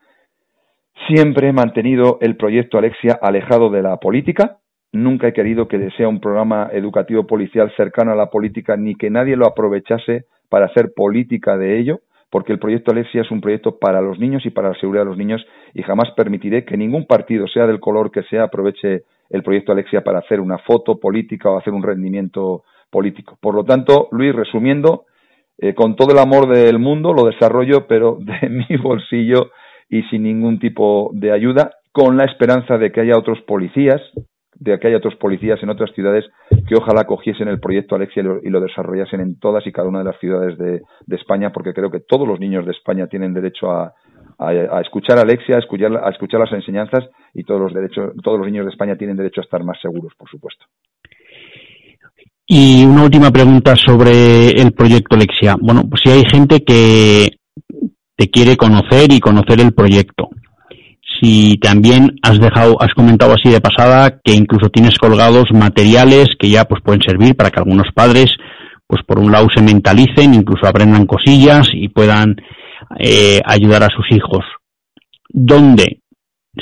Siempre 1.07 1.49
he 1.49 1.53
mantenido 1.53 2.17
el 2.21 2.35
proyecto 2.35 2.77
Alexia 2.77 3.17
alejado 3.21 3.69
de 3.69 3.81
la 3.81 3.97
política, 3.97 4.57
nunca 4.91 5.27
he 5.27 5.33
querido 5.33 5.67
que 5.67 5.89
sea 5.91 6.07
un 6.07 6.19
programa 6.19 6.69
educativo 6.73 7.25
policial 7.25 7.71
cercano 7.77 8.11
a 8.11 8.15
la 8.15 8.29
política 8.29 8.75
ni 8.75 8.95
que 8.95 9.09
nadie 9.09 9.35
lo 9.35 9.47
aprovechase 9.47 10.25
para 10.49 10.65
hacer 10.65 10.93
política 10.95 11.57
de 11.57 11.79
ello 11.79 11.99
porque 12.29 12.53
el 12.53 12.59
proyecto 12.59 12.91
Alexia 12.91 13.21
es 13.21 13.31
un 13.31 13.41
proyecto 13.41 13.77
para 13.79 14.01
los 14.01 14.19
niños 14.19 14.45
y 14.45 14.49
para 14.49 14.69
la 14.69 14.79
seguridad 14.79 15.03
de 15.03 15.09
los 15.09 15.17
niños 15.17 15.45
y 15.73 15.81
jamás 15.81 16.11
permitiré 16.15 16.65
que 16.65 16.77
ningún 16.77 17.05
partido, 17.05 17.47
sea 17.47 17.65
del 17.65 17.79
color 17.79 18.11
que 18.11 18.23
sea, 18.23 18.43
aproveche 18.43 19.03
el 19.29 19.43
proyecto 19.43 19.71
Alexia 19.71 20.01
para 20.01 20.19
hacer 20.19 20.39
una 20.39 20.57
foto 20.59 20.99
política 20.99 21.49
o 21.49 21.57
hacer 21.57 21.73
un 21.73 21.83
rendimiento 21.83 22.63
político. 22.89 23.37
Por 23.41 23.55
lo 23.55 23.63
tanto, 23.63 24.07
Luis, 24.11 24.35
resumiendo, 24.35 25.05
eh, 25.57 25.73
con 25.73 25.95
todo 25.95 26.13
el 26.13 26.19
amor 26.19 26.47
del 26.47 26.79
mundo 26.79 27.13
lo 27.13 27.25
desarrollo, 27.25 27.87
pero 27.87 28.17
de 28.19 28.49
mi 28.69 28.77
bolsillo 28.77 29.51
y 29.89 30.03
sin 30.03 30.23
ningún 30.23 30.59
tipo 30.59 31.09
de 31.13 31.31
ayuda, 31.31 31.71
con 31.91 32.17
la 32.17 32.25
esperanza 32.25 32.77
de 32.77 32.91
que 32.91 33.01
haya 33.01 33.17
otros 33.17 33.41
policías, 33.41 34.01
de 34.59 34.77
que 34.77 34.87
haya 34.87 34.97
otros 34.97 35.15
policías 35.15 35.61
en 35.63 35.69
otras 35.69 35.91
ciudades 35.93 36.25
que 36.67 36.75
ojalá 36.75 37.05
cogiesen 37.05 37.47
el 37.47 37.59
proyecto 37.59 37.95
Alexia 37.95 38.23
y 38.43 38.49
lo, 38.49 38.61
desarrollasen 38.61 39.21
en 39.21 39.39
todas 39.39 39.65
y 39.65 39.71
cada 39.71 39.87
una 39.87 39.99
de 39.99 40.05
las 40.05 40.19
ciudades 40.19 40.57
de, 40.57 40.81
España, 41.15 41.51
porque 41.51 41.73
creo 41.73 41.89
que 41.89 42.01
todos 42.01 42.27
los 42.27 42.39
niños 42.39 42.65
de 42.65 42.71
España 42.71 43.07
tienen 43.07 43.33
derecho 43.33 43.71
a, 43.71 43.93
escuchar 44.81 45.17
a 45.17 45.21
Alexia, 45.21 45.57
a 45.57 45.59
escuchar, 45.59 45.91
a 45.97 46.09
escuchar 46.09 46.39
las 46.39 46.53
enseñanzas 46.53 47.09
y 47.33 47.43
todos 47.43 47.59
los, 47.59 47.73
derechos, 47.73 48.13
todos 48.23 48.37
los 48.37 48.47
niños 48.47 48.65
de 48.65 48.71
España 48.71 48.95
tienen 48.95 49.17
derecho 49.17 49.41
a 49.41 49.43
estar 49.43 49.63
más 49.63 49.79
seguros, 49.81 50.13
por 50.17 50.29
supuesto. 50.29 50.65
Y 52.47 52.83
una 52.85 53.03
última 53.03 53.31
pregunta 53.31 53.75
sobre 53.75 54.49
el 54.51 54.71
proyecto 54.71 55.15
Alexia. 55.15 55.55
Bueno, 55.59 55.83
pues 55.87 56.01
si 56.03 56.09
hay 56.09 56.23
gente 56.29 56.63
que 56.63 57.27
te 58.15 58.29
quiere 58.29 58.57
conocer 58.57 59.11
y 59.11 59.19
conocer 59.19 59.61
el 59.61 59.73
proyecto, 59.73 60.29
si 61.19 61.57
también 61.57 62.15
has 62.21 62.39
dejado, 62.39 62.81
has 62.81 62.93
comentado 62.93 63.33
así 63.33 63.49
de 63.49 63.61
pasada 63.61 64.19
que 64.23 64.33
incluso 64.33 64.69
tienes 64.69 64.97
colgados 64.97 65.45
materiales 65.51 66.29
que 66.39 66.49
ya 66.49 66.65
pues 66.65 66.81
pueden 66.83 67.01
servir 67.01 67.35
para 67.35 67.51
que 67.51 67.59
algunos 67.59 67.87
padres 67.93 68.27
pues 68.87 69.03
por 69.05 69.19
un 69.19 69.31
lado 69.31 69.47
se 69.53 69.61
mentalicen, 69.61 70.33
incluso 70.33 70.65
aprendan 70.65 71.05
cosillas 71.05 71.67
y 71.73 71.89
puedan 71.89 72.35
eh, 72.97 73.39
ayudar 73.45 73.83
a 73.83 73.89
sus 73.95 74.11
hijos. 74.11 74.43
¿Dónde 75.29 76.01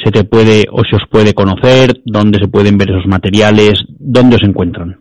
se 0.04 0.12
te 0.12 0.26
puede 0.26 0.65
o 0.70 0.84
se 0.84 0.98
os 0.98 1.04
puede 1.10 1.34
conocer? 1.34 2.02
¿Dónde 2.04 2.39
se 2.39 2.50
pueden 2.50 2.78
ver 2.78 2.91
esos 2.91 3.08
materiales? 3.08 3.86
¿Dónde 3.88 4.36
os 4.36 4.43
encuentran? 4.43 5.00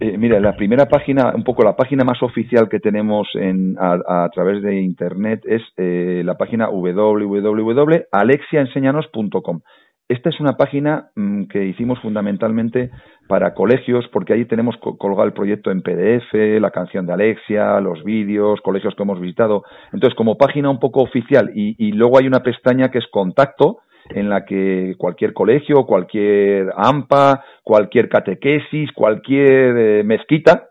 Eh, 0.00 0.16
mira, 0.16 0.38
la 0.38 0.54
primera 0.54 0.86
página, 0.86 1.32
un 1.34 1.42
poco 1.42 1.64
la 1.64 1.74
página 1.74 2.04
más 2.04 2.22
oficial 2.22 2.68
que 2.68 2.78
tenemos 2.78 3.26
en, 3.34 3.74
a, 3.80 4.28
través 4.32 4.62
de 4.62 4.80
Internet 4.80 5.42
es 5.44 5.60
eh, 5.76 6.22
la 6.24 6.36
página 6.36 6.68
www.alexiaenseñanos.com. 6.68 9.60
Esta 10.08 10.28
es 10.30 10.38
una 10.38 10.56
página 10.56 11.10
mm, 11.16 11.46
que 11.48 11.66
hicimos 11.66 11.98
fundamentalmente 12.00 12.92
para 13.26 13.54
colegios, 13.54 14.06
porque 14.12 14.34
ahí 14.34 14.44
tenemos 14.44 14.76
colgado 14.76 15.24
el 15.24 15.32
proyecto 15.32 15.72
en 15.72 15.82
PDF, 15.82 16.32
la 16.60 16.70
canción 16.70 17.04
de 17.04 17.14
Alexia, 17.14 17.80
los 17.80 18.04
vídeos, 18.04 18.60
colegios 18.60 18.94
que 18.94 19.02
hemos 19.02 19.18
visitado. 19.20 19.64
Entonces, 19.92 20.16
como 20.16 20.38
página 20.38 20.70
un 20.70 20.78
poco 20.78 21.02
oficial, 21.02 21.50
y, 21.54 21.74
y 21.76 21.90
luego 21.92 22.18
hay 22.18 22.28
una 22.28 22.44
pestaña 22.44 22.90
que 22.90 22.98
es 22.98 23.08
contacto, 23.10 23.78
en 24.10 24.28
la 24.28 24.44
que 24.44 24.94
cualquier 24.98 25.32
colegio, 25.32 25.84
cualquier 25.84 26.72
AMPA, 26.76 27.44
cualquier 27.62 28.08
catequesis, 28.08 28.92
cualquier 28.92 29.76
eh, 29.76 30.02
mezquita, 30.04 30.68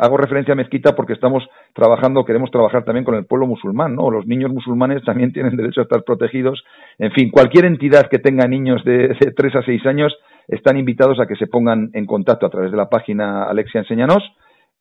hago 0.00 0.16
referencia 0.16 0.52
a 0.52 0.56
mezquita 0.56 0.96
porque 0.96 1.12
estamos 1.12 1.46
trabajando, 1.74 2.24
queremos 2.24 2.50
trabajar 2.50 2.84
también 2.84 3.04
con 3.04 3.14
el 3.14 3.26
pueblo 3.26 3.46
musulmán, 3.46 3.94
¿no? 3.94 4.10
Los 4.10 4.26
niños 4.26 4.50
musulmanes 4.50 5.04
también 5.04 5.32
tienen 5.34 5.56
derecho 5.56 5.80
a 5.80 5.84
estar 5.84 6.02
protegidos. 6.04 6.62
En 6.98 7.12
fin, 7.12 7.30
cualquier 7.30 7.66
entidad 7.66 8.08
que 8.10 8.18
tenga 8.18 8.46
niños 8.46 8.82
de, 8.84 9.08
de 9.08 9.32
3 9.36 9.56
a 9.56 9.62
6 9.62 9.86
años 9.86 10.16
están 10.48 10.78
invitados 10.78 11.20
a 11.20 11.26
que 11.26 11.36
se 11.36 11.46
pongan 11.46 11.90
en 11.92 12.06
contacto 12.06 12.46
a 12.46 12.50
través 12.50 12.70
de 12.70 12.76
la 12.76 12.88
página 12.88 13.44
Alexia 13.44 13.80
Enseñanos 13.80 14.22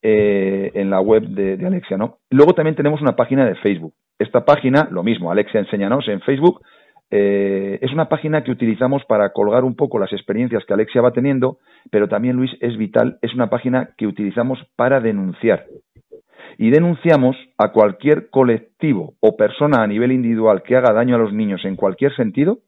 eh, 0.03 0.71
en 0.75 0.91
la 0.91 1.01
web 1.01 1.23
de, 1.23 1.65
Alexia, 1.65 1.97
¿no? 1.97 2.19
Luego 2.29 2.53
también 2.53 2.75
tenemos 2.75 3.01
una 3.01 3.15
página 3.15 3.45
de 3.45 3.55
Facebook. 3.55 3.93
Esta 4.19 4.45
página, 4.45 4.87
lo 4.91 5.03
mismo, 5.03 5.31
Alexia 5.31 5.59
Enséñanos 5.59 6.07
en 6.07 6.21
Facebook, 6.21 6.61
eh, 7.09 7.79
es 7.81 7.93
una 7.93 8.09
página 8.09 8.43
que 8.43 8.51
utilizamos 8.51 9.03
para 9.05 9.31
colgar 9.31 9.63
un 9.63 9.75
poco 9.75 9.99
las 9.99 10.11
experiencias 10.11 10.65
que 10.65 10.73
Alexia 10.73 11.01
va 11.01 11.11
teniendo, 11.11 11.59
pero 11.89 12.07
también, 12.07 12.35
Luis, 12.35 12.51
es 12.59 12.77
vital, 12.77 13.17
es 13.21 13.33
una 13.33 13.49
página 13.49 13.91
que 13.97 14.07
utilizamos 14.07 14.59
para 14.75 14.99
denunciar. 14.99 15.65
Y 16.57 16.71
denunciamos 16.71 17.35
a 17.57 17.71
cualquier 17.71 18.29
colectivo 18.29 19.13
o 19.19 19.37
persona 19.37 19.83
a 19.83 19.87
nivel 19.87 20.11
individual 20.11 20.63
que 20.63 20.75
haga 20.75 20.93
daño 20.93 21.15
a 21.15 21.19
los 21.19 21.31
niños 21.31 21.63
en 21.65 21.75
cualquier 21.75 22.15
sentido. 22.15 22.59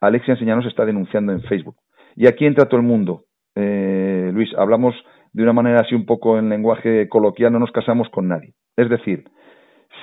Alexia 0.00 0.32
Enseñanos 0.32 0.66
está 0.66 0.84
denunciando 0.84 1.32
en 1.32 1.42
Facebook. 1.42 1.76
Y 2.16 2.26
aquí 2.26 2.44
entra 2.44 2.66
todo 2.66 2.78
el 2.78 2.86
mundo. 2.86 3.24
Eh, 3.54 4.30
Luis, 4.32 4.50
hablamos 4.56 4.94
de 5.32 5.42
una 5.42 5.52
manera 5.52 5.80
así 5.80 5.94
un 5.94 6.06
poco 6.06 6.38
en 6.38 6.48
lenguaje 6.48 7.08
coloquial, 7.08 7.52
no 7.52 7.58
nos 7.58 7.72
casamos 7.72 8.08
con 8.10 8.28
nadie. 8.28 8.54
Es 8.76 8.88
decir, 8.88 9.24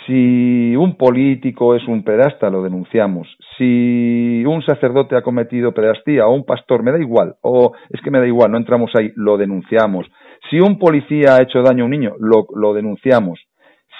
si 0.06 0.76
un 0.76 0.96
político 0.98 1.76
es 1.76 1.88
un 1.88 2.04
pedasta, 2.04 2.50
lo 2.50 2.64
denunciamos. 2.64 3.28
Si 3.58 4.44
un 4.46 4.64
sacerdote 4.64 5.16
ha 5.16 5.22
cometido 5.22 5.74
pedastía 5.74 6.28
o 6.28 6.34
un 6.34 6.46
pastor, 6.46 6.84
me 6.84 6.92
da 6.92 7.00
igual. 7.00 7.36
O 7.42 7.74
es 7.90 8.02
que 8.02 8.12
me 8.12 8.20
da 8.20 8.28
igual, 8.28 8.52
no 8.52 8.58
entramos 8.58 8.92
ahí, 8.96 9.12
lo 9.16 9.38
denunciamos. 9.38 10.08
Si 10.50 10.60
un 10.60 10.80
policía 10.80 11.36
ha 11.36 11.42
hecho 11.42 11.62
daño 11.62 11.84
a 11.84 11.86
un 11.86 11.92
niño, 11.92 12.14
lo, 12.20 12.46
lo 12.56 12.74
denunciamos. 12.74 13.40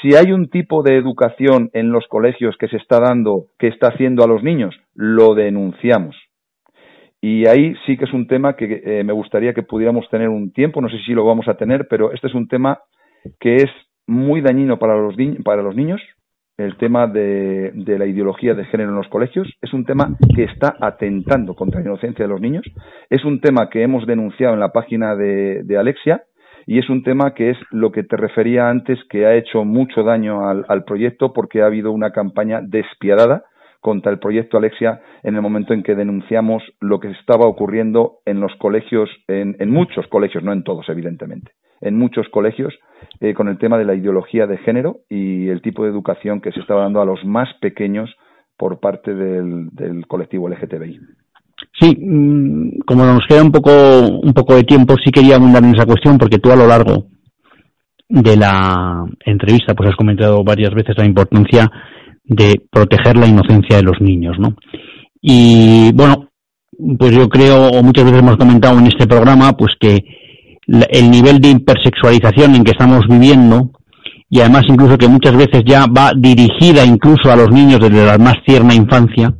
Si 0.02 0.16
hay 0.16 0.32
un 0.32 0.50
tipo 0.50 0.82
de 0.82 0.98
educación 0.98 1.70
en 1.74 1.92
los 1.92 2.08
colegios 2.08 2.58
que 2.58 2.68
se 2.68 2.78
está 2.78 3.00
dando, 3.00 3.46
que 3.60 3.68
está 3.68 3.90
haciendo 3.90 4.24
a 4.24 4.28
los 4.28 4.42
niños, 4.42 4.76
lo 4.96 5.36
denunciamos. 5.36 6.16
Y 7.22 7.48
ahí 7.48 7.76
sí 7.86 7.98
que 7.98 8.06
es 8.06 8.14
un 8.14 8.26
tema 8.26 8.56
que 8.56 8.82
eh, 8.84 9.04
me 9.04 9.14
gustaría 9.14 9.54
que 9.54 9.62
pudiéramos 9.62 10.10
tener 10.10 10.30
un 10.30 10.52
tiempo, 10.52 10.82
no 10.82 10.90
sé 10.90 10.98
si 11.06 11.14
lo 11.14 11.24
vamos 11.24 11.48
a 11.48 11.54
tener, 11.54 11.88
pero 11.88 12.12
este 12.12 12.28
es 12.28 12.34
un 12.34 12.48
tema 12.48 12.80
que 13.40 13.58
es 13.58 13.70
muy 14.08 14.42
dañino 14.42 14.80
para 14.80 14.96
los, 14.96 15.16
para 15.44 15.62
los 15.62 15.76
niños, 15.76 16.02
el 16.58 16.78
tema 16.78 17.08
de, 17.08 17.72
la 17.76 18.06
ideología 18.06 18.54
de 18.54 18.66
género 18.66 18.92
en 18.92 18.96
los 18.96 19.08
colegios. 19.08 19.48
Es 19.62 19.74
un 19.74 19.86
tema 19.86 20.16
que 20.36 20.44
está 20.44 20.76
atentando 20.80 21.56
contra 21.56 21.80
la 21.80 21.88
inocencia 21.88 22.26
de 22.26 22.30
los 22.30 22.42
niños. 22.42 22.66
Es 23.10 23.26
un 23.26 23.42
tema 23.42 23.70
que 23.70 23.84
hemos 23.84 24.06
denunciado 24.06 24.54
en 24.54 24.60
la 24.60 24.72
página 24.72 25.16
de, 25.16 25.78
Alexia 25.78 26.24
y 26.68 26.78
es 26.78 26.90
un 26.90 27.04
tema 27.04 27.34
que 27.34 27.52
es 27.52 27.58
lo 27.72 27.92
que 27.92 28.04
te 28.04 28.18
refería 28.18 28.70
antes, 28.70 29.00
que 29.10 29.26
ha 29.26 29.36
hecho 29.36 29.66
mucho 29.66 30.04
daño 30.04 30.48
al, 30.48 30.84
proyecto 30.84 31.34
porque 31.34 31.62
ha 31.62 31.66
habido 31.66 31.92
una 31.92 32.12
campaña 32.12 32.62
despiadada 32.62 33.46
contra 33.80 34.12
el 34.12 34.20
proyecto 34.20 34.58
Alexia 34.58 35.02
en 35.24 35.36
el 35.36 35.42
momento 35.42 35.74
en 35.74 35.82
que 35.82 35.96
denunciamos 35.96 36.62
lo 36.80 37.00
que 37.00 37.10
estaba 37.10 37.48
ocurriendo 37.48 38.20
en 38.26 38.40
los 38.40 38.54
colegios, 38.58 39.10
en 39.28 39.72
muchos 39.72 40.06
colegios, 40.08 40.44
no 40.44 40.54
en 40.54 40.64
todos, 40.64 40.88
evidentemente 40.90 41.52
en 41.82 41.98
muchos 41.98 42.28
colegios 42.30 42.74
eh, 43.20 43.34
con 43.34 43.48
el 43.48 43.58
tema 43.58 43.78
de 43.78 43.86
la 43.86 43.96
ideología 43.96 44.48
de 44.48 44.58
género 44.60 45.00
y 45.10 45.50
el 45.50 45.62
tipo 45.62 45.84
de 45.84 45.90
educación 45.90 46.40
que 46.42 46.52
se 46.52 46.60
estaba 46.60 46.84
dando 46.84 47.02
a 47.02 47.06
los 47.06 47.24
más 47.26 47.50
pequeños 47.60 48.10
por 48.58 48.80
parte 48.80 49.14
del, 49.14 50.06
colectivo 50.08 50.48
LGTBI. 50.48 51.00
Sí, 51.80 51.98
mm, 52.00 52.80
como 52.86 53.06
nos 53.06 53.26
queda 53.28 53.44
un 53.44 53.52
poco, 53.52 53.72
un 54.22 54.34
poco 54.34 54.56
de 54.56 54.64
tiempo, 54.64 54.96
sí 55.04 55.12
quería 55.12 55.36
abundar 55.36 55.64
en 55.64 55.76
esa 55.76 55.86
cuestión 55.86 56.18
porque 56.18 56.38
tú 56.38 56.52
a 56.52 56.56
lo 56.56 56.68
largo 56.68 57.08
de 58.08 58.38
la 58.38 59.06
entrevista 59.26 59.74
pues 59.74 59.90
has 59.90 59.96
comentado 59.96 60.44
varias 60.44 60.74
veces 60.74 60.98
la 60.98 61.06
importancia 61.06 61.72
de 62.24 62.62
proteger 62.70 63.18
la 63.18 63.28
inocencia 63.28 63.78
de 63.78 63.84
los 63.84 64.00
niños, 64.00 64.38
¿no? 64.38 64.56
Y 65.22 65.92
bueno, 65.94 66.30
pues 66.98 67.16
yo 67.16 67.30
creo, 67.30 67.70
o 67.70 67.84
muchas 67.84 68.06
veces 68.06 68.20
hemos 68.20 68.38
comentado 68.38 68.80
en 68.80 68.88
este 68.88 69.08
programa, 69.08 69.54
pues 69.54 69.76
que 69.80 70.00
el 70.90 71.12
nivel 71.12 71.40
de 71.40 71.50
hipersexualización 71.50 72.56
en 72.56 72.64
que 72.64 72.72
estamos 72.72 73.06
viviendo 73.08 73.72
y 74.30 74.40
además 74.40 74.64
incluso 74.68 74.98
que 74.98 75.10
muchas 75.10 75.36
veces 75.36 75.64
ya 75.66 75.86
va 75.86 76.14
dirigida 76.16 76.86
incluso 76.86 77.30
a 77.30 77.36
los 77.36 77.52
niños 77.52 77.82
desde 77.82 78.06
la 78.06 78.18
más 78.18 78.36
tierna 78.46 78.74
infancia, 78.74 79.34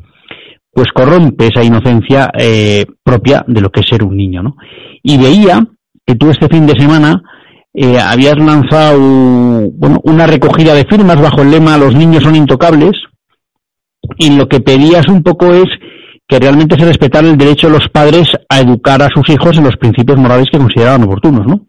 pues 0.74 0.90
corrompe 0.94 1.48
esa 1.48 1.64
inocencia 1.64 2.30
eh, 2.38 2.86
propia 3.02 3.44
de 3.48 3.62
lo 3.62 3.70
que 3.70 3.80
es 3.80 3.88
ser 3.88 4.04
un 4.04 4.18
niño, 4.18 4.44
¿no? 4.44 4.58
Y 5.02 5.18
veía 5.18 5.66
que 6.06 6.16
tú 6.16 6.30
este 6.30 6.50
fin 6.50 6.68
de 6.68 6.78
semana 6.78 7.22
eh, 7.74 7.98
habías 8.00 8.38
lanzado 8.38 9.00
bueno, 9.72 10.02
una 10.04 10.28
recogida 10.28 10.74
de 10.74 10.84
firmas 10.84 11.22
bajo 11.22 11.42
el 11.42 11.52
lema 11.52 11.78
Los 11.78 11.96
niños 11.96 12.24
son 12.24 12.36
intocables 12.36 12.92
y 14.18 14.36
lo 14.36 14.50
que 14.50 14.60
pedías 14.60 15.08
un 15.08 15.24
poco 15.24 15.54
es 15.54 15.70
que 16.32 16.40
realmente 16.40 16.80
se 16.80 16.86
respetara 16.86 17.28
el 17.28 17.38
derecho 17.38 17.68
de 17.68 17.74
los 17.74 17.90
padres 17.90 18.32
a 18.48 18.62
educar 18.62 19.02
a 19.02 19.10
sus 19.14 19.30
hijos 19.30 19.58
en 19.58 19.66
los 19.66 19.76
principios 19.76 20.18
morales 20.18 20.48
que 20.50 20.58
consideraban 20.58 21.04
oportunos, 21.04 21.46
¿no? 21.46 21.66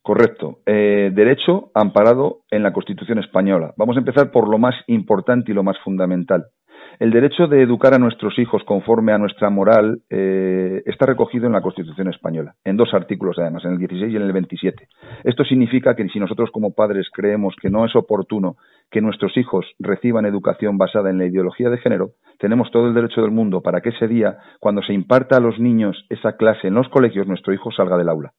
Correcto. 0.00 0.60
Eh, 0.64 1.10
derecho 1.12 1.70
amparado 1.74 2.44
en 2.50 2.62
la 2.62 2.72
Constitución 2.72 3.18
española. 3.18 3.74
Vamos 3.76 3.96
a 3.96 3.98
empezar 3.98 4.30
por 4.30 4.48
lo 4.48 4.56
más 4.56 4.74
importante 4.86 5.52
y 5.52 5.54
lo 5.54 5.62
más 5.62 5.76
fundamental. 5.84 6.46
El 6.98 7.12
derecho 7.12 7.46
de 7.46 7.62
educar 7.62 7.94
a 7.94 7.98
nuestros 7.98 8.36
hijos 8.40 8.64
conforme 8.64 9.12
a 9.12 9.18
nuestra 9.18 9.50
moral 9.50 10.00
eh, 10.10 10.82
está 10.84 11.06
recogido 11.06 11.46
en 11.46 11.52
la 11.52 11.60
Constitución 11.60 12.08
española, 12.08 12.56
en 12.64 12.76
dos 12.76 12.92
artículos 12.92 13.38
además, 13.38 13.64
en 13.64 13.72
el 13.72 13.78
16 13.78 14.12
y 14.12 14.16
en 14.16 14.22
el 14.22 14.32
27. 14.32 14.88
Esto 15.22 15.44
significa 15.44 15.94
que 15.94 16.08
si 16.08 16.18
nosotros 16.18 16.50
como 16.50 16.74
padres 16.74 17.06
creemos 17.12 17.54
que 17.62 17.70
no 17.70 17.84
es 17.84 17.94
oportuno 17.94 18.56
que 18.90 19.00
nuestros 19.00 19.36
hijos 19.36 19.64
reciban 19.78 20.26
educación 20.26 20.76
basada 20.76 21.10
en 21.10 21.18
la 21.18 21.26
ideología 21.26 21.70
de 21.70 21.78
género, 21.78 22.14
tenemos 22.40 22.72
todo 22.72 22.88
el 22.88 22.94
derecho 22.94 23.22
del 23.22 23.30
mundo 23.30 23.60
para 23.60 23.80
que 23.80 23.90
ese 23.90 24.08
día, 24.08 24.38
cuando 24.58 24.82
se 24.82 24.92
imparta 24.92 25.36
a 25.36 25.40
los 25.40 25.60
niños 25.60 26.04
esa 26.08 26.36
clase 26.36 26.66
en 26.66 26.74
los 26.74 26.88
colegios, 26.88 27.28
nuestro 27.28 27.54
hijo 27.54 27.70
salga 27.70 27.96
del 27.96 28.08
aula. 28.08 28.32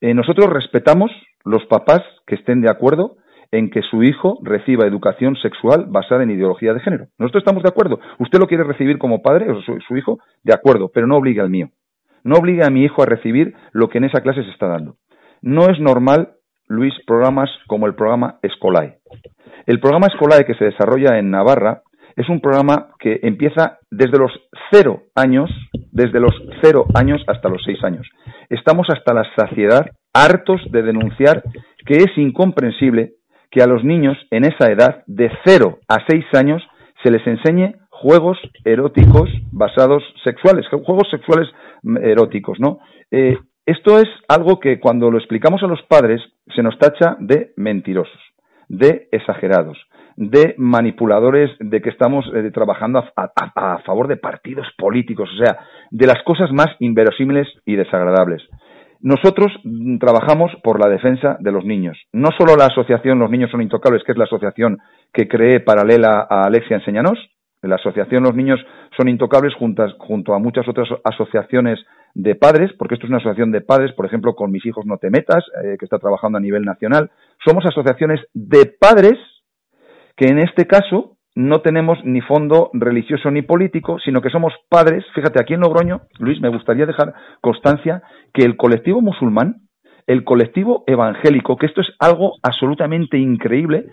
Eh, 0.00 0.12
nosotros 0.12 0.52
respetamos 0.52 1.12
los 1.44 1.64
papás 1.66 2.02
que 2.26 2.34
estén 2.34 2.62
de 2.62 2.70
acuerdo 2.70 3.16
en 3.56 3.70
que 3.70 3.82
su 3.82 4.02
hijo 4.02 4.38
reciba 4.42 4.86
educación 4.86 5.36
sexual 5.36 5.86
basada 5.88 6.22
en 6.22 6.30
ideología 6.30 6.74
de 6.74 6.80
género. 6.80 7.06
Nosotros 7.18 7.42
estamos 7.42 7.62
de 7.62 7.70
acuerdo. 7.70 7.98
Usted 8.18 8.38
lo 8.38 8.46
quiere 8.46 8.64
recibir 8.64 8.98
como 8.98 9.22
padre 9.22 9.50
o 9.50 9.60
su, 9.62 9.96
hijo, 9.96 10.18
de 10.44 10.54
acuerdo, 10.54 10.90
pero 10.92 11.06
no 11.06 11.16
obligue 11.16 11.40
al 11.40 11.50
mío. 11.50 11.70
No 12.22 12.36
obligue 12.36 12.64
a 12.64 12.70
mi 12.70 12.84
hijo 12.84 13.02
a 13.02 13.06
recibir 13.06 13.54
lo 13.72 13.88
que 13.88 13.98
en 13.98 14.04
esa 14.04 14.20
clase 14.20 14.42
se 14.42 14.50
está 14.50 14.66
dando. 14.66 14.96
No 15.42 15.70
es 15.70 15.80
normal, 15.80 16.34
Luis, 16.68 16.92
programas 17.06 17.48
como 17.66 17.86
el 17.86 17.94
programa 17.94 18.38
Escolae. 18.42 18.98
El 19.66 19.80
programa 19.80 20.08
Escolae 20.08 20.44
que 20.44 20.54
se 20.54 20.64
desarrolla 20.64 21.18
en 21.18 21.30
Navarra 21.30 21.82
es 22.16 22.28
un 22.28 22.40
programa 22.40 22.88
que 22.98 23.20
empieza 23.22 23.78
desde 23.90 24.18
los 24.18 24.32
cero 24.70 25.02
años, 25.14 25.50
desde 25.92 26.18
los 26.18 26.34
cero 26.62 26.86
años 26.94 27.22
hasta 27.26 27.48
los 27.48 27.62
seis 27.64 27.82
años. 27.84 28.08
Estamos 28.48 28.88
hasta 28.90 29.14
la 29.14 29.24
saciedad 29.36 29.86
hartos 30.12 30.60
de 30.70 30.82
denunciar 30.82 31.42
que 31.84 31.98
es 31.98 32.16
incomprensible 32.16 33.15
que 33.50 33.62
a 33.62 33.66
los 33.66 33.84
niños 33.84 34.16
en 34.30 34.44
esa 34.44 34.70
edad, 34.70 35.04
de 35.06 35.30
0 35.44 35.78
a 35.88 35.98
6 36.06 36.24
años, 36.34 36.62
se 37.02 37.10
les 37.10 37.26
enseñe 37.26 37.74
juegos 37.90 38.38
eróticos 38.64 39.30
basados 39.52 40.02
sexuales, 40.24 40.66
juegos 40.68 41.08
sexuales 41.10 41.48
mm, 41.82 41.96
eróticos, 41.98 42.58
¿no? 42.60 42.78
Eh, 43.10 43.38
esto 43.64 43.98
es 43.98 44.08
algo 44.28 44.60
que 44.60 44.78
cuando 44.78 45.10
lo 45.10 45.18
explicamos 45.18 45.62
a 45.62 45.66
los 45.66 45.82
padres 45.82 46.22
se 46.54 46.62
nos 46.62 46.78
tacha 46.78 47.16
de 47.18 47.52
mentirosos, 47.56 48.20
de 48.68 49.08
exagerados, 49.10 49.76
de 50.16 50.54
manipuladores, 50.56 51.50
de 51.58 51.82
que 51.82 51.90
estamos 51.90 52.24
eh, 52.34 52.50
trabajando 52.52 53.04
a, 53.16 53.78
favor 53.84 54.08
de 54.08 54.16
partidos 54.16 54.66
políticos, 54.78 55.28
o 55.34 55.44
sea, 55.44 55.58
de 55.90 56.06
las 56.06 56.22
cosas 56.24 56.52
más 56.52 56.68
inverosímiles 56.78 57.48
y 57.64 57.76
desagradables. 57.76 58.42
Nosotros 59.00 59.52
trabajamos 60.00 60.50
por 60.62 60.80
la 60.80 60.88
defensa 60.88 61.36
de 61.40 61.52
los 61.52 61.64
niños. 61.64 61.98
No 62.12 62.30
solo 62.38 62.56
la 62.56 62.66
asociación 62.66 63.18
Los 63.18 63.30
Niños 63.30 63.50
son 63.50 63.62
Intocables, 63.62 64.02
que 64.04 64.12
es 64.12 64.18
la 64.18 64.24
asociación 64.24 64.78
que 65.12 65.28
creé 65.28 65.60
paralela 65.60 66.26
a 66.28 66.44
Alexia 66.44 66.76
Enseñanos, 66.76 67.18
la 67.62 67.76
asociación 67.76 68.22
Los 68.22 68.34
Niños 68.34 68.60
son 68.96 69.08
Intocables 69.08 69.54
junto 69.54 70.34
a 70.34 70.38
muchas 70.38 70.68
otras 70.68 70.88
asociaciones 71.04 71.78
de 72.14 72.34
padres, 72.34 72.70
porque 72.78 72.94
esto 72.94 73.06
es 73.06 73.10
una 73.10 73.18
asociación 73.18 73.52
de 73.52 73.60
padres, 73.60 73.92
por 73.92 74.06
ejemplo, 74.06 74.34
con 74.34 74.50
Mis 74.50 74.64
Hijos 74.64 74.86
No 74.86 74.96
Te 74.98 75.10
Metas, 75.10 75.44
eh, 75.62 75.76
que 75.78 75.84
está 75.84 75.98
trabajando 75.98 76.38
a 76.38 76.40
nivel 76.40 76.62
nacional. 76.62 77.10
Somos 77.44 77.64
asociaciones 77.66 78.20
de 78.32 78.66
padres 78.80 79.18
que 80.16 80.26
en 80.28 80.38
este 80.38 80.66
caso 80.66 81.15
no 81.36 81.60
tenemos 81.60 81.98
ni 82.02 82.22
fondo 82.22 82.70
religioso 82.72 83.30
ni 83.30 83.42
político, 83.42 83.98
sino 83.98 84.22
que 84.22 84.30
somos 84.30 84.54
padres. 84.70 85.04
Fíjate, 85.14 85.38
aquí 85.38 85.52
en 85.52 85.60
Logroño, 85.60 86.00
Luis, 86.18 86.40
me 86.40 86.48
gustaría 86.48 86.86
dejar 86.86 87.12
constancia 87.42 88.02
que 88.32 88.42
el 88.42 88.56
colectivo 88.56 89.02
musulmán, 89.02 89.56
el 90.06 90.24
colectivo 90.24 90.82
evangélico, 90.86 91.56
que 91.56 91.66
esto 91.66 91.82
es 91.82 91.88
algo 91.98 92.32
absolutamente 92.42 93.18
increíble, 93.18 93.84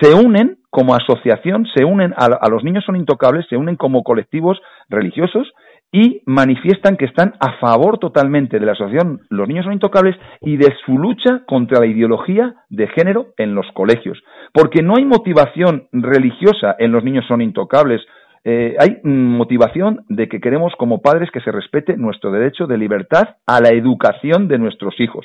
se 0.00 0.14
unen 0.14 0.58
como 0.70 0.94
asociación, 0.94 1.66
se 1.74 1.84
unen 1.84 2.14
a, 2.16 2.26
a 2.26 2.48
los 2.48 2.62
niños 2.62 2.84
son 2.84 2.94
intocables, 2.94 3.46
se 3.48 3.56
unen 3.56 3.74
como 3.74 4.04
colectivos 4.04 4.60
religiosos 4.88 5.52
y 5.92 6.22
manifiestan 6.26 6.96
que 6.96 7.04
están 7.04 7.34
a 7.38 7.52
favor 7.60 7.98
totalmente 7.98 8.58
de 8.58 8.66
la 8.66 8.72
asociación 8.72 9.20
Los 9.30 9.46
Niños 9.48 9.64
Son 9.64 9.74
Intocables 9.74 10.16
y 10.40 10.56
de 10.56 10.74
su 10.84 10.98
lucha 10.98 11.44
contra 11.46 11.80
la 11.80 11.86
ideología 11.86 12.54
de 12.68 12.88
género 12.88 13.28
en 13.36 13.54
los 13.54 13.66
colegios. 13.74 14.18
Porque 14.52 14.82
no 14.82 14.94
hay 14.96 15.04
motivación 15.04 15.88
religiosa 15.92 16.74
en 16.78 16.90
Los 16.90 17.04
Niños 17.04 17.26
Son 17.28 17.40
Intocables. 17.40 18.02
Eh, 18.42 18.76
hay 18.78 18.98
motivación 19.04 20.04
de 20.08 20.28
que 20.28 20.40
queremos 20.40 20.72
como 20.76 21.00
padres 21.00 21.30
que 21.30 21.40
se 21.40 21.52
respete 21.52 21.96
nuestro 21.96 22.32
derecho 22.32 22.66
de 22.66 22.76
libertad 22.76 23.36
a 23.46 23.60
la 23.60 23.70
educación 23.70 24.48
de 24.48 24.58
nuestros 24.58 24.98
hijos. 24.98 25.24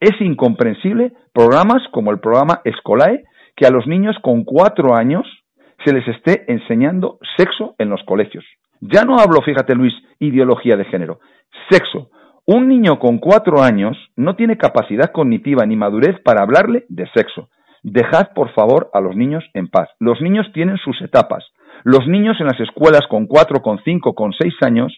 Es 0.00 0.20
incomprensible 0.20 1.12
programas 1.32 1.82
como 1.92 2.10
el 2.10 2.20
programa 2.20 2.60
Escolae, 2.64 3.24
que 3.54 3.66
a 3.66 3.70
los 3.70 3.86
niños 3.86 4.16
con 4.22 4.44
cuatro 4.44 4.94
años 4.94 5.26
se 5.84 5.92
les 5.92 6.06
esté 6.08 6.50
enseñando 6.50 7.18
sexo 7.36 7.74
en 7.78 7.88
los 7.88 8.02
colegios. 8.04 8.44
Ya 8.92 9.04
no 9.04 9.18
hablo, 9.18 9.42
fíjate 9.42 9.74
Luis, 9.74 9.94
ideología 10.18 10.76
de 10.76 10.84
género, 10.84 11.20
sexo. 11.70 12.10
Un 12.46 12.68
niño 12.68 12.98
con 12.98 13.18
cuatro 13.18 13.62
años 13.62 13.96
no 14.16 14.36
tiene 14.36 14.56
capacidad 14.56 15.10
cognitiva 15.12 15.66
ni 15.66 15.76
madurez 15.76 16.20
para 16.22 16.42
hablarle 16.42 16.84
de 16.88 17.08
sexo. 17.14 17.48
Dejad, 17.82 18.28
por 18.34 18.52
favor, 18.52 18.90
a 18.92 19.00
los 19.00 19.16
niños 19.16 19.44
en 19.54 19.68
paz. 19.68 19.88
Los 19.98 20.20
niños 20.20 20.46
tienen 20.52 20.76
sus 20.76 21.00
etapas. 21.02 21.44
Los 21.84 22.06
niños 22.06 22.36
en 22.40 22.46
las 22.46 22.60
escuelas 22.60 23.06
con 23.08 23.26
cuatro, 23.26 23.62
con 23.62 23.78
cinco, 23.84 24.14
con 24.14 24.32
seis 24.32 24.54
años, 24.62 24.92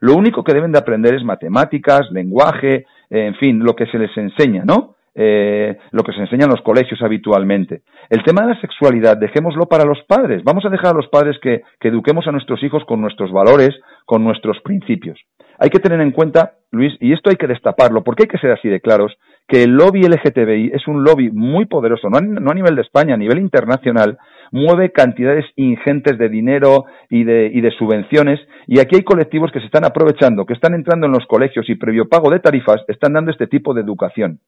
lo 0.00 0.14
único 0.14 0.42
que 0.42 0.54
deben 0.54 0.72
de 0.72 0.78
aprender 0.78 1.14
es 1.14 1.22
matemáticas, 1.22 2.10
lenguaje, 2.10 2.86
en 3.10 3.34
fin, 3.34 3.60
lo 3.62 3.76
que 3.76 3.86
se 3.86 3.98
les 3.98 4.16
enseña, 4.16 4.64
¿no? 4.64 4.96
Eh, 5.14 5.76
lo 5.90 6.02
que 6.04 6.12
se 6.12 6.20
enseña 6.20 6.44
en 6.44 6.50
los 6.50 6.62
colegios 6.62 7.02
habitualmente. 7.02 7.82
El 8.08 8.22
tema 8.22 8.42
de 8.42 8.54
la 8.54 8.60
sexualidad, 8.60 9.16
dejémoslo 9.16 9.66
para 9.66 9.84
los 9.84 9.98
padres. 10.06 10.44
Vamos 10.44 10.64
a 10.64 10.68
dejar 10.68 10.92
a 10.92 10.96
los 10.96 11.08
padres 11.08 11.36
que 11.40 11.62
eduquemos 11.80 12.26
a 12.26 12.32
nuestros 12.32 12.62
hijos 12.62 12.84
con 12.86 13.00
nuestros 13.00 13.32
valores, 13.32 13.70
con 14.06 14.22
nuestros 14.22 14.60
principios. 14.60 15.18
Hay 15.62 15.68
que 15.68 15.78
tener 15.78 16.00
en 16.00 16.12
cuenta, 16.12 16.54
Luis, 16.70 16.94
y 17.00 17.12
esto 17.12 17.28
hay 17.28 17.36
que 17.36 17.46
destaparlo, 17.46 18.02
porque 18.02 18.22
hay 18.22 18.28
que 18.28 18.38
ser 18.38 18.50
así 18.50 18.66
de 18.70 18.80
claros, 18.80 19.12
que 19.46 19.62
el 19.62 19.72
lobby 19.72 20.00
LGTBI 20.00 20.70
es 20.72 20.88
un 20.88 21.04
lobby 21.04 21.30
muy 21.30 21.66
poderoso, 21.66 22.08
no 22.08 22.16
a, 22.16 22.54
nivel 22.54 22.76
de 22.76 22.80
España, 22.80 23.12
a 23.12 23.18
nivel 23.18 23.40
internacional, 23.40 24.16
mueve 24.52 24.90
cantidades 24.90 25.44
ingentes 25.56 26.16
de 26.16 26.30
dinero 26.30 26.86
y 27.10 27.24
de, 27.24 27.50
y 27.52 27.60
de 27.60 27.72
subvenciones, 27.72 28.40
y 28.66 28.80
aquí 28.80 28.96
hay 28.96 29.02
colectivos 29.02 29.52
que 29.52 29.60
se 29.60 29.66
están 29.66 29.84
aprovechando, 29.84 30.46
que 30.46 30.54
están 30.54 30.72
entrando 30.72 31.06
en 31.06 31.12
los 31.12 31.26
colegios 31.26 31.68
y 31.68 31.74
previo 31.74 32.08
pago 32.08 32.30
de 32.30 32.40
tarifas 32.40 32.82
están 32.88 33.12
dando 33.12 33.30
este 33.30 33.46
tipo 33.46 33.74
de 33.74 33.82
educación 33.82 34.40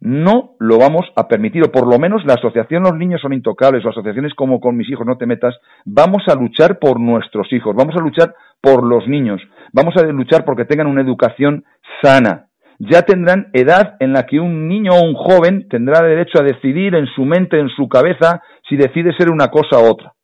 no 0.00 0.52
lo 0.58 0.78
vamos 0.78 1.06
a 1.14 1.28
permitir, 1.28 1.62
o 1.62 1.70
por 1.70 1.86
lo 1.86 1.98
menos 1.98 2.24
la 2.24 2.34
asociación 2.34 2.82
Los 2.82 2.96
Niños 2.96 3.20
son 3.20 3.32
Intocables, 3.32 3.84
o 3.84 3.90
asociaciones 3.90 4.34
como 4.34 4.60
Con 4.60 4.76
mis 4.76 4.88
hijos 4.90 5.06
no 5.06 5.16
te 5.16 5.26
metas, 5.26 5.54
vamos 5.84 6.22
a 6.28 6.34
luchar 6.34 6.78
por 6.78 6.98
nuestros 6.98 7.52
hijos, 7.52 7.74
vamos 7.76 7.94
a 7.96 8.02
luchar 8.02 8.34
por 8.60 8.82
los 8.82 9.06
niños, 9.06 9.40
vamos 9.72 9.94
a 9.96 10.02
luchar 10.04 10.44
porque 10.44 10.64
tengan 10.64 10.86
una 10.86 11.02
educación 11.02 11.64
sana. 12.02 12.46
Ya 12.78 13.02
tendrán 13.02 13.48
edad 13.52 13.96
en 14.00 14.14
la 14.14 14.24
que 14.24 14.40
un 14.40 14.66
niño 14.66 14.92
o 14.92 15.04
un 15.04 15.14
joven 15.14 15.68
tendrá 15.68 16.00
derecho 16.00 16.40
a 16.40 16.44
decidir 16.44 16.94
en 16.94 17.06
su 17.06 17.26
mente, 17.26 17.60
en 17.60 17.68
su 17.68 17.88
cabeza, 17.88 18.42
si 18.68 18.76
decide 18.76 19.14
ser 19.18 19.30
una 19.30 19.48
cosa 19.48 19.78
u 19.78 19.90
otra. 19.90 20.14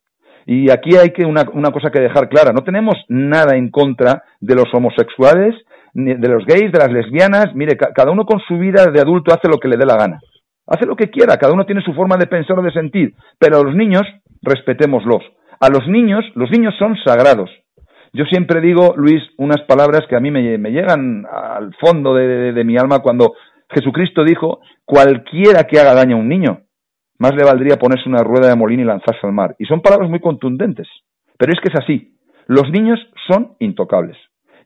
Y 0.47 0.71
aquí 0.71 0.95
hay 0.95 1.11
que 1.11 1.23
una, 1.23 1.45
una 1.53 1.71
cosa 1.71 1.91
que 1.91 1.99
dejar 1.99 2.29
clara, 2.29 2.53
no 2.53 2.63
tenemos 2.63 2.95
nada 3.09 3.57
en 3.57 3.69
contra 3.69 4.23
de 4.39 4.55
los 4.55 4.73
homosexuales 4.73 5.53
de 5.97 6.29
los 6.29 6.45
gays, 6.45 6.71
de 6.71 6.77
las 6.77 6.91
lesbianas, 6.91 7.55
mire, 7.55 7.75
cada 7.75 8.11
uno 8.11 8.23
con 8.23 8.39
su 8.41 8.57
vida 8.59 8.85
de 8.85 9.01
adulto 9.01 9.33
hace 9.33 9.47
lo 9.47 9.57
que 9.57 9.67
le 9.67 9.77
dé 9.77 9.85
la 9.85 9.97
gana. 9.97 10.19
Hace 10.67 10.85
lo 10.85 10.95
que 10.95 11.09
quiera, 11.09 11.37
cada 11.37 11.53
uno 11.53 11.65
tiene 11.65 11.81
su 11.81 11.93
forma 11.93 12.17
de 12.17 12.27
pensar 12.27 12.59
o 12.59 12.61
de 12.61 12.71
sentir, 12.71 13.15
pero 13.39 13.57
a 13.57 13.63
los 13.63 13.73
niños 13.73 14.03
respetémoslos. 14.43 15.23
A 15.59 15.69
los 15.69 15.87
niños, 15.87 16.23
los 16.35 16.51
niños 16.51 16.75
son 16.77 16.95
sagrados. 17.03 17.49
Yo 18.13 18.25
siempre 18.25 18.61
digo, 18.61 18.93
Luis, 18.95 19.23
unas 19.37 19.61
palabras 19.61 20.01
que 20.07 20.15
a 20.15 20.19
mí 20.19 20.29
me, 20.29 20.41
llegan 20.71 21.25
al 21.25 21.73
fondo 21.79 22.13
de, 22.13 22.53
de 22.53 22.63
mi 22.63 22.77
alma 22.77 22.99
cuando 22.99 23.33
Jesucristo 23.73 24.23
dijo, 24.23 24.59
cualquiera 24.85 25.63
que 25.63 25.79
haga 25.79 25.95
daño 25.95 26.17
a 26.17 26.19
un 26.19 26.29
niño, 26.29 26.59
más 27.17 27.33
le 27.33 27.43
valdría 27.43 27.77
ponerse 27.77 28.07
una 28.07 28.23
rueda 28.23 28.49
de 28.49 28.55
molino 28.55 28.83
y 28.83 28.85
lanzarse 28.85 29.25
al 29.25 29.33
mar. 29.33 29.55
Y 29.57 29.65
son 29.65 29.81
palabras 29.81 30.11
muy 30.11 30.19
contundentes, 30.19 30.87
pero 31.39 31.53
es 31.53 31.59
que 31.59 31.69
es 31.69 31.83
así. 31.83 32.13
Los 32.45 32.69
niños 32.69 32.99
son 33.27 33.55
intocables. 33.59 34.17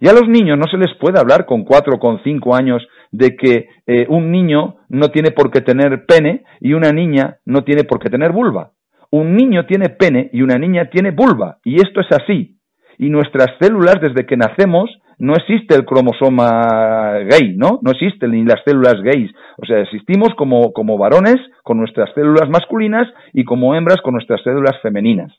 Y 0.01 0.07
a 0.07 0.13
los 0.13 0.27
niños 0.27 0.57
no 0.57 0.65
se 0.65 0.77
les 0.77 0.93
puede 0.95 1.19
hablar 1.19 1.45
con 1.45 1.63
cuatro 1.63 1.95
o 1.95 1.99
con 1.99 2.23
cinco 2.23 2.55
años 2.55 2.85
de 3.11 3.35
que 3.35 3.67
eh, 3.85 4.07
un 4.09 4.31
niño 4.31 4.77
no 4.89 5.09
tiene 5.11 5.29
por 5.29 5.51
qué 5.51 5.61
tener 5.61 6.05
pene 6.07 6.43
y 6.59 6.73
una 6.73 6.91
niña 6.91 7.37
no 7.45 7.63
tiene 7.63 7.83
por 7.83 7.99
qué 7.99 8.09
tener 8.09 8.31
vulva. 8.31 8.71
Un 9.11 9.35
niño 9.35 9.67
tiene 9.67 9.89
pene 9.89 10.31
y 10.33 10.41
una 10.41 10.57
niña 10.57 10.89
tiene 10.89 11.11
vulva. 11.11 11.59
Y 11.63 11.75
esto 11.75 12.01
es 12.01 12.07
así. 12.11 12.57
Y 12.97 13.09
nuestras 13.09 13.49
células, 13.59 14.01
desde 14.01 14.25
que 14.25 14.37
nacemos, 14.37 14.89
no 15.19 15.35
existe 15.35 15.75
el 15.75 15.85
cromosoma 15.85 17.19
gay, 17.29 17.55
¿no? 17.55 17.79
No 17.83 17.91
existe 17.91 18.27
ni 18.27 18.43
las 18.43 18.63
células 18.65 18.95
gays. 19.03 19.31
O 19.57 19.67
sea, 19.67 19.81
existimos 19.81 20.29
como, 20.35 20.73
como 20.73 20.97
varones 20.97 21.37
con 21.61 21.77
nuestras 21.77 22.11
células 22.15 22.49
masculinas 22.49 23.07
y 23.33 23.43
como 23.43 23.75
hembras 23.75 24.01
con 24.01 24.15
nuestras 24.15 24.41
células 24.41 24.81
femeninas. 24.81 25.31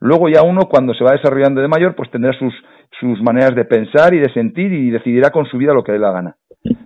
Luego 0.00 0.28
ya 0.28 0.42
uno, 0.42 0.62
cuando 0.68 0.94
se 0.94 1.04
va 1.04 1.12
desarrollando 1.12 1.60
de 1.60 1.68
mayor, 1.68 1.94
pues 1.94 2.10
tendrá 2.10 2.32
sus, 2.38 2.52
sus 3.00 3.20
maneras 3.22 3.54
de 3.54 3.64
pensar 3.64 4.14
y 4.14 4.18
de 4.18 4.32
sentir 4.32 4.72
y 4.72 4.90
decidirá 4.90 5.30
con 5.30 5.46
su 5.46 5.58
vida 5.58 5.72
lo 5.72 5.82
que 5.82 5.92
dé 5.92 5.98
la 5.98 6.12
gana. 6.12 6.36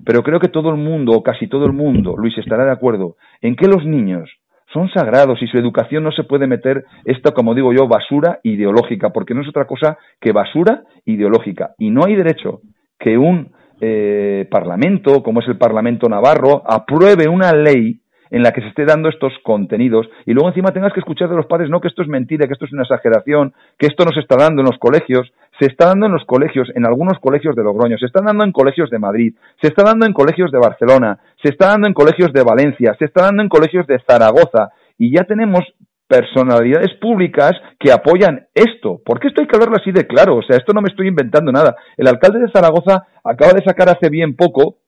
Pero 0.05 0.23
creo 0.23 0.41
que 0.41 0.49
todo 0.49 0.71
el 0.71 0.77
mundo, 0.77 1.13
o 1.13 1.23
casi 1.23 1.49
todo 1.49 1.67
el 1.67 1.73
mundo, 1.73 2.15
Luis, 2.17 2.37
estará 2.39 2.65
de 2.65 2.73
acuerdo 2.73 3.17
en 3.41 3.57
que 3.57 3.67
los 3.67 3.85
niños 3.85 4.31
son 4.73 4.89
sagrados 4.91 5.43
y 5.43 5.47
su 5.47 5.59
educación 5.59 6.05
no 6.05 6.13
se 6.13 6.25
puede 6.25 6.47
meter 6.47 6.85
esta, 7.05 7.33
como 7.33 7.55
digo 7.55 7.73
yo, 7.73 7.89
basura 7.89 8.39
ideológica, 8.43 9.11
porque 9.11 9.35
no 9.35 9.43
es 9.43 9.49
otra 9.49 9.67
cosa 9.67 9.99
que 10.21 10.33
basura 10.33 10.83
ideológica. 11.05 11.71
Y 11.79 11.91
no 11.91 12.05
hay 12.07 12.15
derecho 12.15 12.61
que 12.99 13.19
un 13.19 13.53
eh, 13.81 14.47
parlamento, 14.51 15.23
como 15.23 15.41
es 15.41 15.49
el 15.49 15.59
Parlamento 15.59 16.09
Navarro, 16.09 16.63
apruebe 16.67 17.29
una 17.29 17.53
ley 17.53 18.01
en 18.31 18.43
la 18.43 18.53
que 18.53 18.61
se 18.61 18.69
esté 18.69 18.85
dando 18.85 19.09
estos 19.09 19.33
contenidos 19.43 20.09
y 20.27 20.33
luego 20.33 20.49
encima 20.49 20.73
tengas 20.73 20.93
que 20.93 21.01
escuchar 21.01 21.29
de 21.29 21.37
los 21.37 21.47
padres, 21.47 21.71
no, 21.71 21.81
que 21.81 21.89
esto 21.89 22.03
es 22.03 22.09
mentira, 22.09 22.47
que 22.47 22.53
esto 22.53 22.65
es 22.65 22.73
una 22.73 22.83
exageración, 22.83 23.53
que 23.79 23.87
esto 23.87 24.05
no 24.05 24.13
se 24.13 24.21
está 24.21 24.37
dando 24.37 24.63
en 24.63 24.67
los 24.67 24.79
colegios, 24.79 25.33
se 25.59 25.67
está 25.67 25.87
dando 25.87 26.07
en 26.07 26.13
los 26.13 26.25
colegios, 26.25 26.69
en 26.75 26.87
algunos 26.87 27.19
colegios 27.19 27.55
de 27.57 27.63
Logroño, 27.63 27.99
se 27.99 28.07
está 28.07 28.21
dando 28.25 28.45
en 28.45 28.53
colegios 28.53 28.91
de 28.91 28.99
Madrid, 28.99 29.35
se 29.61 29.69
está 29.69 29.83
dando 29.85 30.07
en 30.07 30.13
colegios 30.13 30.51
de 30.51 30.59
Barcelona, 30.59 31.19
se 31.43 31.51
está 31.51 31.69
dando 31.69 31.89
en 31.89 31.95
colegios 31.95 32.33
de 32.33 32.43
Valencia, 32.43 32.95
se 32.99 33.07
está 33.07 33.25
dando 33.25 33.43
en 33.43 33.49
colegios 33.49 33.87
de 33.87 34.01
Zaragoza 34.07 34.71
y 34.99 35.15
ya 35.15 35.25
tenemos 35.25 35.65
personalidades 36.11 36.93
públicas 37.01 37.53
que 37.79 37.93
apoyan 37.93 38.49
esto. 38.53 39.01
¿Por 39.05 39.21
qué 39.21 39.29
esto 39.29 39.41
hay 39.41 39.47
que 39.47 39.55
hablarlo 39.55 39.77
así 39.77 39.93
de 39.93 40.09
claro? 40.09 40.39
O 40.39 40.43
sea, 40.43 40.57
esto 40.57 40.73
no 40.73 40.83
me 40.83 40.89
estoy 40.89 41.07
inventando 41.07 41.53
nada. 41.53 41.77
El 41.97 42.09
alcalde 42.09 42.41
de 42.41 42.51
Zaragoza 42.51 43.07
acaba 43.23 43.53
de 43.53 43.63
sacar 43.65 43.89
hace 43.89 44.11
bien 44.11 44.35
poco 44.35 44.79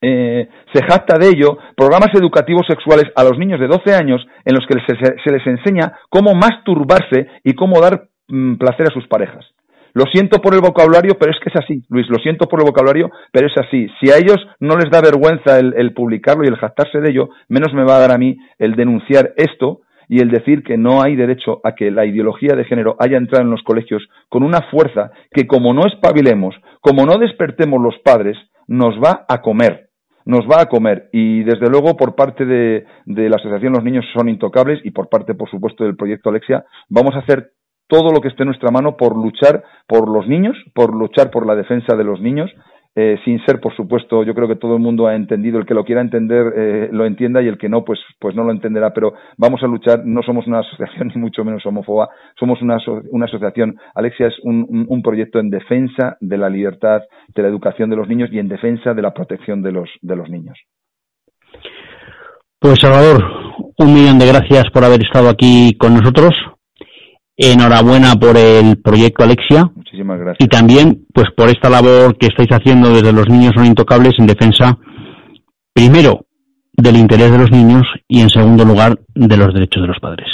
eh, 0.00 0.48
se 0.72 0.84
jacta 0.84 1.18
de 1.18 1.28
ello 1.28 1.58
programas 1.76 2.10
educativos 2.14 2.66
sexuales 2.68 3.06
a 3.14 3.24
los 3.24 3.38
niños 3.38 3.60
de 3.60 3.66
12 3.66 3.94
años 3.94 4.26
en 4.44 4.54
los 4.54 4.66
que 4.66 4.74
se, 4.86 5.32
les 5.32 5.46
enseña 5.46 5.92
cómo 6.10 6.34
masturbarse 6.34 7.28
y 7.44 7.54
cómo 7.54 7.80
dar 7.80 8.08
mm, 8.28 8.56
placer 8.56 8.88
a 8.88 8.92
sus 8.92 9.06
parejas. 9.08 9.44
Lo 9.94 10.04
siento 10.12 10.42
por 10.42 10.52
el 10.52 10.60
vocabulario, 10.60 11.16
pero 11.18 11.32
es 11.32 11.38
que 11.40 11.48
es 11.48 11.56
así, 11.56 11.82
Luis, 11.88 12.06
lo 12.10 12.18
siento 12.18 12.46
por 12.46 12.60
el 12.60 12.66
vocabulario, 12.66 13.10
pero 13.32 13.46
es 13.46 13.56
así. 13.56 13.88
Si 13.98 14.10
a 14.10 14.18
ellos 14.18 14.36
no 14.60 14.76
les 14.76 14.90
da 14.90 15.00
vergüenza 15.00 15.58
el, 15.58 15.94
publicarlo 15.94 16.44
y 16.44 16.48
el 16.48 16.58
jactarse 16.58 17.00
de 17.00 17.10
ello, 17.10 17.30
menos 17.48 17.72
me 17.72 17.82
va 17.82 17.96
a 17.96 18.00
dar 18.00 18.12
a 18.12 18.18
mí 18.18 18.36
el 18.58 18.76
denunciar 18.76 19.32
esto 19.38 19.80
y 20.06 20.20
el 20.20 20.30
decir 20.30 20.62
que 20.62 20.76
no 20.76 21.02
hay 21.02 21.16
derecho 21.16 21.62
a 21.64 21.74
que 21.74 21.90
la 21.90 22.04
ideología 22.04 22.54
de 22.54 22.66
género 22.66 22.96
haya 22.98 23.16
entrado 23.16 23.42
en 23.42 23.50
los 23.50 23.62
colegios 23.62 24.06
con 24.28 24.42
una 24.42 24.60
fuerza 24.70 25.12
que 25.32 25.46
como 25.46 25.72
no 25.72 25.86
espabilemos, 25.86 26.54
como 26.82 27.06
no 27.06 27.16
despertemos 27.16 27.80
los 27.80 27.96
padres, 28.04 28.36
nos 28.68 28.96
va 29.02 29.24
a 29.28 29.40
comer 29.40 29.85
nos 30.26 30.44
va 30.46 30.60
a 30.60 30.66
comer. 30.66 31.08
Y 31.12 31.44
desde 31.44 31.70
luego, 31.70 31.96
por 31.96 32.14
parte 32.14 32.44
de, 32.44 32.84
la 33.06 33.36
Asociación 33.36 33.72
Los 33.72 33.84
Niños 33.84 34.04
son 34.14 34.28
intocables 34.28 34.80
y 34.84 34.90
por 34.90 35.08
parte, 35.08 35.34
por 35.34 35.48
supuesto, 35.48 35.84
del 35.84 35.96
proyecto 35.96 36.28
Alexia, 36.28 36.64
vamos 36.88 37.14
a 37.14 37.20
hacer 37.20 37.52
todo 37.88 38.10
lo 38.12 38.20
que 38.20 38.28
esté 38.28 38.42
en 38.42 38.48
nuestra 38.48 38.70
mano 38.70 38.96
por 38.96 39.16
luchar 39.16 39.62
por 39.86 40.10
los 40.10 40.26
niños, 40.26 40.56
por 40.74 40.92
luchar 40.94 41.30
por 41.30 41.46
la 41.46 41.54
defensa 41.54 41.96
de 41.96 42.04
los 42.04 42.20
niños 42.20 42.50
eh, 42.98 43.18
sin 43.26 43.44
ser, 43.44 43.60
por 43.60 43.76
supuesto, 43.76 44.24
yo 44.24 44.34
creo 44.34 44.48
que 44.48 44.56
todo 44.56 44.74
el 44.74 44.80
mundo 44.80 45.06
ha 45.06 45.14
entendido, 45.14 45.58
el 45.58 45.66
que 45.66 45.74
lo 45.74 45.84
quiera 45.84 46.00
entender 46.00 46.50
eh, 46.56 46.88
lo 46.90 47.04
entienda 47.04 47.42
y 47.42 47.46
el 47.46 47.58
que 47.58 47.68
no, 47.68 47.84
pues, 47.84 48.00
pues 48.18 48.34
no 48.34 48.42
lo 48.42 48.52
entenderá, 48.52 48.94
pero 48.94 49.12
vamos 49.36 49.62
a 49.62 49.66
luchar, 49.66 50.06
no 50.06 50.22
somos 50.22 50.46
una 50.46 50.60
asociación 50.60 51.08
ni 51.14 51.20
mucho 51.20 51.44
menos 51.44 51.66
homófoba, 51.66 52.08
somos 52.40 52.62
una, 52.62 52.78
una 53.10 53.26
asociación, 53.26 53.76
Alexia 53.94 54.28
es 54.28 54.34
un, 54.44 54.86
un, 54.88 55.02
proyecto 55.02 55.38
en 55.38 55.50
defensa 55.50 56.16
de 56.20 56.38
la 56.38 56.48
libertad, 56.48 57.02
de 57.34 57.42
la 57.42 57.48
educación 57.48 57.90
de 57.90 57.96
los 57.96 58.08
niños 58.08 58.30
y 58.32 58.38
en 58.38 58.48
defensa 58.48 58.94
de 58.94 59.02
la 59.02 59.12
protección 59.12 59.60
de 59.60 59.72
los, 59.72 59.90
de 60.00 60.16
los 60.16 60.30
niños. 60.30 60.58
Pues 62.58 62.78
Salvador, 62.80 63.22
un 63.76 63.92
millón 63.92 64.18
de 64.18 64.26
gracias 64.26 64.70
por 64.72 64.82
haber 64.84 65.02
estado 65.02 65.28
aquí 65.28 65.76
con 65.76 65.92
nosotros. 65.92 66.34
Enhorabuena 67.36 68.14
por 68.18 68.38
el 68.38 68.80
proyecto 68.80 69.22
Alexia. 69.22 69.70
Muchísimas 69.96 70.20
gracias. 70.20 70.44
Y 70.44 70.48
también, 70.48 71.06
pues, 71.12 71.30
por 71.36 71.48
esta 71.48 71.70
labor 71.70 72.16
que 72.18 72.26
estáis 72.26 72.50
haciendo 72.50 72.90
desde 72.90 73.12
los 73.12 73.28
niños 73.28 73.52
son 73.54 73.66
intocables 73.66 74.14
en 74.18 74.26
defensa, 74.26 74.78
primero, 75.72 76.26
del 76.72 76.96
interés 76.96 77.30
de 77.30 77.38
los 77.38 77.50
niños 77.50 77.86
y, 78.06 78.20
en 78.20 78.28
segundo 78.28 78.64
lugar, 78.64 78.98
de 79.14 79.36
los 79.36 79.54
derechos 79.54 79.82
de 79.82 79.88
los 79.88 80.00
padres. 80.00 80.28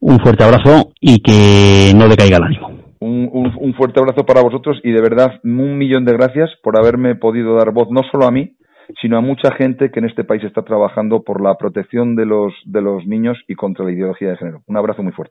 Un 0.00 0.18
fuerte 0.18 0.44
abrazo 0.44 0.92
y 1.00 1.20
que 1.20 1.92
no 1.94 2.08
decaiga 2.08 2.38
el 2.38 2.44
ánimo. 2.44 2.70
un 3.00 3.74
fuerte 3.74 4.00
abrazo 4.00 4.26
para 4.26 4.42
vosotros 4.42 4.78
y 4.82 4.90
de 4.90 5.00
verdad 5.00 5.40
un 5.44 5.78
millón 5.78 6.04
de 6.04 6.12
gracias 6.12 6.50
por 6.62 6.78
haberme 6.78 7.14
podido 7.14 7.56
dar 7.56 7.72
voz 7.72 7.88
no 7.90 8.02
solo 8.10 8.26
a 8.26 8.30
mí, 8.30 8.56
sino 9.00 9.18
a 9.18 9.20
mucha 9.20 9.52
gente 9.52 9.90
que 9.90 10.00
en 10.00 10.06
este 10.06 10.24
país 10.24 10.42
está 10.44 10.62
trabajando 10.62 11.22
por 11.22 11.42
la 11.42 11.54
protección 11.56 12.16
de 12.16 12.26
los, 12.26 12.52
de 12.64 12.82
los 12.82 13.06
niños 13.06 13.38
y 13.46 13.54
contra 13.54 13.84
la 13.84 13.92
ideología 13.92 14.30
de 14.30 14.36
género. 14.36 14.62
Un 14.66 14.76
abrazo 14.76 15.02
muy 15.02 15.12
fuerte. 15.12 15.28